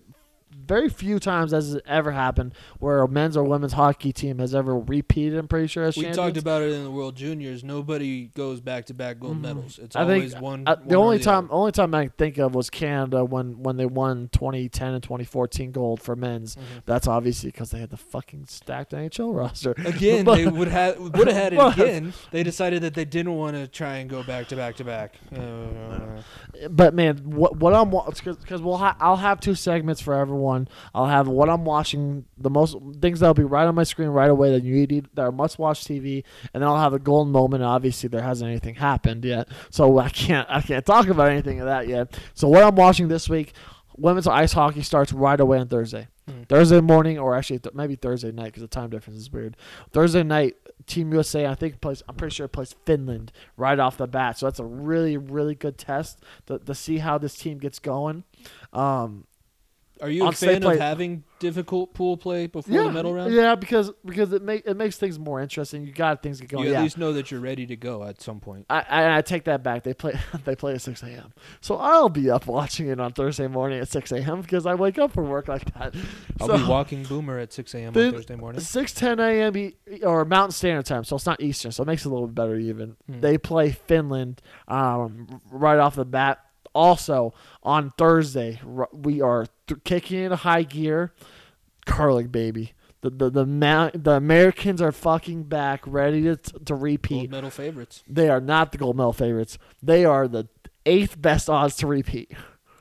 [0.66, 4.54] very few times has it ever happened where a men's or women's hockey team has
[4.56, 5.38] ever repeated.
[5.40, 6.18] I'm pretty sure as We champions.
[6.18, 7.64] talked about it in the World Juniors.
[7.64, 9.42] Nobody goes back to back gold Mhm.
[9.42, 9.80] medals.
[9.82, 10.64] It's I think, always one.
[10.68, 11.54] Uh, one the or only the time, other.
[11.54, 15.72] only time I can think of was Canada when when they won 2010 and 2014
[15.72, 16.56] gold for men's.
[16.56, 16.60] Mhm.
[16.86, 19.72] That's obviously because they had the fucking stacked NHL roster.
[19.86, 22.14] Again, But- they would have would have had it But- again.
[22.32, 25.16] They decided that they didn't want to try and go back to back to back.
[25.38, 26.22] Uh,
[26.70, 30.47] But man, what what I'm because we'll ha- I'll have two segments for everyone.
[30.94, 34.30] I'll have what I'm watching, the most things that'll be right on my screen right
[34.30, 37.32] away that you need that are must watch TV, and then I'll have a golden
[37.32, 37.64] moment.
[37.64, 41.66] Obviously, there hasn't anything happened yet, so I can't I can't talk about anything of
[41.66, 42.18] that yet.
[42.34, 43.54] So what I'm watching this week,
[43.98, 46.08] women's ice hockey starts right away on Thursday.
[46.28, 46.44] Hmm.
[46.44, 49.56] Thursday morning, or actually th- maybe Thursday night because the time difference is weird.
[49.92, 50.56] Thursday night,
[50.86, 52.04] Team USA, I think plays.
[52.08, 54.38] I'm pretty sure it plays Finland right off the bat.
[54.38, 58.24] So that's a really, really good test to, to see how this team gets going.
[58.74, 59.26] Um,
[60.02, 63.34] Are you a fan play- of having difficult pool play before yeah, the medal round?
[63.34, 65.86] yeah, because because it make it makes things more interesting.
[65.86, 66.68] You got things get You going.
[66.70, 66.82] at yeah.
[66.84, 68.66] least know that you're ready to go at some point.
[68.70, 69.84] I, I I take that back.
[69.84, 71.34] They play they play at six a.m.
[71.62, 74.42] So I'll be up watching it on Thursday morning at six a.m.
[74.42, 75.96] because I wake up for work like that.
[76.42, 77.88] I'll So- be walking Boomer at 6 a.m.
[77.88, 78.62] on Thursday morning.
[78.62, 79.74] Six ten a.m.
[80.04, 82.36] Or Mountain Standard Time, so it's not Eastern, so it makes it a little bit
[82.36, 82.96] better even.
[83.10, 83.20] Hmm.
[83.22, 86.40] They play Finland um, right off the bat.
[86.74, 87.34] Also
[87.64, 88.60] on Thursday,
[88.94, 91.14] we are th- kicking into high gear,
[91.86, 92.74] curling baby.
[93.02, 97.18] The the the, Ma- the Americans are fucking back, ready to to repeat.
[97.20, 98.04] Gold medal favorites.
[98.08, 99.58] They are not the gold medal favorites.
[99.84, 100.48] They are the
[100.86, 102.32] eighth best odds to repeat.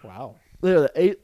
[0.02, 0.36] Wow.
[0.62, 1.18] They're the eighth.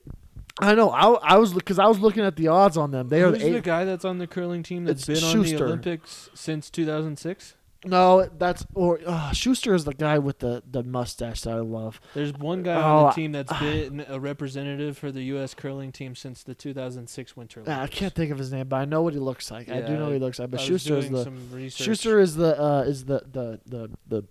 [0.61, 0.91] I know.
[0.91, 3.09] I, I was because I was looking at the odds on them.
[3.09, 3.65] They are Who's the the eighth.
[3.65, 7.55] guy that's on the curling team that's been on the Olympics since 2006?
[7.85, 12.01] No, that's or uh, Schuster is the guy with the, the mustache that I love.
[12.15, 15.55] There's one guy Oh, on the team that's been a representative for the U.S.
[15.55, 17.83] curling team since the 2006 Winter Olympics.
[17.83, 19.69] I can't think of his name, but I know what he looks like.
[19.69, 20.51] I do know what he looks like.
[20.51, 21.71] But Schuster is the.
[21.71, 24.25] Schuster is the uh, is the the the the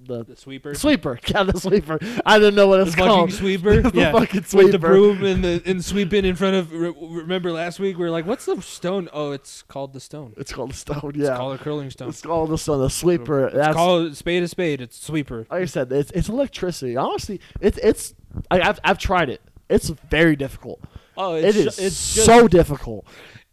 [0.00, 0.74] the the sweeper.
[0.74, 1.18] sweeper.
[1.28, 1.98] Yeah, the sweeper.
[2.24, 3.32] I didn't know what The it's fucking called.
[3.32, 3.82] sweeper.
[3.82, 4.12] the yeah.
[4.12, 6.72] fucking With the broom and the and sweeping in front of.
[6.72, 10.34] Re- remember last week we were like, "What's the stone?" Oh, it's called the stone.
[10.36, 11.12] It's called the stone.
[11.14, 11.30] Yeah.
[11.30, 12.08] It's called a curling stone.
[12.10, 12.80] it's called the stone.
[12.80, 13.46] The sweeper.
[13.46, 14.80] It's That's called spade a spade.
[14.80, 15.46] It's sweeper.
[15.50, 15.90] like I said.
[15.92, 16.96] It's it's electricity.
[16.96, 18.14] Honestly, it's it's.
[18.50, 19.40] I, I've I've tried it.
[19.68, 20.80] It's very difficult.
[21.16, 23.04] Oh, It it's is ju- it's just, so difficult.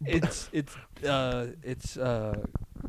[0.06, 2.40] it's it's uh it's uh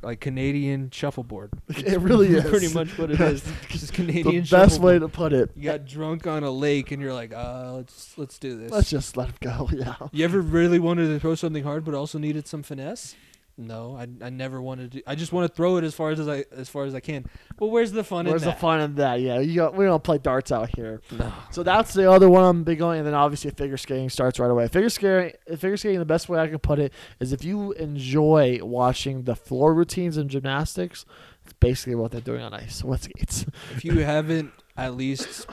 [0.03, 1.51] like Canadian shuffleboard.
[1.69, 2.45] It really is.
[2.45, 3.43] Pretty much what it is.
[3.71, 5.51] It's Canadian the best way to put it.
[5.57, 8.71] You got drunk on a lake and you're like, uh, let's let's do this.
[8.71, 9.69] Let's just let it go.
[9.73, 9.95] Yeah.
[10.13, 13.15] you ever really wanted to throw something hard but also needed some finesse?
[13.59, 15.03] No, I, I never wanted to.
[15.07, 17.25] I just want to throw it as far as I as far as I can.
[17.57, 19.21] But where's the fun Where's the fun in that?
[19.21, 21.01] Yeah, you got, we don't play darts out here.
[21.11, 21.33] No.
[21.51, 24.51] So that's the other one I'm big on, and then obviously figure skating starts right
[24.51, 24.69] away.
[24.69, 26.01] Figure skating, figure skating.
[26.01, 30.19] The best way I can put it is if you enjoy watching the floor routines
[30.19, 31.07] in gymnastics,
[31.45, 33.47] it's basically what they're doing on ice with skates.
[33.75, 35.47] If you haven't at least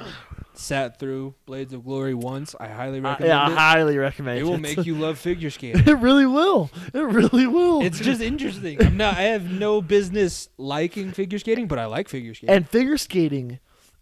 [0.53, 4.55] sat through Blades of Glory once, I highly recommend yeah, I highly recommend It will
[4.55, 4.61] it.
[4.61, 5.87] make you love figure skating.
[5.87, 6.69] it really will.
[6.93, 7.81] It really will.
[7.81, 8.81] It's just interesting.
[8.83, 9.17] I'm not.
[9.17, 12.55] I have no business liking figure skating, but I like figure skating.
[12.55, 13.59] and figure skating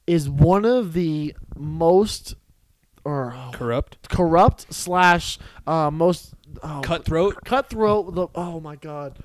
[0.08, 2.36] is one of the most
[3.04, 7.44] or corrupt, corrupt slash uh, most oh, cutthroat.
[7.46, 8.14] cutthroat.
[8.14, 9.20] The oh my god.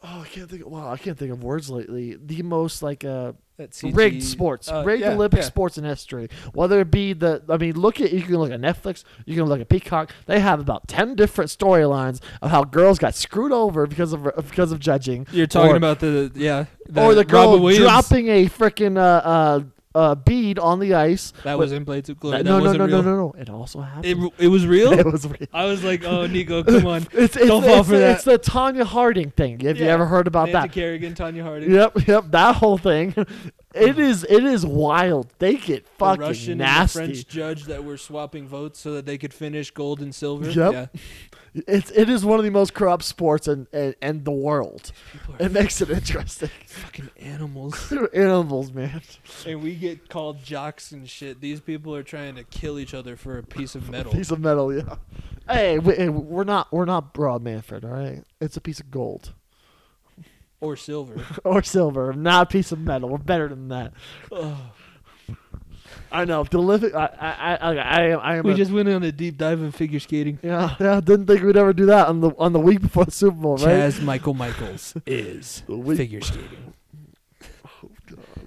[0.00, 0.62] Oh, I can't think.
[0.64, 2.16] Of, wow, I can't think of words lately.
[2.18, 5.44] The most like uh, CG rigged sports, uh, rigged yeah, Olympic yeah.
[5.46, 6.28] sports in history.
[6.52, 9.46] Whether it be the, I mean, look at you can look at Netflix, you can
[9.46, 10.12] look at Peacock.
[10.26, 14.70] They have about ten different storylines of how girls got screwed over because of because
[14.72, 15.26] of judging.
[15.32, 16.66] You're talking Or- about the yeah,
[16.96, 19.60] or the girl dropping a freaking uh, uh,
[19.94, 21.32] uh, bead on the ice.
[21.44, 22.38] That was in Blades of Glory.
[22.38, 23.34] That- no, no, no, no, no, no.
[23.38, 24.06] It also happened.
[24.06, 24.92] It, it was real.
[24.98, 25.46] It was real.
[25.52, 27.06] I was like, oh, Nico, come on.
[27.12, 28.42] It's, it's, Don't fall it's, for it's that.
[28.42, 29.60] the Tanya Harding thing.
[29.60, 30.72] Have you ever heard about Nancy that?
[30.74, 31.72] Kerrigan, Tanya Harding.
[31.72, 33.14] Yep, yep, that whole thing.
[33.74, 35.28] It is it is wild.
[35.38, 36.92] They get The fucking Russian and the.
[36.92, 40.50] French judge that were swapping votes so that they could finish gold and silver.
[40.50, 40.72] Yep.
[40.72, 41.00] Yeah.
[41.66, 44.92] It's it is one of the most corrupt sports in in, in the world.
[45.38, 46.50] It makes it interesting.
[46.66, 47.88] fucking animals.
[47.90, 49.02] They're animals, man.
[49.46, 51.40] and we get called jocks and shit.
[51.40, 54.12] These people are trying to kill each other for a piece of metal.
[54.12, 54.96] Piece of metal, yeah.
[55.48, 58.22] Hey, we, we're not we're not Rob Manfred, all right?
[58.40, 59.32] It's a piece of gold
[60.60, 61.24] or silver.
[61.44, 63.08] or silver, not a piece of metal.
[63.08, 63.92] We're better than that.
[66.10, 66.44] I know.
[66.52, 68.44] Living, I, I, I, I, am- I am.
[68.44, 70.38] we a- just went on a deep dive in figure skating.
[70.42, 71.00] yeah, yeah.
[71.00, 73.56] Didn't think we'd ever do that on the on the week before the Super Bowl,
[73.58, 73.66] right?
[73.68, 76.74] Chaz Michael Michaels is The week- figure skating.
[77.80, 77.90] Oh,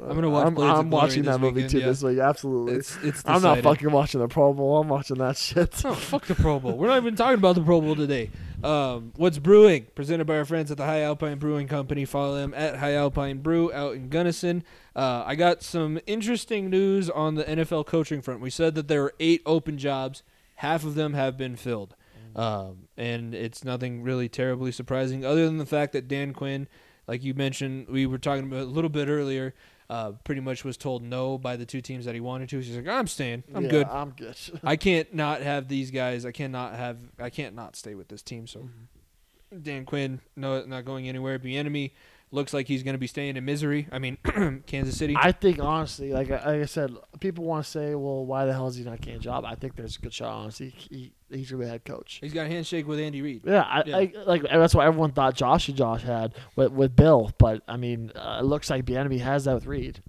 [0.09, 1.85] I'm gonna watch I'm, Blades of I'm Glory watching this that movie weekend, too yeah.
[1.85, 2.17] this week.
[2.17, 2.73] Absolutely.
[2.73, 3.21] It's it's.
[3.25, 3.63] I'm not decided.
[3.63, 4.79] fucking watching the Pro Bowl.
[4.81, 5.85] I'm watching that shit.
[5.85, 6.75] Oh, fuck the Pro Bowl.
[6.77, 8.31] We're not even talking about the Pro Bowl today.
[8.63, 9.87] Um, what's brewing?
[9.95, 12.05] Presented by our friends at the High Alpine Brewing Company.
[12.05, 14.63] Follow them at High Alpine Brew out in Gunnison.
[14.95, 18.39] Uh, I got some interesting news on the NFL coaching front.
[18.39, 20.21] We said that there were eight open jobs.
[20.55, 21.95] Half of them have been filled.
[22.35, 26.67] Um, and it's nothing really terribly surprising, other than the fact that Dan Quinn,
[27.07, 29.53] like you mentioned, we were talking about a little bit earlier,
[29.91, 32.59] uh, pretty much was told no by the two teams that he wanted to.
[32.59, 33.43] He's like, I'm staying.
[33.53, 33.87] I'm Yeah, good.
[33.87, 34.35] I'm good.
[34.63, 36.25] I can't not have these guys.
[36.25, 36.97] I cannot have.
[37.19, 38.47] I can't not stay with this team.
[38.47, 39.59] So, Mm-hmm.
[39.63, 41.37] Dan Quinn, no, not going anywhere.
[41.37, 41.91] Bieniemy
[42.31, 43.87] looks like he's going to be staying in misery.
[43.91, 44.17] I mean,
[44.65, 45.15] Kansas City.
[45.17, 48.53] I think honestly, like I, like I said, people want to say, "Well, why the
[48.53, 50.33] hell is he not getting a job?" I think there's a good shot.
[50.33, 52.19] Honestly, he, he's gonna be head coach.
[52.21, 53.41] he's got a handshake with Andy Reid.
[53.45, 53.97] Yeah, I, Yeah.
[53.97, 57.77] I like that's what everyone thought Josh and Josh had with with Bill, but I
[57.77, 60.01] mean, uh, it looks like Bieniemy has that with Reid.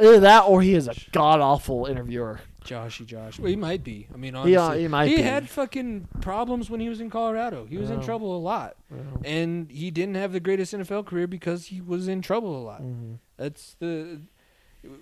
[0.00, 2.40] Either that, or he is a god awful interviewer.
[2.64, 3.38] Joshy Josh.
[3.38, 4.08] Well, he might be.
[4.12, 5.22] I mean, He, honestly, uh, he might be.
[5.22, 7.66] had fucking problems when he was in Colorado.
[7.66, 8.76] He was in trouble a lot,
[9.24, 12.82] and he didn't have the greatest NFL career because he was in trouble a lot.
[12.82, 13.18] Mhm.
[13.36, 14.20] That's the.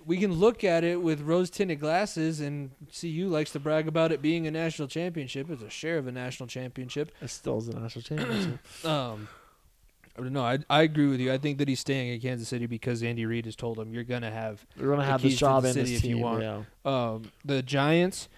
[0.05, 4.13] We can look at it with rose tinted glasses, and CU likes to brag about
[4.13, 5.49] it being a national championship.
[5.49, 7.11] It's a share of a national championship.
[7.21, 8.59] It still is a national championship.
[8.85, 9.27] Um,
[10.17, 10.41] I.
[10.45, 11.31] I, I agree with you.
[11.33, 14.03] I think that he's staying in Kansas City because Andy Reid has told him you're
[14.03, 16.05] gonna have We're gonna The have keys this to the job in city this if
[16.05, 16.23] you team.
[16.23, 16.41] want.
[16.43, 16.61] Yeah.
[16.85, 18.29] um, the Giants.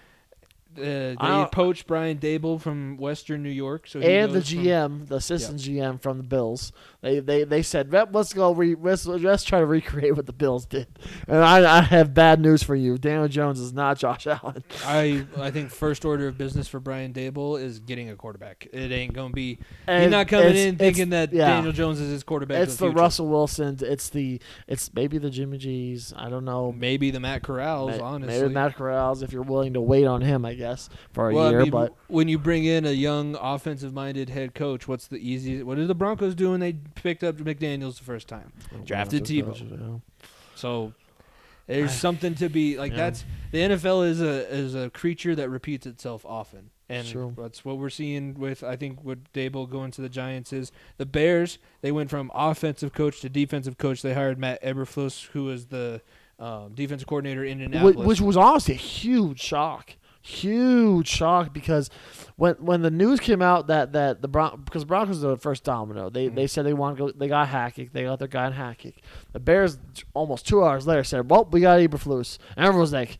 [0.77, 4.63] Uh, they poached Brian Daboll from Western New York, so he and the goes from-
[4.63, 6.71] GM, the assistant GM from the Bills,
[7.01, 8.51] they they, they said, "Rep, let's go.
[8.53, 10.87] Re- let's, let's try to recreate what the Bills did."
[11.27, 12.97] And I, I have bad news for you.
[12.97, 14.63] Daniel Jones is not Josh Allen.
[14.85, 18.67] I I think first order of business for Brian Daboll is getting a quarterback.
[18.73, 19.55] It ain't gonna be.
[19.55, 19.57] He's
[19.87, 21.47] And not coming it's- in it's- thinking that yeah.
[21.47, 22.63] Daniel Jones is his quarterback.
[22.63, 22.97] It's of the future.
[22.97, 23.81] Russell Wilsons.
[23.81, 26.13] It's the it's maybe the Jimmy G's.
[26.17, 26.71] I don't know.
[26.71, 27.99] maybe the Matt Corrals.
[28.01, 30.43] Honestly, maybe Matt Corrals if you're willing to wait on him.
[30.45, 33.35] I guess for a well, year, I mean, but when you bring in a young
[33.39, 35.65] offensive-minded head coach, what's the easiest?
[35.65, 38.51] What did the Broncos do when they picked up McDaniels the first time?
[38.85, 40.01] Drafted Tebow.
[40.55, 40.93] So
[41.67, 42.91] there's something to be like.
[42.91, 42.97] Yeah.
[42.97, 47.33] That's the NFL is a is a creature that repeats itself often, and True.
[47.37, 51.05] that's what we're seeing with I think what Daboll going to the Giants is the
[51.05, 51.57] Bears.
[51.81, 54.01] They went from offensive coach to defensive coach.
[54.01, 56.01] They hired Matt Eberflus, who was the
[56.39, 58.07] um, defensive coordinator in Which, Indianapolis.
[58.07, 59.95] which was honestly a huge shock.
[60.27, 61.89] Huge shock because
[62.35, 65.37] when when the news came out that that the Bron- because the Broncos are the
[65.37, 66.35] first domino, they Mm-hmm.
[66.35, 67.11] they said they want to go.
[67.11, 67.93] They got Hackett.
[67.93, 68.95] They got their guy in Hackett.
[69.33, 69.77] The Bears
[70.15, 73.19] almost two hours later said, "Well, we got Eberflus," and everyone was like,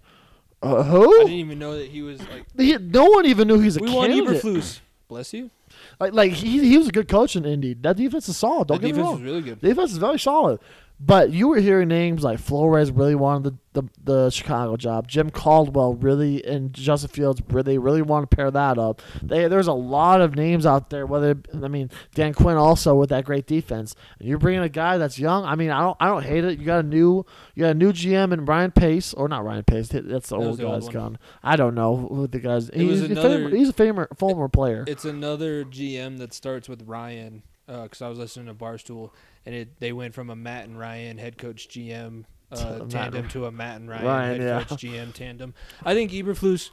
[0.63, 2.45] uh, I didn't even know that he was like.
[2.57, 4.11] He- no one even knew he's a We want.
[4.11, 4.79] Eberflus.
[5.07, 5.51] Bless you.
[5.99, 7.75] Like like he he was a good coach in Indy.
[7.75, 8.67] That defense is solid.
[8.67, 9.23] Don't the get me defense wrong.
[9.23, 9.61] really good.
[9.61, 10.59] The defense is very solid.
[10.97, 15.09] But you were hearing names like Flores really wanted the, the, the Chicago job.
[15.09, 19.01] Jim Caldwell really and Justin Fields really really want to pair that up.
[19.21, 21.05] They, there's a lot of names out there.
[21.05, 23.93] Whether I mean Dan Quinn also with that great defense.
[24.19, 25.43] And you're bringing a guy that's young.
[25.43, 26.59] I mean I don't I don't hate it.
[26.59, 29.63] You got a new you got a new GM and Ryan Pace or not Ryan
[29.65, 29.89] Pace.
[29.89, 30.93] That's the That old the old guy's one.
[30.93, 31.17] gone.
[31.43, 32.69] I don't know who the guys.
[32.69, 34.85] It he's, a another- he's a famer, former player.
[34.87, 39.11] It's another GM that starts with Ryan uh, because I was listening to Barstool
[39.45, 43.21] and it they went from a Matt and Ryan head coach GM uh, Matt tandem
[43.21, 44.63] and- to a Matt and Ryan, Ryan, head yeah.
[44.63, 45.53] coach GM tandem.
[45.83, 46.69] I think Eberflus,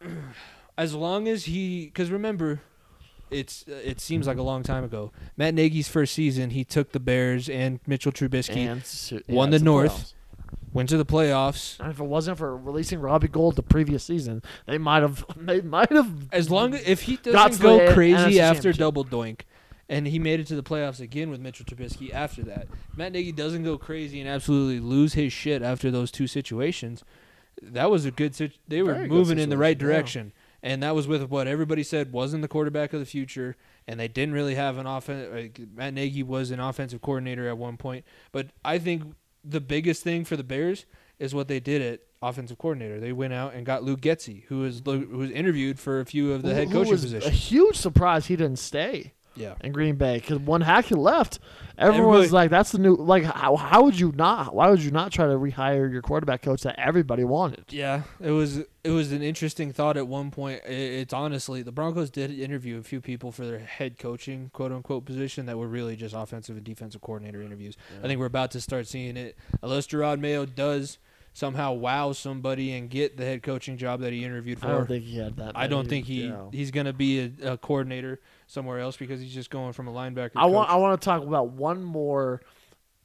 [0.78, 2.60] as long as he, because remember,
[3.30, 5.12] it's it seems like a long time ago.
[5.36, 9.58] Matt Nagy's first season, he took the Bears and Mitchell Trubisky, and su- won the
[9.58, 10.14] North.
[10.72, 11.80] went to the playoffs.
[11.80, 15.60] And if it wasn't for releasing Robbie Gould the previous season, they might have they
[15.62, 19.40] might have As long as if he Got doesn't go crazy after double doink,
[19.88, 22.66] and he made it to the playoffs again with Mitchell Trubisky after that.
[22.96, 27.04] Matt Nagy doesn't go crazy and absolutely lose his shit after those two situations.
[27.62, 28.34] That was a good.
[28.34, 29.94] Sit- they were Very moving in the right situation, yeah.
[29.96, 30.32] direction,
[30.62, 33.56] and that was with what everybody said wasn't the quarterback of the future,
[33.86, 35.28] and they didn't really have an offense.
[35.32, 39.04] Like, Matt Nagy was an offensive coordinator at one point, but I think
[39.44, 40.84] the biggest thing for the Bears
[41.18, 42.98] is what they did at offensive coordinator.
[42.98, 46.32] They went out and got Lou Getsy, who was who was interviewed for a few
[46.32, 49.54] of the Who- head coaching was A huge surprise he didn't stay Yeah.
[49.62, 51.38] in Green Bay because when Hackett left,
[51.76, 54.54] everyone was like, "That's the new." Like, how, how would you not?
[54.54, 57.64] Why would you not try to rehire your quarterback coach that everybody wanted?
[57.70, 60.60] Yeah, it was it was an interesting thought at one point.
[60.66, 64.70] I- It's honestly the Broncos did interview a few people for their head coaching quote
[64.72, 67.76] unquote position that were really just offensive and defensive coordinator interviews.
[68.02, 70.98] I think we're about to start seeing it unless Jerod Mayo does
[71.34, 74.68] somehow wow somebody and get the head coaching job that he interviewed for.
[74.68, 75.52] I don't think he had that.
[75.54, 79.34] I don't think he you he's gonna be a, a coordinator somewhere else because he's
[79.34, 80.30] just going from a linebacker.
[80.36, 80.70] I want.
[80.70, 82.40] I want to talk about one more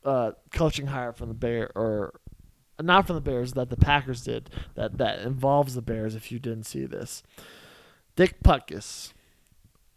[0.05, 2.19] uh, coaching hire from the Bear or
[2.79, 6.15] not from the Bears that the Packers did that that involves the Bears.
[6.15, 7.23] If you didn't see this,
[8.15, 9.11] Dick Butkus,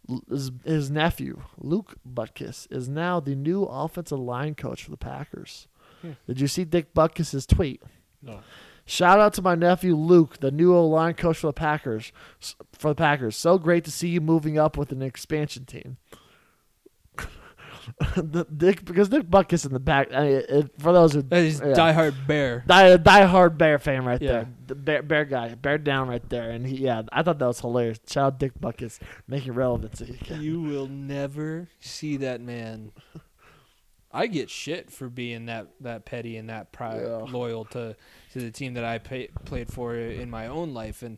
[0.09, 4.97] l- his, his nephew Luke Butkus, is now the new offensive line coach for the
[4.97, 5.67] Packers.
[6.01, 6.11] Hmm.
[6.27, 7.81] Did you see Dick Butkus's tweet?
[8.23, 8.39] No.
[8.85, 12.11] Shout out to my nephew Luke, the new O line coach for the Packers.
[12.73, 15.97] For the Packers, so great to see you moving up with an expansion team.
[18.15, 20.13] the, Dick, because Dick Butkus in the back.
[20.13, 21.73] I mean, it, for those who That is yeah.
[21.73, 22.63] diehard bear.
[22.65, 24.31] die diehard Bear fan right Yeah.
[24.31, 27.45] there, the bear, bear guy, bear down right there, and he yeah, I thought that
[27.47, 27.99] was hilarious.
[28.07, 30.17] Shout out Dick Butkus making relevancy.
[30.39, 32.91] You will never see that man.
[34.13, 37.25] I get shit for being that, that petty and that pri- Yeah.
[37.29, 37.95] loyal to,
[38.33, 41.17] to the team that I pay, played for in my own life, and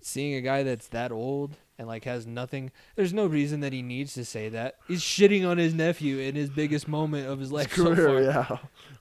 [0.00, 2.70] seeing a guy that's that old and like has nothing.
[2.96, 4.76] There's no reason that he needs to say that.
[4.88, 8.20] He's shitting on his nephew in his biggest moment of his life so far.
[8.22, 8.56] Yeah.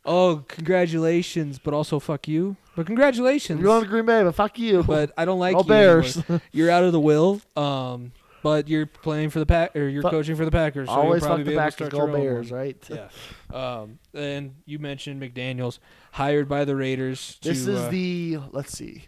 [0.06, 2.56] Oh, congratulations, but also fuck you.
[2.76, 3.62] But congratulations.
[3.62, 4.84] You're to Green Bay, but fuck you.
[4.84, 6.02] but I don't like All you anymore.
[6.02, 6.41] Bears.
[6.52, 7.40] You're out of the will.
[7.56, 8.12] Um,
[8.44, 10.88] but you're playing for the pack or you're Fu- coaching for the Packers.
[10.88, 12.78] So Always fuck the Packers, go Bears, right?
[12.90, 13.10] Yeah.
[13.54, 15.80] Um, and you mentioned McDaniels
[16.12, 17.38] hired by the Raiders.
[17.42, 19.06] This is uh, the let's see,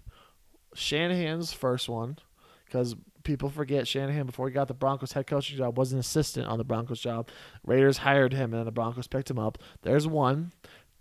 [0.73, 2.17] Shanahan's first one,
[2.65, 6.47] because people forget Shanahan before he got the Broncos head coaching job was an assistant
[6.47, 7.29] on the Broncos job.
[7.65, 9.57] Raiders hired him, and then the Broncos picked him up.
[9.81, 10.51] There's one,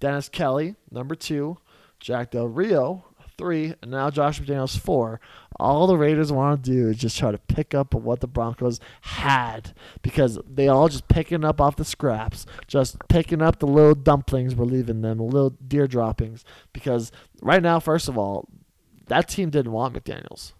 [0.01, 1.59] Dennis Kelly, number two,
[2.01, 3.05] Jack Del Rio,
[3.39, 5.21] three, and now Josh McDaniels four.
[5.59, 8.81] All the Raiders want to do is just try to pick up what the Broncos
[9.03, 13.95] had because they all just picking up off the scraps, just picking up the little
[13.95, 16.45] dumplings we're leaving them, the little deer droppings.
[16.73, 18.49] Because right now, first of all,
[19.07, 20.53] that team didn't want McDaniels.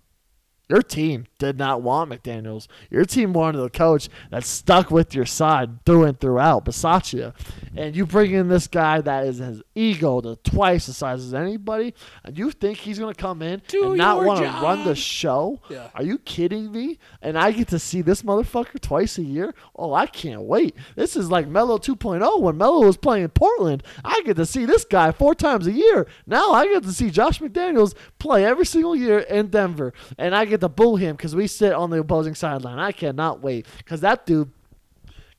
[0.73, 2.67] Your team did not want McDaniels.
[2.89, 7.35] Your team wanted a coach that stuck with your side through and throughout, Bisaccia.
[7.77, 11.35] And you bring in this guy that is his ego to twice the size as
[11.35, 11.93] anybody,
[12.25, 14.95] and you think he's going to come in Do and not want to run the
[14.95, 15.61] show?
[15.69, 15.91] Yeah.
[15.95, 16.99] Are you kidding me?
[17.21, 19.55] And I get to see this motherfucker twice a year?
[19.77, 20.75] Oh, I can't wait.
[20.97, 23.83] This is like Melo 2.0 when Melo was playing in Portland.
[24.03, 26.07] I get to see this guy four times a year.
[26.27, 29.93] Now I get to see Josh McDaniels play every single year in Denver.
[30.17, 32.79] And I get to boo him because we sit on the opposing sideline.
[32.79, 34.51] I cannot wait because that dude.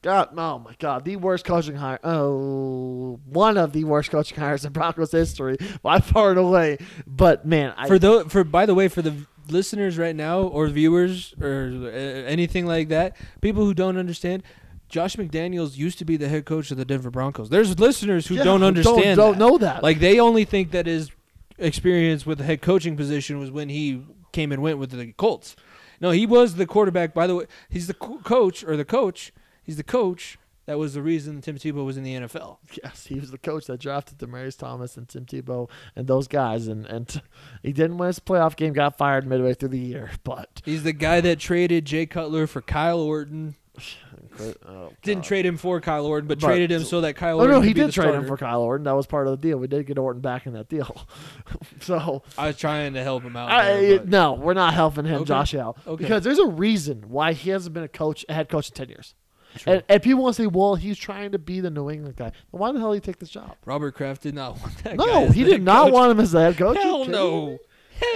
[0.02, 1.98] God, oh my God, the worst coaching hire.
[2.04, 6.78] Oh, one of the worst coaching hires in Broncos history by far and away.
[7.08, 9.16] But man, I, for those for by the way for the
[9.50, 14.44] listeners right now or viewers or uh, anything like that, people who don't understand.
[14.90, 17.50] Josh McDaniels used to be the head coach of the Denver Broncos.
[17.50, 19.18] There's listeners who Yeah, don't understand.
[19.18, 19.40] don't that.
[19.40, 19.82] know that.
[19.82, 21.10] Like they only think that his
[21.58, 24.04] experience with the head coaching position was when he
[24.34, 25.56] came and went with the Colts.
[26.02, 27.14] No, he was the quarterback.
[27.14, 29.32] By the way, he's the co- coach or the coach.
[29.64, 30.38] He's the coach.
[30.66, 32.58] That was the reason Tim Tebow was in the NFL.
[32.84, 36.68] Yes, he was the coach that drafted Demaryius Thomas and Tim Tebow and those guys,
[36.68, 37.22] and and
[37.62, 38.74] he didn't win his playoff game.
[38.74, 42.62] Got fired midway through the year, but He's the guy that traded Jay Cutler for
[42.62, 43.56] Kyle Orton.
[44.68, 47.42] oh, Didn't trade him for Kyle Orton, but, But- traded him so that Kyle Oh
[47.42, 47.52] Orton.
[47.56, 48.28] no, could he be did the trade him starter.
[48.28, 48.84] for Kyle Orton.
[48.86, 49.58] That was part of the deal.
[49.58, 51.06] We did get Orton back in that deal.
[51.82, 53.52] so I was trying to help him out.
[53.52, 55.26] I, there, but- no, we're not helping him, Okay.
[55.26, 56.04] Josh out, Okay.
[56.04, 58.90] because there's a reason why he hasn't been a coach, a head coach in ten
[58.90, 59.16] years.
[59.56, 59.74] True.
[59.74, 62.30] And, and people want to say, well, he's trying to be the New England guy.
[62.32, 63.56] Then why the hell did he take this job?
[63.66, 64.98] Robert Kraft did not want that.
[64.98, 65.94] guy No, as he the did head not coach.
[65.94, 66.76] want him as the head coach.
[66.78, 67.46] Are you Hell kidding no.
[67.46, 67.58] me?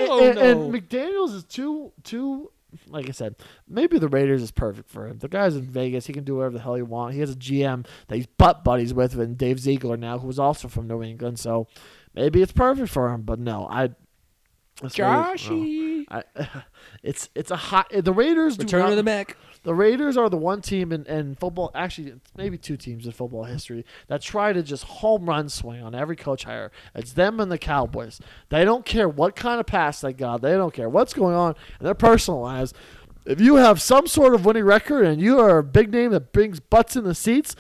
[0.07, 0.41] Hell and, no.
[0.41, 2.51] and McDaniels is too too
[2.87, 3.35] like I said,
[3.67, 5.19] maybe the Raiders is perfect for him.
[5.19, 7.15] The guy's in Vegas, he can do whatever the hell he wants.
[7.15, 10.67] He has a GM that he's butt buddies with and Dave Ziegler now, who's also
[10.67, 11.67] from New England, so
[12.13, 13.21] maybe it's perfect for him.
[13.21, 13.89] But no, I
[14.81, 14.91] really-
[15.65, 16.05] no.
[16.09, 16.23] I,
[17.03, 17.91] it's it's a hot.
[17.91, 19.35] The Raiders do Return not, of the Mac.
[19.67, 23.43] The Raiders are the one team in, in football, actually, maybe two teams in football
[23.43, 26.71] history that try to just home run swing on every coach hire.
[26.95, 28.21] It's them and the Cowboys.
[28.47, 30.41] They don't care what kind of pass they got.
[30.41, 32.73] They don't care what's going on in their personal lives.
[33.25, 36.31] If you have some sort of winning record and you are a big name that
[36.31, 37.53] brings butts in the seats,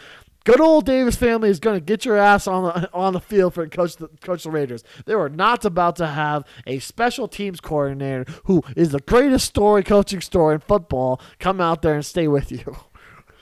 [0.47, 3.53] good old Davis family is going to get your ass on the on the field
[3.53, 4.81] for coach the coach the Raiders.
[5.05, 9.83] They were not about to have a special teams coordinator who is the greatest story
[9.83, 12.77] coaching story in football come out there and stay with you.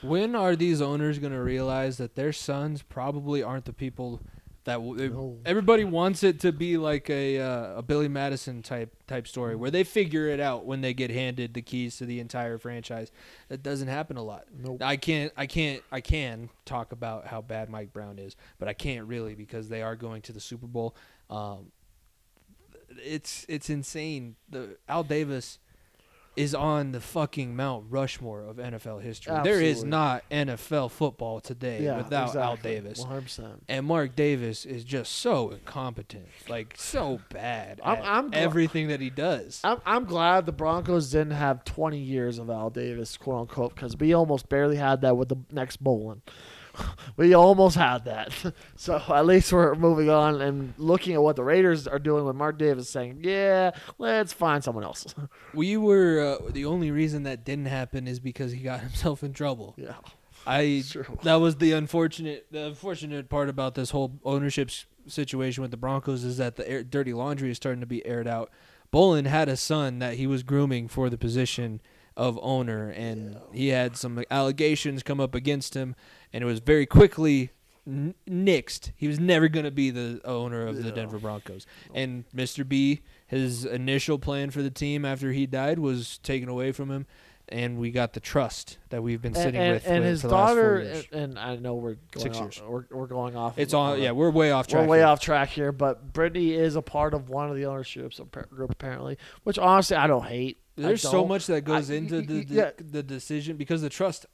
[0.02, 4.20] When are these owners going to realize that their sons probably aren't the people
[4.66, 5.38] that w- No.
[5.44, 9.70] everybody wants it to be like a uh, a Billy Madison type type story where
[9.70, 13.10] they figure it out when they get handed the keys to the entire franchise.
[13.48, 14.44] That doesn't happen a lot.
[14.56, 14.82] Nope.
[14.82, 18.72] I can't I can't I can talk about how bad Mike Brown is, but I
[18.74, 20.94] can't really because they are going to the Super Bowl.
[21.30, 21.72] Um,
[23.04, 24.36] it's it's insane.
[24.48, 25.58] The Al Davis
[26.36, 29.34] is on the fucking Mount Rushmore of NFL history.
[29.42, 32.56] There is not NFL football today Yeah, without Al.
[32.56, 33.02] Davis.
[33.02, 33.60] 100%.
[33.68, 38.88] And Mark Davis is just so incompetent, like so bad I'm- at I'm gl- everything
[38.88, 39.60] that he does.
[39.64, 43.96] I'm, I'm glad the Broncos didn't have 20 years of Al Davis, quote unquote, because
[43.96, 46.22] we almost barely had that with the next bowling.
[47.16, 48.32] we almost had that.
[48.76, 52.36] so at least we're moving on and looking at what the Raiders are doing with
[52.36, 55.14] Mark Davis saying, yeah, let's find someone else.
[55.54, 59.32] We were uh, the only reason that didn't happen is because he got himself in
[59.32, 59.74] trouble.
[59.76, 59.94] yeah.
[60.46, 61.04] I true.
[61.22, 64.70] that was the unfortunate the unfortunate part about this whole ownership
[65.08, 68.28] situation with the Broncos is that the air, dirty laundry is starting to be aired
[68.28, 68.50] out.
[68.90, 71.80] Bowlen had a son that he was grooming for the position
[72.16, 75.94] of owner, and he had some allegations come up against him,
[76.32, 77.50] and it was very quickly
[77.86, 78.92] n- nixed.
[78.96, 81.66] He was never going to be the owner of the Denver Broncos.
[81.94, 82.66] And Mr.
[82.68, 87.06] B, his initial plan for the team after he died was taken away from him.
[87.48, 90.26] And we got the trust that we've been sitting and, with and for- his for
[90.28, 91.04] the last four daughter, years.
[91.12, 92.62] and, and I know we're going Six off, years.
[92.68, 93.56] We're, we're going off.
[93.56, 94.02] It's on.
[94.02, 94.82] Yeah, we're way off track.
[94.82, 95.06] We're way here.
[95.06, 98.48] off track here, but Brittany is a part of one of the ownerships of par-
[98.50, 100.58] group apparently, which honestly I don't hate.
[100.76, 101.28] I There's so don't.
[101.28, 102.70] much that goes I- into y- the, y- the yeah.
[102.78, 104.26] the decision because the trust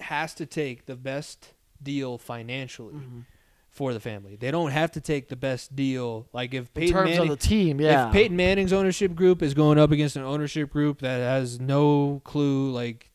[0.00, 1.52] has to take the best
[1.82, 3.24] deal financially Mhm.
[3.70, 4.36] for the family.
[4.36, 6.26] They don't have to take the best deal.
[6.32, 8.06] Like if in Peyton terms Manning, of the team, yeah.
[8.08, 12.20] if Peyton Manning's ownership group is going up against an ownership group that has no
[12.24, 13.10] clue, like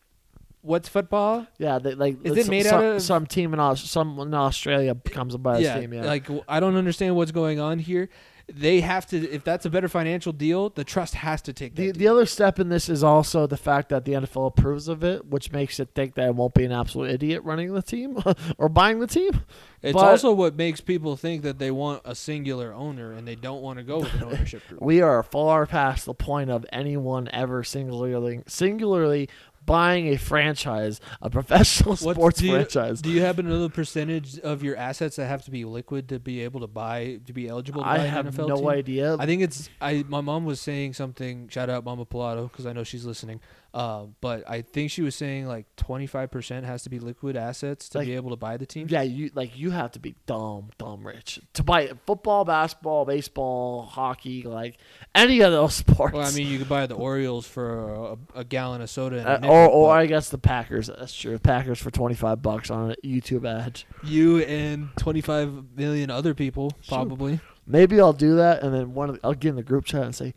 [0.61, 1.47] what's football?
[1.57, 4.33] yeah, they, like Is it made some, out of- some team in Aus- some in
[4.33, 5.93] Australia becomes a best yeah, team?
[5.93, 8.09] Yeah, like I don't understand what's going on here.
[8.56, 9.18] They have to.
[9.32, 11.82] If that's a better financial deal, the trust has to take that.
[11.82, 11.99] the deal.
[11.99, 15.26] the other step in this is also the fact that the NFL approves of it,
[15.28, 18.18] which makes it think that it won't be an absolute idiot running the team
[18.57, 19.41] or buying the team.
[19.82, 23.36] It's But- also what makes people think that they want a singular owner and they
[23.36, 24.82] don't want to go with an ownership group.
[24.82, 29.28] We are far past the point of anyone ever singularly singularly
[29.65, 33.01] buying a franchise, a professional What's- sports do you- franchise.
[33.01, 36.41] Do you have another percentage of your assets that have to be liquid to be
[36.41, 38.67] able to buy to be eligible to I have no team?
[38.67, 39.15] idea.
[39.19, 40.03] I think it's I.
[40.07, 41.47] My mom was saying something.
[41.49, 43.39] Shout out Mama Pilato because I know she's listening.
[43.73, 47.38] Uh, but I think she was saying like twenty five percent has to be liquid
[47.38, 48.88] assets to Like- be able to buy the team.
[48.89, 53.84] Yeah, you like you have to be dumb, dumb rich to buy football, basketball, baseball,
[53.84, 54.77] hockey, like
[55.15, 56.14] any of those sports.
[56.14, 57.93] Well, I mean, you could buy the Orioles for
[58.35, 60.88] a, a gallon of soda, and a Uh, or or I guess the Packers.
[60.88, 61.39] That's true.
[61.39, 63.84] Packers for twenty five bucks on a YouTube ad.
[64.03, 66.93] you and twenty five million other people Shoot.
[66.93, 67.39] probably.
[67.65, 70.03] Maybe I'll do that, and then one of the, I'll get in the group chat
[70.03, 70.34] and say,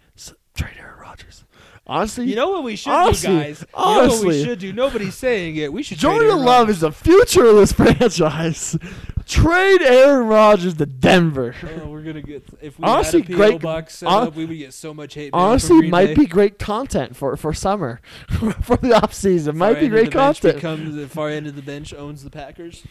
[0.55, 1.45] "Trade Aaron Rodgers."
[1.87, 3.61] Honestly, You know what we should Honestly- do, guys?
[3.61, 4.45] you know what we honestly.
[4.45, 4.73] should do?
[4.73, 5.71] Nobody's saying it.
[5.71, 5.99] We should.
[5.99, 6.77] trade Jordan Aaron Love Rodgers.
[6.77, 7.73] is the future of this
[8.09, 8.79] franchise.
[9.27, 11.55] Trade Aaron Rodgers to Denver.
[11.83, 14.35] Oh, we're gonna get if we Honestly, had a PO great- box set hon- up,
[14.37, 15.33] we would get so much hate.
[15.33, 16.15] mail from Honestly, might Bay.
[16.15, 18.01] be great content for for summer,
[18.63, 19.59] for the off season.
[19.59, 20.55] Far Might be great the bench content.
[20.57, 22.83] Becomes the far end of the bench owns the Packers.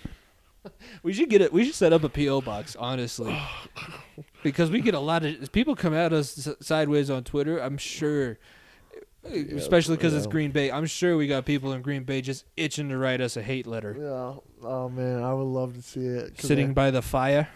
[1.04, 1.52] we should get it.
[1.54, 3.36] We should set up a PO box, honestly,
[4.44, 7.60] because we get a lot of people come at us sideways on Twitter.
[7.60, 8.38] I'm sure,
[9.26, 10.28] especially because it's.
[10.28, 10.72] Green Bay.
[10.72, 13.68] I'm sure we got people in Green Bay just itching to write us a hate
[13.68, 14.68] letter, Yeah.
[14.68, 16.40] Oh man, I would love to see it.
[16.40, 17.50] sitting by the fire.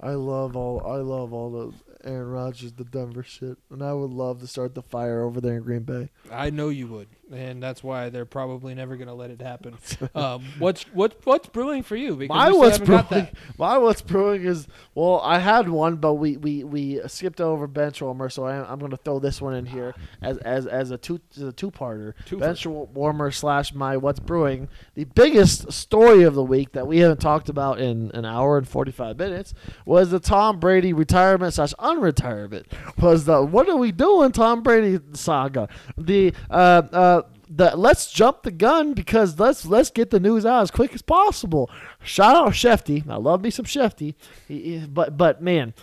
[0.00, 0.86] I, I love all.
[0.86, 4.74] I love all the Aaron Rodgers, the Denver shit, and I would love to start
[4.74, 6.10] the fire over there in Green Bay.
[6.30, 9.76] I know you would, and that's why they're probably never going to let it happen.
[10.14, 12.14] um, what's what what's brewing for you?
[12.16, 13.28] Because My what's brewing,
[13.58, 18.00] my what's brewing is well, I had one, but we we, we skipped over bench
[18.00, 20.98] warmer, so I, I'm going to throw this one in here as as as a
[20.98, 22.14] two as a two parter.
[22.26, 22.40] Twofer.
[22.40, 24.68] Bench warmer slash my what's brewing.
[24.94, 28.68] The biggest story of the week that we haven't talked about in an hour and
[28.68, 29.54] 45 minutes
[29.84, 32.66] was the Tom Brady retirement slash unretirement.
[33.00, 35.68] Was the what are we doing Tom Brady saga?
[35.98, 37.15] The uh uh
[37.48, 41.02] the let's jump the gun because let's let's get the news out as quick as
[41.02, 41.70] possible.
[42.02, 43.08] Shout out Shefty.
[43.08, 44.14] I love me some Shefty.
[44.48, 45.74] He- he- but but man,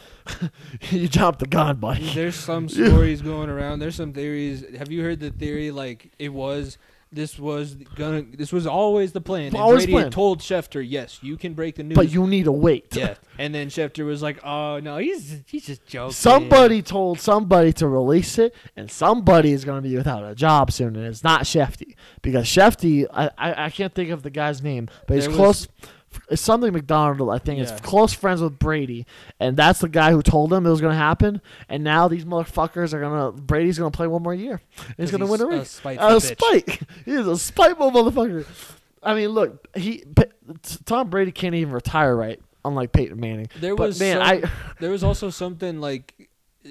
[0.92, 2.14] you jumped the gun, buddy.
[2.14, 3.80] There's some stories going around.
[3.80, 4.66] There's some theories.
[4.78, 6.78] Have you heard the theory like it was
[7.14, 8.24] this was gonna.
[8.24, 9.48] This was always the plan.
[9.48, 10.04] And Always Brady plan.
[10.06, 12.96] had told Schefter, "Yes, you can break the news." But you need to wait.
[12.96, 13.16] yeah.
[13.38, 17.88] And then Schefter was like, "Oh no, he's he's just joking." Somebody told somebody to
[17.88, 21.44] release it, and somebody is going to be without a job soon, and it's not
[21.44, 25.36] Shefty because Shefty, I, I, I can't think of the guy's name, but he's There
[25.36, 25.68] close.
[26.30, 27.58] It's something McDonald, I think.
[27.58, 27.72] Yeah.
[27.72, 29.06] It's close friends with Brady,
[29.40, 31.42] and that's the guy who told him it was going to happen.
[31.70, 33.32] And now these motherfuckers are gonna.
[33.32, 34.62] Brady's going to play one more year.
[34.98, 35.60] He's going to win a ring.
[35.60, 36.80] A spite.
[37.06, 38.46] he is a spiteful motherfucker.
[39.02, 40.04] I mean, look, he
[40.86, 43.48] Tom Brady can't even retire right, unlike Peyton Manning.
[43.60, 46.30] There But was man, some- I There was also something like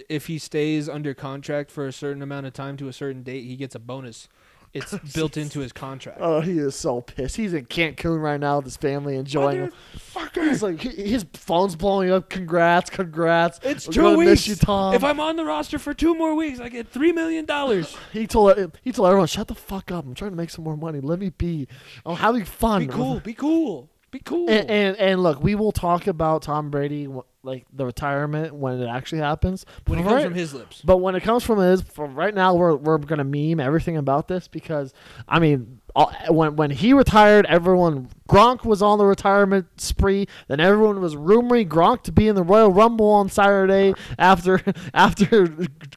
[0.09, 3.44] if he stays under contract for a certain amount of time to a certain date,
[3.44, 4.28] he gets a bonus.
[4.74, 6.18] It's built into his contract.
[6.20, 7.36] Oh, he is so pissed.
[7.36, 9.70] He's in Cancun right now with his family enjoying.
[10.34, 12.30] He's like his phone's blowing up.
[12.30, 13.60] Congrats, congrats.
[13.62, 14.30] It's We're two weeks.
[14.30, 14.94] Miss you, Tom.
[14.94, 17.94] If I'm on the roster for two more weeks, I get three million dollars.
[18.12, 20.06] he told uh, he told everyone, "Shut the fuck up.
[20.06, 21.00] I'm trying to make some more money.
[21.00, 21.68] Let me be.
[22.06, 23.20] I'm having fun." Be cool.
[23.20, 23.90] Be cool.
[24.12, 24.48] Be cool.
[24.48, 27.09] And, and and look, we will talk about Tom Brady
[27.43, 29.64] like the retirement when it actually happens.
[29.86, 30.82] when it comes right- from his lips.
[30.84, 34.28] But when it comes from his, from right now, we're we're gonna meme everything about
[34.28, 34.93] this because
[35.26, 40.26] I mean, all, when when he retired, everyone Gronk was on the retirement spree.
[40.47, 44.62] Then everyone was rumoring Gronk to be in the Royal Rumble on Saturday after
[44.94, 45.48] after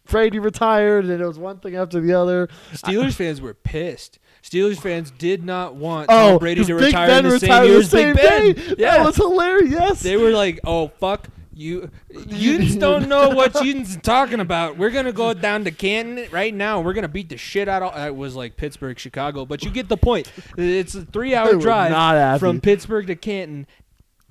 [0.08, 2.48] Brady retired, and it was one thing after the other.
[2.72, 4.20] Steelers fans were pissed.
[4.46, 7.64] Steelers fans did not want Oh, Tom Brady to Big retire Ben in the same
[7.64, 8.54] year as Big Ben.
[8.54, 8.76] day.
[8.78, 9.72] Yeah, That was hilarious.
[9.72, 10.02] Yes.
[10.02, 11.90] they were like, "Oh fuck." You,
[12.28, 14.78] you just don't know what you're talking about.
[14.78, 16.82] We're gonna go down to Canton right now.
[16.82, 17.98] We're gonna beat the shit out of.
[17.98, 20.30] Uh, it was like Pittsburgh, Chicago, but you get the point.
[20.58, 23.68] It's a three-hour drive from Pittsburgh to Canton.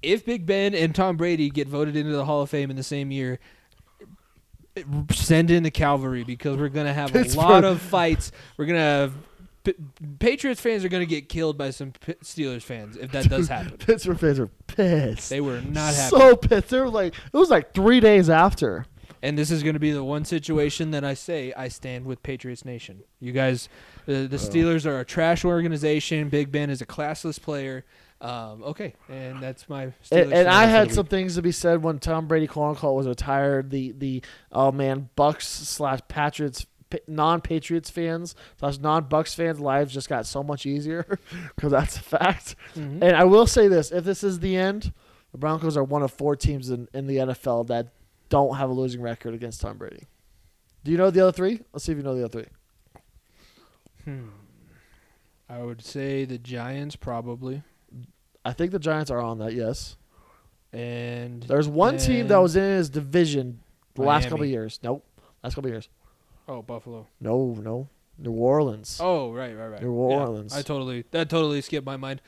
[0.02, 2.82] If Big Ben and Tom Brady get voted into the Hall of Fame in the
[2.82, 3.40] same year,
[5.10, 8.32] send in the cavalry because we're gonna have a lot of fights.
[8.58, 9.12] We're gonna have
[9.64, 9.74] P-
[10.18, 13.76] Patriots fans are gonna get killed by some P- Steelers fans if that does happen.
[13.78, 15.30] Pittsburgh fans are pissed.
[15.30, 16.16] They were not happy.
[16.16, 16.68] so pissed.
[16.68, 18.86] They were like, it was like three days after.
[19.22, 22.22] And this is going to be the one situation that I say I stand with
[22.22, 23.04] Patriots Nation.
[23.20, 23.70] You guys,
[24.04, 26.28] the, the Steelers are a trash organization.
[26.28, 27.86] Big Ben is a classless player.
[28.20, 29.86] Um, okay, and that's my.
[29.86, 33.06] Steelers And, and I had some things to be said when Tom Brady unquote was
[33.06, 33.70] retired.
[33.70, 34.22] The the
[34.52, 36.66] oh man Bucks slash Patriots
[37.06, 41.18] non Patriots fans slash non Bucks fans lives just got so much easier
[41.54, 42.56] because that's a fact.
[42.74, 43.02] Mhm.
[43.02, 44.92] And I will say this: if this is the end,
[45.32, 47.88] the Broncos are one of four teams in, in the NFL that
[48.28, 50.04] don't have a losing record against Tom Brady.
[50.84, 51.60] Do you know the other three?
[51.72, 52.50] Let's see if you know the other three.
[54.04, 54.28] Hmm.
[55.48, 57.62] I would say the Giants probably,
[58.44, 59.52] I think the Giants are on that.
[59.54, 59.96] Yes.
[60.72, 63.60] and There's one team that was in his division
[63.94, 64.80] the last couple of years.
[64.82, 65.04] Nope.
[65.42, 65.88] Last couple of years.
[66.48, 67.06] Oh Buffalo.
[67.20, 67.88] No, no.
[68.18, 68.98] New Orleans.
[69.02, 69.82] Oh right, right, right.
[69.82, 70.54] New Yeah, Orleans.
[70.54, 72.20] I totally that totally skipped my mind.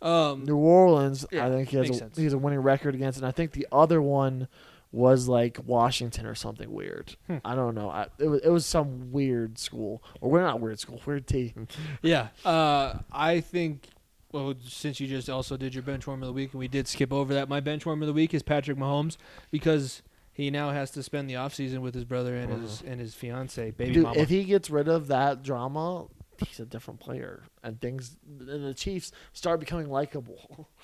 [0.00, 2.16] Um, New Orleans, Yeah, I think he has a, sense.
[2.16, 4.48] he has a winning record against, and I think the other one
[4.90, 7.14] was like Washington or something weird.
[7.28, 7.36] Hmm.
[7.44, 7.88] I don't know.
[7.88, 11.66] I, it was it was some weird school, or we're not weird school, weird team.
[12.02, 13.88] Yeah, uh, I think.
[14.32, 16.88] Well, since you just also did your bench warmer of the week, and we did
[16.88, 19.18] skip over that, my bench warmer of the week is Patrick Mahomes
[19.50, 20.00] because
[20.32, 23.70] he now has to spend the offseason with his brother and his and his fiance,
[23.72, 24.18] baby Dude, mama.
[24.18, 26.06] if he gets rid of that drama,
[26.38, 30.68] he's a different player, and things and the Chiefs start becoming likable.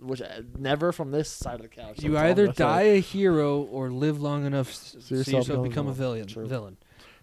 [0.00, 2.04] Which uh, never from this side of the couch.
[2.04, 6.18] you either die a hero or live long enough to yourself yourself, become a villain.
[6.18, 6.28] villain.
[6.28, 6.46] True.
[6.46, 6.76] Villain,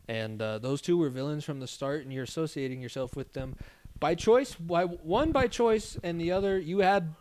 [0.09, 3.55] and uh, those two were villains from the start, and you're associating yourself with them
[3.97, 4.59] by choice.
[4.59, 7.15] Why one by choice, and the other you had.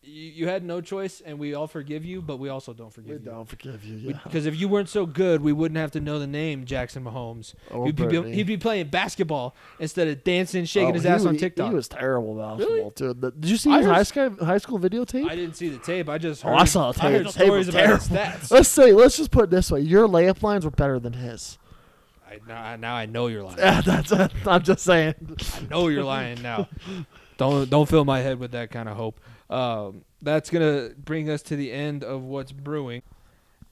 [0.00, 3.14] You, you had no choice, and we all forgive you, but we also don't forgive
[3.14, 3.18] you.
[3.18, 3.30] We you.
[3.32, 3.96] don't forgive you.
[4.10, 4.20] Yeah.
[4.22, 7.54] Because if you weren't so good, we wouldn't have to know the name Jackson Mahomes.
[7.70, 8.32] Or he'd, be, Brittany.
[8.32, 11.68] he'd be playing basketball instead of dancing, shaking Oh, his he ass was- on TikTok.
[11.70, 12.90] He was terrible basketball Really?
[12.92, 13.12] too.
[13.12, 15.28] The- Did you see I his heard- high school high school videotape?
[15.28, 16.08] I didn't see the tape.
[16.08, 16.54] I just Oh.
[16.54, 17.32] I saw the I heard tape.
[17.34, 18.50] The tape was stories about his stats.
[18.52, 21.58] Let's say, let's just put it this way: your layup lines were better than his.
[22.30, 23.58] I, now, now I know you're lying.
[23.58, 24.12] Yeah, that's.
[24.46, 25.14] I'm just saying.
[25.54, 26.68] I know you're lying now.
[27.36, 29.18] Don't don't fill my head with that kind of hope.
[29.50, 33.02] Um, that's gonna bring us to the end of what's brewing.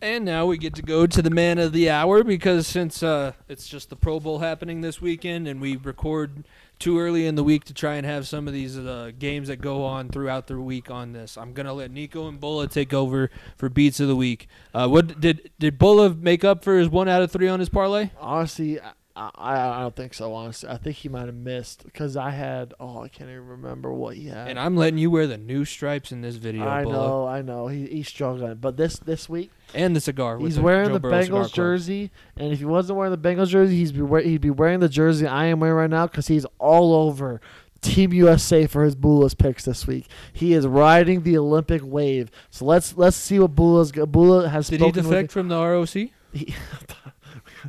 [0.00, 3.32] And now we get to go to the man of the hour because since uh,
[3.48, 6.44] it's just the Pro Bowl happening this weekend and we record
[6.78, 9.62] too early in the week to try and have some of these uh, games that
[9.62, 13.30] go on throughout the week on this, I'm gonna let Nico and Bulla take over
[13.56, 14.48] for beats of the week.
[14.74, 17.70] Uh, what did did Bulla make up for his one out of three on his
[17.70, 18.10] parlay?
[18.20, 18.78] Honestly,
[19.16, 20.34] I- I, don't think so.
[20.34, 22.74] Honestly, I think he might have missed because I had.
[22.78, 24.48] Oh, I can't even remember what he had.
[24.48, 27.68] And I'm letting you wear the new stripes in this video, I know, I know.
[27.68, 30.38] He, he's struggling, but this this week And the cigar.
[30.38, 32.10] he's the wearing Joe the Burrow Bengals jersey.
[32.36, 34.88] And if he wasn't wearing the Bengals jersey, he's be wear, he'd be wearing the
[34.88, 37.40] jersey I am wearing right now because he's all over
[37.82, 40.06] Team USA for his Bula's picks this week.
[40.32, 42.30] He is riding the Olympic wave.
[42.50, 44.68] So let's let's see what Bula's Bula has.
[44.68, 45.88] Did he spoken with- defect from the ROC?
[45.88, 46.10] He,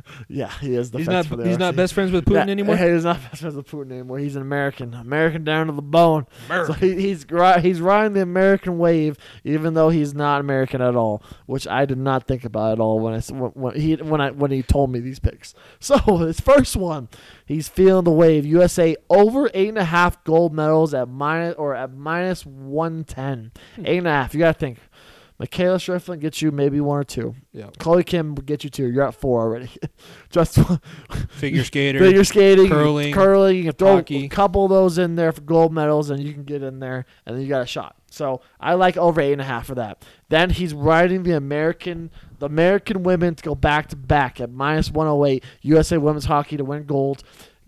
[0.28, 0.90] yeah, he is.
[0.90, 1.28] He's not.
[1.28, 2.76] the He's not best friends with Putin Yeah, anymore.
[2.94, 4.18] He's not best friends with Putin anymore.
[4.18, 6.26] He's an American, American down to the bone.
[6.48, 7.26] So he, he's
[7.60, 11.98] he's riding the American wave, even though he's not American at all, which I did
[11.98, 14.90] not think about at all when I when, when he when I when he told
[14.90, 15.54] me these picks.
[15.80, 17.08] So his first one,
[17.46, 18.44] he's feeling the wave.
[18.44, 23.52] USA over eight and a half gold medals at minus or at minus one ten.
[23.76, 23.86] Hmm.
[23.86, 24.34] Eight and a half.
[24.34, 24.78] You got to think.
[25.38, 27.34] Michaela Strickland gets you maybe one or two.
[27.52, 27.70] Yeah.
[27.78, 28.86] Chloe Kim will get you two.
[28.90, 29.70] You're at four already.
[30.30, 30.58] Just
[31.30, 32.00] Figure skater.
[32.00, 33.56] figure skating, curling, curling.
[33.56, 34.24] You can throw hockey.
[34.24, 37.04] a couple of those in there for gold medals, and you can get in there,
[37.24, 37.94] and then you got a shot.
[38.10, 40.04] So I like over eight and a half for that.
[40.28, 42.10] Then he's riding the American,
[42.40, 45.44] the American women to go back to back at minus one hundred eight.
[45.62, 47.22] USA women's hockey to win gold.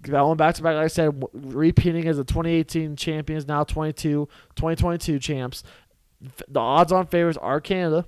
[0.05, 4.27] That one back to back, like I said, repeating as the 2018 champions, now 22,
[4.57, 5.63] 2022 champs.
[6.49, 8.07] The odds-on favors are Canada,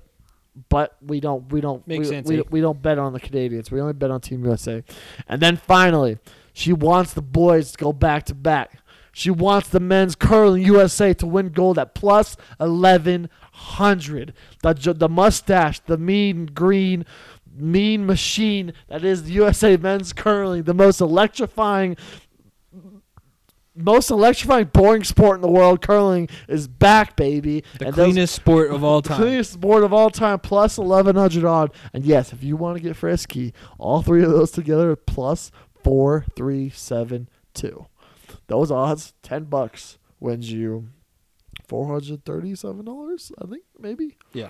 [0.69, 2.43] but we don't, we don't, Makes we, sense, we, eh?
[2.49, 3.71] we don't bet on the Canadians.
[3.71, 4.83] We only bet on Team USA.
[5.27, 6.19] And then finally,
[6.53, 8.79] she wants the boys to go back to back.
[9.11, 14.33] She wants the men's curling USA to win gold at plus 1100.
[14.61, 17.05] The, the mustache, the mean green,
[17.55, 21.95] mean machine that is the USA men's curling, the most electrifying.
[23.75, 27.63] Most electrifying, boring sport in the world, curling is back, baby.
[27.79, 29.17] The And those- cleanest sport of all time.
[29.17, 31.73] Cleanest sport of all time, plus 1100 odd.
[31.91, 35.49] And yes, if you want to get frisky, all three of those together plus
[35.83, 37.85] 4372.
[38.47, 40.89] Those odds, 10 bucks, wins you
[41.67, 44.17] $437, I think, maybe.
[44.33, 44.49] Yeah.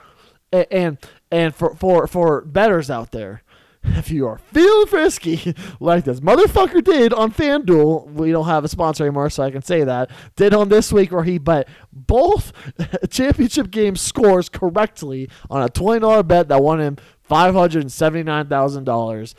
[0.51, 0.97] And
[1.31, 3.41] and for for for bettors out there,
[3.83, 8.67] if you are feeling frisky like this motherfucker did on FanDuel, we don't have a
[8.67, 10.09] sponsor anymore, so I can say that.
[10.35, 12.53] Did on this week where he bet both
[13.09, 17.91] championship game scores correctly on a twenty dollar bet that won him five hundred and
[17.91, 19.35] seventy nine thousand dollars.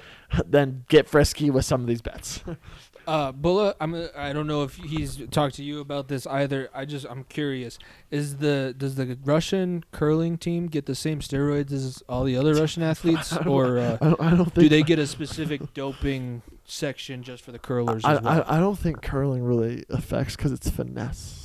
[0.46, 2.42] Then get frisky with some of these bets.
[3.06, 3.94] Uh, Bulla, I'm.
[3.94, 6.70] A, I don't know if he's talked to you about this either.
[6.74, 7.78] I just I'm curious.
[8.10, 12.54] Is the does the Russian curling team get the same steroids as all the other
[12.54, 16.42] Russian athletes, or uh, I don't, I don't think do they get a specific doping
[16.64, 18.44] section just for the curlers I, as well?
[18.46, 21.43] I, I don't think curling really affects because it's finesse.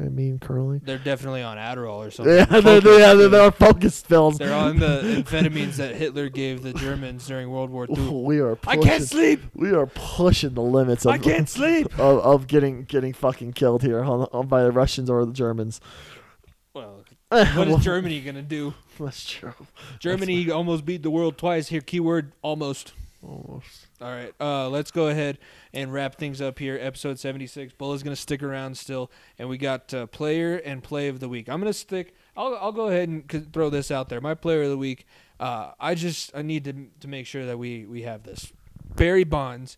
[0.00, 0.80] I mean curling.
[0.82, 2.34] They're definitely on Adderall or something.
[2.34, 4.38] Yeah, they're, they're, yeah, they're, they're focus pills.
[4.38, 8.08] They're on the amphetamines that Hitler gave the Germans during World War II.
[8.10, 8.58] we are.
[8.66, 9.42] I can't sleep.
[9.54, 11.86] We are pushing the limits of I can't sleep.
[11.98, 15.80] of, of getting getting fucking killed here on, on by the Russians or the Germans.
[16.74, 18.74] Well, what is Germany gonna do?
[18.98, 19.54] That's true.
[19.98, 21.68] Germany almost beat the world twice.
[21.68, 22.92] Here, keyword almost.
[23.22, 23.86] Almost.
[24.00, 25.38] All right, uh, let's go ahead
[25.74, 26.78] and wrap things up here.
[26.80, 27.74] Episode 76.
[27.74, 31.28] Bulla's going to stick around still, and we got uh, player and play of the
[31.28, 31.50] week.
[31.50, 32.14] I'm going to stick.
[32.34, 34.22] I'll, I'll go ahead and throw this out there.
[34.22, 35.06] My player of the week.
[35.38, 38.52] Uh, I just I need to to make sure that we we have this.
[38.94, 39.76] Barry Bonds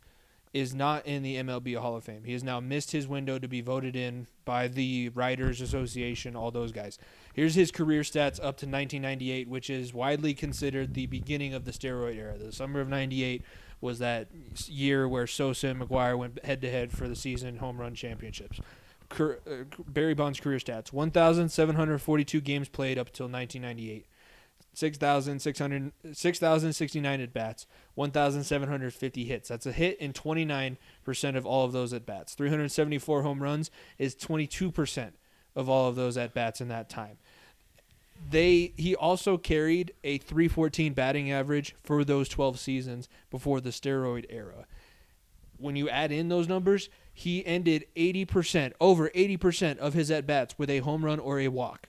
[0.52, 2.24] is not in the MLB Hall of Fame.
[2.24, 6.50] He has now missed his window to be voted in by the Writers Association, all
[6.50, 6.98] those guys.
[7.32, 11.72] Here's his career stats up to 1998, which is widely considered the beginning of the
[11.72, 12.36] steroid era.
[12.36, 13.42] The summer of 98
[13.82, 14.28] was that
[14.66, 18.60] year where Sosa and McGwire went head to head for the season home run championships.
[19.20, 19.34] Uh,
[19.86, 24.06] Barry Bonds' career stats 1,742 games played up until 1998.
[24.74, 29.48] 6,600 6,069 at bats, 1,750 hits.
[29.48, 30.78] That's a hit in 29%
[31.36, 32.34] of all of those at bats.
[32.34, 35.12] 374 home runs is 22%
[35.54, 37.18] of all of those at bats in that time.
[38.30, 44.26] They he also carried a 314 batting average for those 12 seasons before the steroid
[44.30, 44.66] era.
[45.58, 50.54] When you add in those numbers, he ended 80%, over 80% of his at bats
[50.58, 51.88] with a home run or a walk.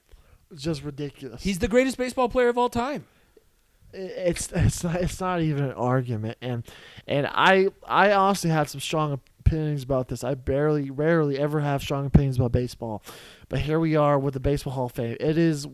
[0.52, 1.42] It's just ridiculous.
[1.42, 3.06] He's the greatest baseball player of all time.
[3.94, 6.64] it's it's not it's not even an argument and
[7.08, 10.24] and I I honestly had some strong opinions about this.
[10.24, 13.04] I barely rarely ever have strong opinions about baseball.
[13.50, 15.18] But here we are with the Baseball Hall of Fame.
[15.20, 15.68] It is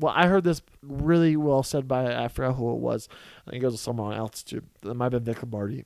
[0.00, 3.08] well I heard this really well said by I forgot who it was.
[3.46, 4.62] I think it was someone else too.
[4.84, 5.84] It might have been Vic Lombardi.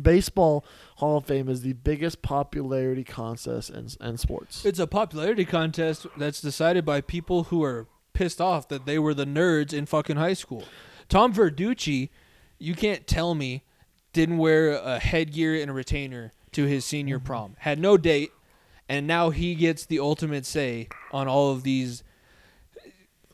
[0.00, 0.64] Baseball
[0.96, 4.64] Hall of Fame is the biggest popularity contest in, in sports.
[4.64, 9.14] It's a popularity contest that's decided by people who are pissed off that they were
[9.14, 10.64] the nerds in fucking high school.
[11.08, 12.08] Tom Verducci,
[12.58, 13.62] you can't tell me
[14.12, 17.26] didn't wear a headgear and a retainer to his senior Mm-hmm.
[17.26, 17.56] prom.
[17.58, 18.30] Had no date,
[18.88, 22.02] and now he gets the ultimate say on all of these.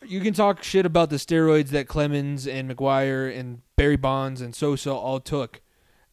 [0.05, 4.55] You can talk shit about the steroids that Clemens and McGwire and Barry Bonds and
[4.55, 5.62] Sosa all took.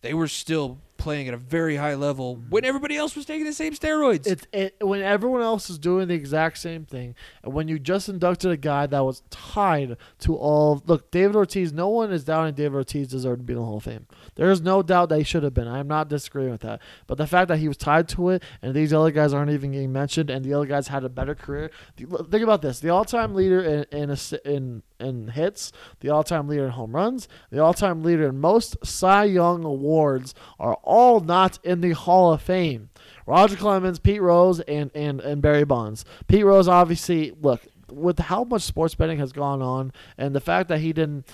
[0.01, 3.53] They were still playing at a very high level when everybody else was taking the
[3.53, 4.28] same steroids.
[4.28, 8.10] It's it, when everyone else is doing the exact same thing, and when you just
[8.10, 10.82] inducted a guy that was tied to all.
[10.86, 11.74] Look, David Ortiz.
[11.74, 14.07] No one is doubting David Ortiz deserved to be in the Hall of Fame.
[14.36, 15.68] There is no doubt that he should have been.
[15.68, 16.82] I am not disagreeing with that.
[17.07, 19.72] But the fact that he was tied to it, and these other guys aren't even
[19.72, 21.72] getting mentioned, and the other guys had a better career.
[21.98, 26.65] Think about this: the all-time leader in in a, in in hits, the all-time leader
[26.65, 31.82] in home runs, the all-time leader in most Cy Young awards are all not in
[31.82, 32.90] the Hall of Fame.
[33.26, 36.03] Roger Clemens, Pete Rose, and and and Barry Bonds.
[36.28, 40.70] Pete Rose, obviously, look with how much sports betting has gone on, and the fact
[40.70, 41.28] that he didn't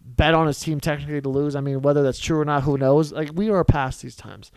[0.00, 1.56] bet on his team technically to lose.
[1.56, 3.12] I mean, whether that's true or not, who knows?
[3.12, 4.50] Like we are past these times.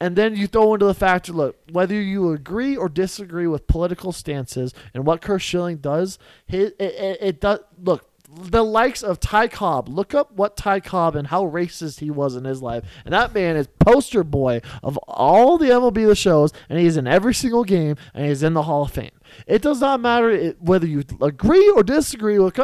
[0.00, 4.12] And then you throw into the factor, look, whether you agree or disagree with political
[4.12, 6.18] stances and what Curt Schilling does,
[6.48, 7.60] it, it, it, does.
[7.78, 9.88] Look, the likes of Ty Cobb.
[9.88, 12.84] Look up what Ty Cobb and how racist he was in his life.
[13.04, 17.06] And that man is poster boy of all the MLB the shows, and he's in
[17.06, 19.10] every single game, and he's in the Hall of Fame.
[19.46, 22.58] It does not matter whether you agree or disagree with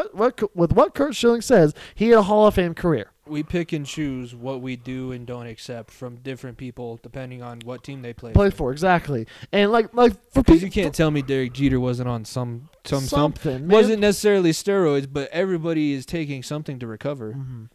[0.54, 1.74] with what Curt Schilling says.
[1.94, 3.10] He had a Hall of Fame career.
[3.26, 7.60] We pick and choose what we do and don't accept from different people depending on
[7.64, 8.32] what team they play.
[8.32, 11.80] Play for exactly, and like like for Because people, you can't tell me Derek Jeter
[11.80, 13.68] wasn't on some some some something man.
[13.68, 17.32] wasn't necessarily steroids, but everybody is taking something to recover.
[17.34, 17.68] Mhm.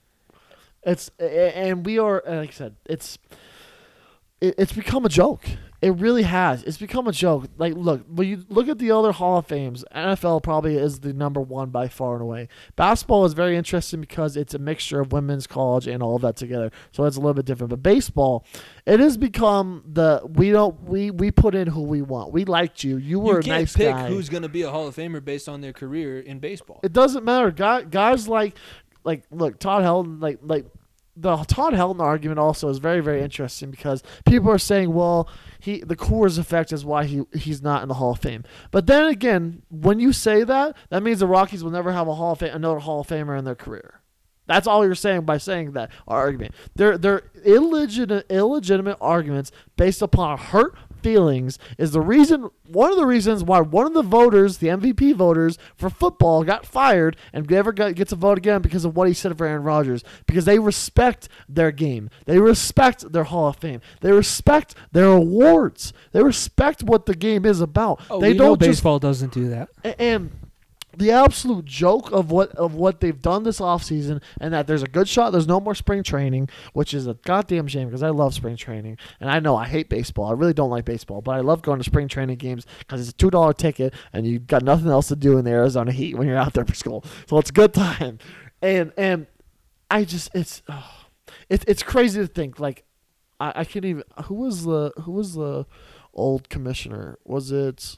[0.84, 3.18] It's and we are like I said, it's
[4.42, 5.46] it, it's become a joke.
[5.82, 6.62] It really has.
[6.64, 7.46] It's become a joke.
[7.58, 11.12] Like, look, when you look at the other Hall of Fames, NFL probably is the
[11.12, 12.50] number one by far and away.
[12.76, 16.36] Basketball is very interesting because it's a mixture of women's college and all of that
[16.36, 17.72] together, so it's a little bit different.
[17.72, 18.46] But baseball,
[18.86, 22.32] it has become the we don't we we put in who we want.
[22.32, 22.98] We liked you.
[22.98, 24.08] You were You a can't nice pick guy.
[24.08, 26.80] who's going to be a Hall of Famer based on their career in baseball.
[26.84, 27.50] It doesn't matter.
[27.50, 28.56] Guy, guys like,
[29.04, 30.66] like, look, Todd Helton, like, like,
[31.16, 35.30] the Todd Helton argument also is very, very interesting because people are saying, well,
[35.60, 38.44] he the Coors effect is why he he's not in the Hall of Fame.
[38.72, 42.16] But then again, when you say that, that means the Rockies will never have a
[42.16, 44.02] Hall of Fame, another Hall of Famer in their career.
[44.48, 46.54] That's all you're saying by saying that argument.
[46.76, 53.06] They're they're illegitimate illegitimate arguments based upon hurt feelings is the reason one of the
[53.06, 57.72] reasons why one of the voters, the MVP voters for football, got fired and never
[57.72, 60.04] got, gets a vote again because of what he said for Aaron Rodgers.
[60.26, 65.94] Because they respect their game, they respect their Hall of Fame, they respect their awards,
[66.12, 68.02] they respect what the game is about.
[68.10, 69.70] Oh, they don't just baseball doesn't do that.
[70.00, 70.32] and
[70.98, 74.88] the absolute joke of what of what they've done this offseason and that there's a
[74.88, 78.34] good shot there's no more spring training which is a goddamn shame because i love
[78.34, 78.98] spring training.
[79.20, 80.26] And i know i hate baseball.
[80.26, 83.10] I really don't like baseball but i love going to spring training games because it's
[83.12, 86.16] a two dollar ticket and you've got nothing else to do in the arizona heat
[86.18, 87.04] when you're out there for school.
[87.28, 88.20] So it's a good time.
[88.62, 89.28] And and
[89.90, 91.08] i just it's oh,
[91.50, 92.84] it, it's crazy to think like
[93.40, 95.66] I, I can't even who was the who was the
[96.14, 97.18] old commissioner?
[97.26, 97.98] Was it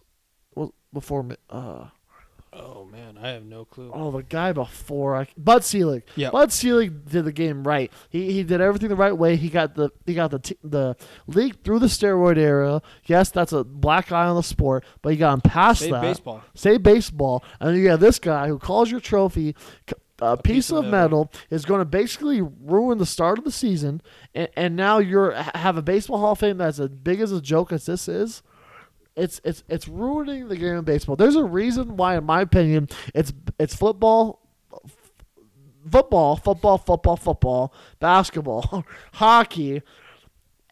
[0.56, 1.88] well, before uh
[2.56, 3.92] Oh man, I have no clue.
[3.94, 6.04] Oh, the guy before I, Bud Selig.
[6.16, 6.30] Yeah.
[6.30, 7.92] Bud Selig did the game right.
[8.10, 9.36] He he did everything the right way.
[9.36, 10.96] He got the he got the t- the
[11.28, 12.82] league through the steroid era.
[13.06, 16.02] Yes, that's a black eye on the sport, but he got him past Save that.
[16.02, 16.44] baseball.
[16.54, 19.56] Say baseball, and you got this guy who calls your trophy
[19.90, 24.02] c- a, piece, of metal, is going to basically ruin the start of the season,
[24.34, 27.42] and, and now you're have a baseball Hall of Fame that's as big as a
[27.42, 28.44] joke as this is.
[29.16, 31.16] It's it's it's ruining the game of baseball.
[31.16, 34.40] There's a reason why, in my opinion, it's it's football,
[35.90, 39.82] football, football, football, football, basketball, hockey,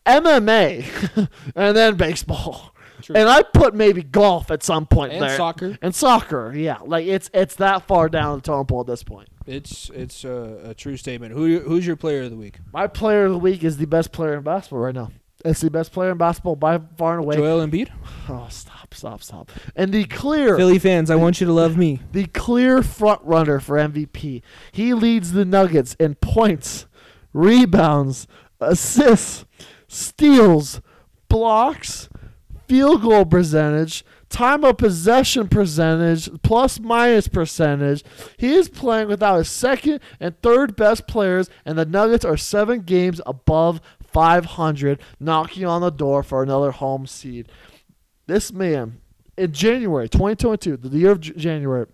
[0.05, 2.73] MMA, and then baseball.
[3.01, 3.15] True.
[3.15, 5.35] And I put maybe golf at some point And there.
[5.35, 5.75] soccer.
[5.81, 6.77] And soccer, yeah.
[6.85, 9.27] Like it's it's that far down the totem pole at this point.
[9.47, 11.33] It's it's a, a true statement.
[11.33, 12.59] Who who's your player of the week?
[12.71, 15.11] My player of the week is the best player in basketball right now.
[15.43, 17.35] It's the best player in basketball by far and away.
[17.35, 17.89] Joel Embiid.
[18.29, 19.51] Oh, stop, stop, stop.
[19.75, 21.99] And the clear Philly fans, I want you to love me.
[22.13, 24.41] the clear front runner for MVP.
[24.71, 26.85] He leads the Nuggets in points,
[27.33, 28.27] rebounds,
[28.61, 29.43] assists,
[29.89, 30.79] steals,
[31.27, 32.07] blocks,
[32.69, 38.03] field goal percentage, time of possession percentage, plus minus percentage.
[38.37, 42.81] He is playing without his second and third best players, and the Nuggets are seven
[42.81, 43.81] games above
[44.11, 47.49] 500, knocking on the door for another home seed.
[48.27, 49.01] This man,
[49.37, 51.87] in January 2022, the year of January,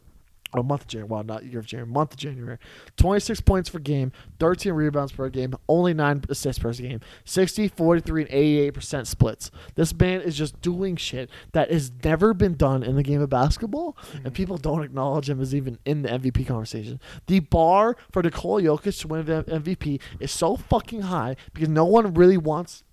[0.54, 2.58] or month of January, well, not year of January, month of January.
[2.98, 8.22] 26 points per game, 13 rebounds per game, only 9 assists per game, 60, 43,
[8.24, 9.52] and 88% splits.
[9.76, 13.30] This man is just doing shit that has never been done in the game of
[13.30, 14.34] basketball, and mm-hmm.
[14.34, 17.00] people don't acknowledge him as even in the MVP conversation.
[17.28, 21.86] The bar for Nikola Jokic to win the MVP is so fucking high because no
[21.86, 22.84] one really wants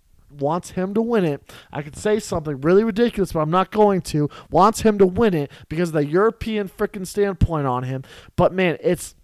[0.40, 1.52] wants him to win it.
[1.72, 4.28] I could say something really ridiculous, but I'm not going to.
[4.50, 8.02] Wants him to win it because of the European freaking standpoint on him.
[8.36, 9.14] But man, it's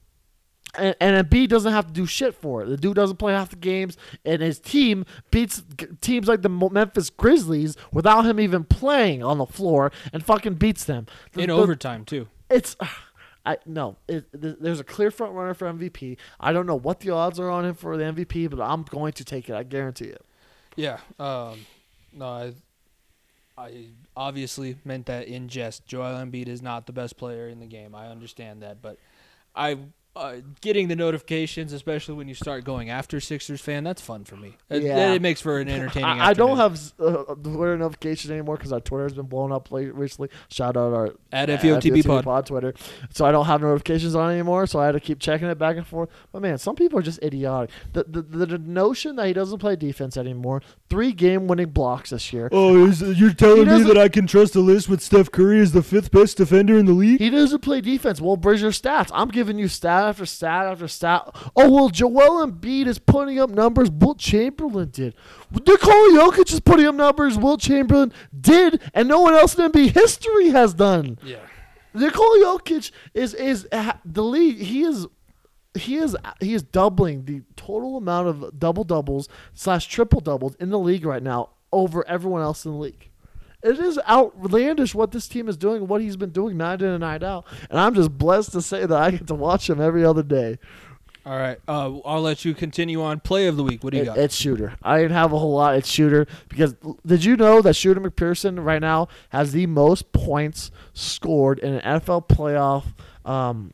[0.79, 2.67] and, and Embiid doesn't have to do shit for it.
[2.67, 5.63] The dude doesn't play half the games, and his team beats
[6.01, 10.85] teams like the Memphis Grizzlies without him even playing on the floor, and fucking beats
[10.85, 12.29] them The- in the- overtime too.
[12.49, 12.77] It's.
[13.47, 13.97] I no.
[14.07, 16.19] It, there's a clear front runner for MVP.
[16.39, 19.15] I don't know what the odds are on him for the MVP, but I'm going
[19.15, 19.55] to take it.
[19.55, 20.23] I guarantee it.
[20.77, 20.99] Yeah.
[21.19, 21.67] Um,
[22.13, 22.53] no, I,
[23.57, 23.87] I
[24.17, 25.87] obviously meant that in jest.
[25.87, 27.95] Joel Embiid is not the best player in the game.
[27.95, 28.99] I understand that, but
[29.55, 29.79] I
[30.17, 34.37] uh, getting the notifications, especially when you start going after Sixers fan, that's fun for
[34.37, 34.57] me.
[34.69, 35.13] It, Yeah.
[35.13, 36.05] it makes for an entertaining.
[36.09, 39.71] I, I don't have uh, Twitter notifications anymore because our Twitter has been blown up
[39.71, 40.29] late recently.
[40.51, 42.47] Shout out our at at FEOTB pod.
[42.47, 42.75] Twitter.
[43.11, 44.67] So I don't have notifications on anymore.
[44.67, 46.09] So I had to keep checking it back and forth.
[46.33, 47.71] But man, some people are just idiotic.
[47.93, 50.63] The the, the, the notion that he doesn't play defense anymore.
[50.89, 52.49] Three game winning blocks this year.
[52.51, 55.71] Oh, is, you're telling me that I can trust a list with Steph Curry as
[55.73, 57.21] the fifth best defender in the league?
[57.21, 58.21] He doesn't play defense.
[58.21, 59.11] Well, where's your stats?
[59.15, 59.67] I'm giving you
[60.01, 61.53] stat after stat after stat.
[61.57, 65.15] Oh well, Joel Embiid is putting up numbers Wilt Chamberlain did.
[65.53, 69.93] Nikola Jokic is putting up numbers Wilt Chamberlain did, and no one else in NBA
[69.93, 71.19] history has done.
[71.23, 71.39] Yeah.
[71.95, 73.69] Nikola Jokic is is
[74.05, 74.59] the league.
[74.59, 75.07] He is
[75.75, 80.71] he is he is doubling the total amount of double doubles slash triple doubles in
[80.71, 83.10] the league right now over everyone else in the league.
[83.63, 87.01] It is outlandish what this team is doing, what he's been doing night in and
[87.01, 90.05] night out, and I'm just blessed to say that I get to watch him every
[90.05, 90.59] other day.
[91.27, 91.59] All right.
[91.69, 93.21] Uh, I'll let you continue on.
[93.21, 93.85] Play of the week.
[93.85, 94.19] What do you It- got?
[94.19, 94.73] it's shooter.
[94.83, 95.77] I didn't have a whole lot.
[95.77, 96.75] It's shooter because
[97.05, 102.01] did you know that Shooter McPherson right now has the most points scored in an
[102.01, 102.85] NFL playoff?
[103.31, 103.73] Um,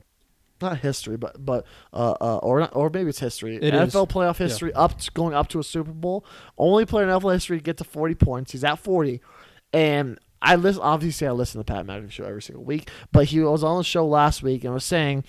[0.61, 3.57] not history, but but uh, uh or not, or maybe it's history.
[3.57, 3.95] It is.
[3.95, 6.25] NFL playoff history up to, going up to a Super Bowl.
[6.59, 8.53] Only player in NFL history to get to forty points.
[8.53, 9.21] He's at forty,
[9.77, 10.83] and I listen.
[10.83, 12.89] Obviously, I listen to the Pat McAfee show every single week.
[13.13, 15.25] But he was on the show last week and was saying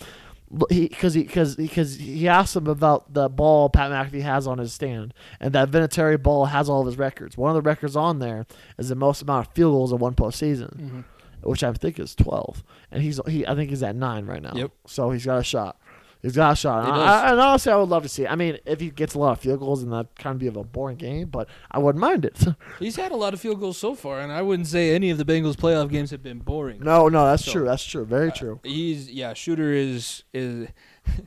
[0.70, 4.74] because he because because he asked him about the ball Pat McAfee has on his
[4.74, 7.38] stand, and that Vinatieri ball has all of his records.
[7.38, 8.46] One of the records on there
[8.78, 11.04] is the most amount of field goals in one postseason, Mhm.
[11.44, 14.54] which I think is twelve, and he's he I think he's at nine right now.
[14.56, 14.72] Yep.
[14.88, 15.78] So he's got a shot.
[16.22, 16.86] He's got a shot.
[16.86, 17.00] He And.
[17.02, 18.24] I, and honestly, I would love to see.
[18.24, 18.32] It.
[18.32, 20.48] I mean, if he gets a lot of field goals, then that kind of be
[20.48, 22.44] of a boring game, but I wouldn't mind it.
[22.80, 25.18] He's had a lot of field goals so far, and I wouldn't say any of
[25.18, 26.80] the Bengals playoff games have been boring.
[26.82, 27.66] no, no, that's So, true.
[27.66, 28.06] That's true.
[28.06, 28.60] Very true.
[28.66, 30.68] Uh, he's yeah, shooter is is.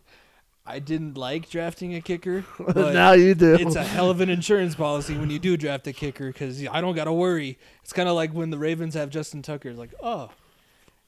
[0.67, 3.55] I didn't like drafting a kicker, but now you do.
[3.55, 6.81] it's a hell of an insurance policy when you do draft a kicker because I
[6.81, 7.59] don't got to worry.
[7.83, 9.69] It's kind of like when the Ravens have Justin Tucker.
[9.69, 10.31] It's like, oh,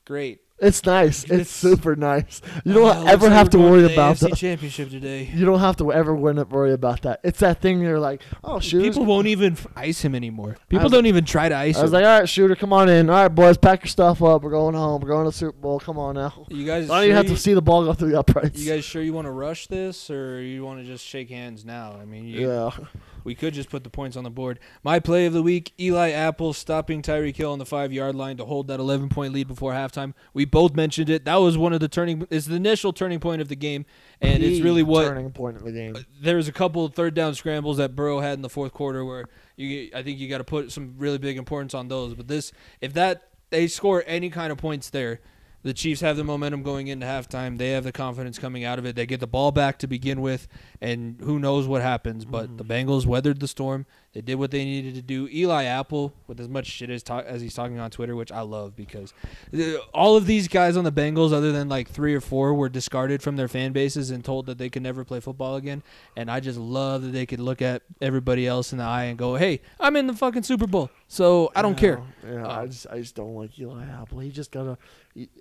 [0.04, 0.40] great.
[0.62, 1.24] It's nice.
[1.24, 2.40] It's, super nice.
[2.64, 4.36] You Uh, don't looks ever like have we're to going worry the about AFC that.
[4.36, 5.24] championship today.
[5.34, 7.18] You don't have to ever wor- worry about that.
[7.24, 8.84] It's that thing you're like, oh, shooter.
[8.84, 10.56] People won't even f- ice him anymore.
[10.68, 11.80] People was- don't even try to ice him.
[11.80, 13.10] I was like, all right, shooter, come on in.
[13.10, 14.42] All right, boys, pack your stuff up.
[14.42, 15.00] We're going home.
[15.00, 15.80] We're going to the Super Bowl.
[15.80, 16.46] Come on now.
[16.48, 18.18] you guys, I don't sure even have you, to see the ball go through the
[18.20, 18.60] uprights.
[18.60, 21.64] you guys sure you want to rush this, or you want to just shake hands
[21.64, 21.96] now?
[22.00, 22.70] I mean, you, yeah.
[23.24, 24.58] We could just put the points on the board.
[24.82, 28.44] My play of the week: Eli Apple stopping Tyreek Hill on the five-yard line to
[28.44, 30.14] hold that 11-point lead before halftime.
[30.34, 31.24] We both mentioned it.
[31.24, 32.26] That was one of the turning.
[32.30, 33.86] It's the initial turning point of the game,
[34.20, 35.96] and it's really what turning point of the game.
[35.96, 38.72] Uh, there was a couple of third down scrambles that Burrow had in the fourth
[38.72, 39.26] quarter where
[39.56, 42.14] you I think you got to put some really big importance on those.
[42.14, 45.20] But this if that they score any kind of points there,
[45.62, 47.58] the Chiefs have the momentum going into halftime.
[47.58, 48.96] They have the confidence coming out of it.
[48.96, 50.48] They get the ball back to begin with,
[50.80, 52.24] and who knows what happens.
[52.24, 52.56] But mm-hmm.
[52.56, 53.86] the Bengals weathered the storm.
[54.14, 55.26] They did what they needed to do.
[55.32, 58.42] Eli Apple, with as much shit as, ta- as he's talking on Twitter, which I
[58.42, 59.14] love because
[59.58, 62.68] uh, all of these guys on the Bengals, other than like three or four, were
[62.68, 65.82] discarded from their fan bases and told that they could never play football again.
[66.14, 69.16] And I just love that they could look at everybody else in the eye and
[69.16, 72.66] go, "Hey, I'm in the fucking Super Bowl, so I don't care." Yeah, I Uh,
[72.66, 74.18] just I just don't like Eli Apple.
[74.18, 74.76] He just gotta.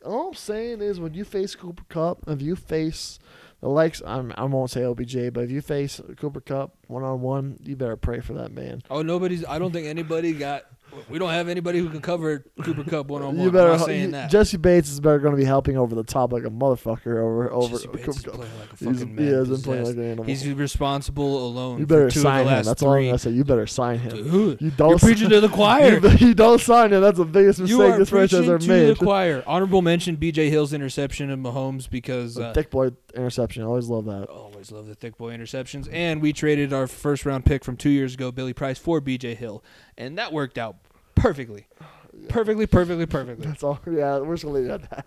[0.06, 3.20] all I'm saying is when you face Cooper Kupp, if you face
[3.62, 7.22] the likes, I'm, I won't say OBJ, but if you face Cooper Kupp one on
[7.22, 8.82] one, you better pray for that man.
[8.90, 9.46] Oh, nobody's.
[9.46, 10.64] I don't think anybody got
[11.10, 13.46] We don't have anybody who can cover Cooper Kupp one on one.
[13.46, 14.30] You better not saying you- that.
[14.32, 17.50] Jessie Bates is better going to be helping over the top like a motherfucker over
[17.52, 17.78] over.
[17.78, 18.40] Jessie Bates is Cooper Kupp.
[18.42, 20.24] playing like a He's- fucking he man has been playing like an animal.
[20.26, 21.80] He's responsible alone.
[21.80, 22.64] you better for two sign of the him.
[22.66, 23.06] That's all I'm three.
[23.08, 23.30] gonna say.
[23.32, 24.10] You better sign him.
[24.12, 26.00] Dude, You don't you're preaching to the choir.
[26.00, 27.02] You, you don't sign him.
[27.02, 28.60] That's the biggest You mistake are this franchise preaching ever
[28.90, 29.44] to the choir.
[29.48, 30.50] Honorable mention: B.J.
[30.50, 33.64] Hill's interception of Mahomes because uh, Thick boy interception.
[33.64, 34.30] I always love that.
[34.30, 35.88] always love the thick boy interceptions.
[35.92, 39.36] And we traded our first round pick from two years ago, Billy Price, for B.J.
[39.36, 39.64] Hill,
[39.98, 40.78] and that worked out
[41.16, 41.68] perfectly,
[42.30, 43.46] perfectly, perfectly, perfectly.
[43.46, 43.80] That's all.
[43.92, 45.06] Yeah, we're just gonna leave it at that.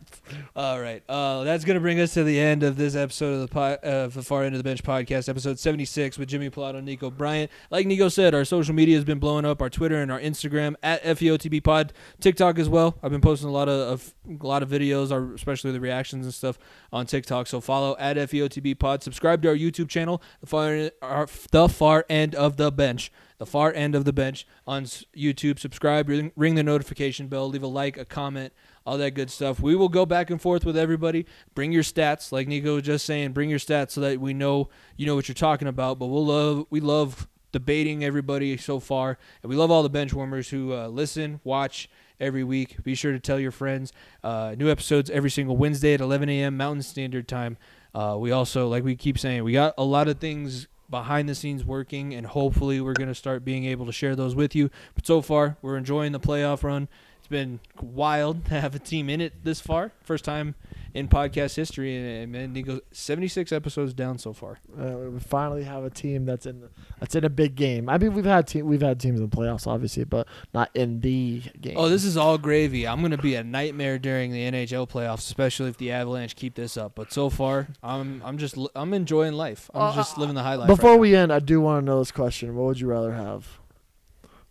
[0.54, 3.48] All right, uh, that's gonna bring us to the end of this episode of the
[3.48, 6.76] po- uh, the Far End of the Bench podcast, episode seventy six with Jimmy Pilato,
[6.76, 7.50] and Nico Bryant.
[7.70, 9.62] Like Nico said, our social media has been blowing up.
[9.62, 12.96] Our Twitter and our Instagram at FEOTB Pod, TikTok as well.
[13.02, 16.26] I've been posting a lot of, of a lot of videos, our, especially the reactions
[16.26, 16.58] and stuff
[16.92, 17.46] on TikTok.
[17.46, 19.02] So follow at FEOTB Pod.
[19.02, 23.10] Subscribe to our YouTube channel, the far our, the Far End of the Bench.
[23.38, 25.58] The far end of the bench on YouTube.
[25.58, 28.52] Subscribe, ring, ring the notification bell, leave a like, a comment,
[28.86, 29.60] all that good stuff.
[29.60, 31.26] We will go back and forth with everybody.
[31.54, 33.32] Bring your stats, like Nico was just saying.
[33.32, 35.98] Bring your stats so that we know you know what you're talking about.
[35.98, 40.12] But we'll love we love debating everybody so far, and we love all the bench
[40.12, 41.88] warmers who uh, listen, watch
[42.20, 42.82] every week.
[42.82, 43.92] Be sure to tell your friends.
[44.22, 46.56] Uh, new episodes every single Wednesday at 11 a.m.
[46.56, 47.56] Mountain Standard Time.
[47.94, 51.34] Uh, we also, like we keep saying, we got a lot of things behind the
[51.34, 54.70] scenes working, and hopefully we're going to start being able to share those with you.
[54.94, 56.88] But so far, we're enjoying the playoff run.
[57.24, 59.92] It's been wild to have a team in it this far.
[60.02, 60.56] First time
[60.92, 64.58] in podcast history, and man, Nico, 76 episodes down so far.
[64.78, 66.68] Uh, we finally have a team that's in the,
[67.00, 67.88] that's in a big game.
[67.88, 71.00] I mean, we've had te- we've had teams in the playoffs, obviously, but not in
[71.00, 71.76] the game.
[71.78, 72.86] Oh, this is all gravy.
[72.86, 76.54] I'm going to be a nightmare during the NHL playoffs, especially if the Avalanche keep
[76.56, 76.94] this up.
[76.94, 79.70] But so far, I'm I'm just I'm enjoying life.
[79.72, 80.66] I'm Uh, just living the high life.
[80.68, 83.14] Before right we end, I do want to know this question: What would you rather
[83.14, 83.60] have,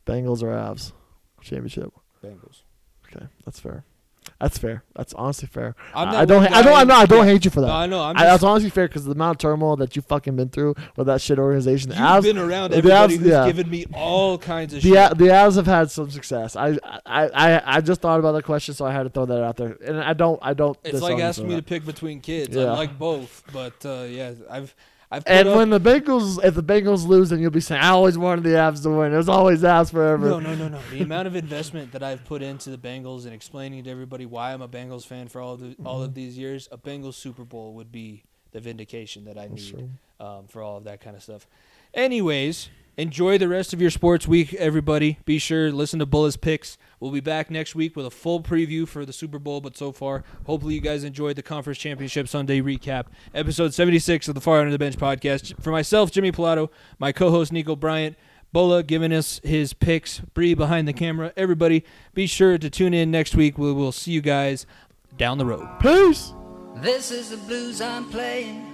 [0.07, 0.91] Bengals or Avs
[1.39, 1.93] championship?
[2.23, 2.62] Bengals.
[3.15, 3.83] Okay, that's fair.
[4.39, 4.83] That's fair.
[4.95, 5.75] That's honestly fair.
[5.93, 6.43] I'm I don't.
[6.43, 6.77] Ha- I don't.
[6.77, 6.95] I know.
[6.95, 7.67] I don't hate you for that.
[7.67, 8.01] No, I know.
[8.01, 10.75] I'm I, that's honestly fair because the amount of turmoil that you fucking been through
[10.95, 11.91] with that shit organization.
[11.91, 13.45] You've Avs, been around everybody Avs- who's yeah.
[13.45, 15.17] given me all kinds of the, shit.
[15.17, 16.55] The Avs have had some success.
[16.55, 19.43] I, I I I just thought about the question, so I had to throw that
[19.43, 19.77] out there.
[19.83, 20.39] And I don't.
[20.41, 20.77] I don't.
[20.83, 22.55] It's like asking me to pick between kids.
[22.55, 22.65] Yeah.
[22.65, 24.75] I like both, but uh, yeah, I've
[25.13, 27.89] I've And up, when the Bengals, if the Bengals lose, then you'll be saying, "I
[27.89, 30.27] always wanted the Avs to win." There's always Avs forever.
[30.27, 30.79] no, no, no, no.
[30.91, 34.53] The amount of investment that I've put into the Bengals and explaining to everybody why
[34.53, 36.03] I'm a Bengals fan for all of the, all Mm-hmm.
[36.05, 40.47] of these years, a Bengals Super Bowl would be the vindication that I need um,
[40.47, 41.47] for all of that kind of stuff.
[41.93, 45.19] Anyways, enjoy the rest of your sports week, everybody.
[45.25, 46.77] Be sure to listen to Bullets picks.
[46.99, 49.61] We'll be back next week with a full preview for the Super Bowl.
[49.61, 54.35] But so far, hopefully you guys enjoyed the Conference Championship Sunday recap, episode 76 of
[54.35, 55.61] the Far End of the Bench podcast.
[55.61, 58.15] For myself, Jimmy Pilato, my co-host Nico Bryant.
[58.51, 61.33] Bola giving us his picks, Bree behind the camera.
[61.35, 61.83] Everybody,
[62.13, 63.57] be sure to tune in next week.
[63.57, 64.67] We will see you guys
[65.17, 65.67] down the road.
[65.79, 66.33] Peace.
[66.75, 68.72] This is the blues I'm playing.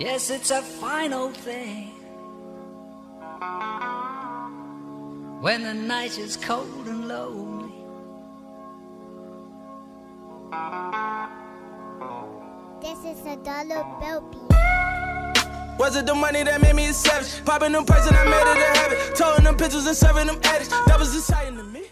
[0.00, 1.88] Yes, it's a fine old thing.
[5.42, 7.74] When the night is cold and lonely.
[12.80, 15.78] This is a dollar bill piece.
[15.78, 17.44] Was it the money that made me a savage?
[17.44, 19.16] Popping them prices, I made it a habit.
[19.16, 20.70] Towing them pictures and serving them addicts.
[20.70, 21.82] That was exciting to me.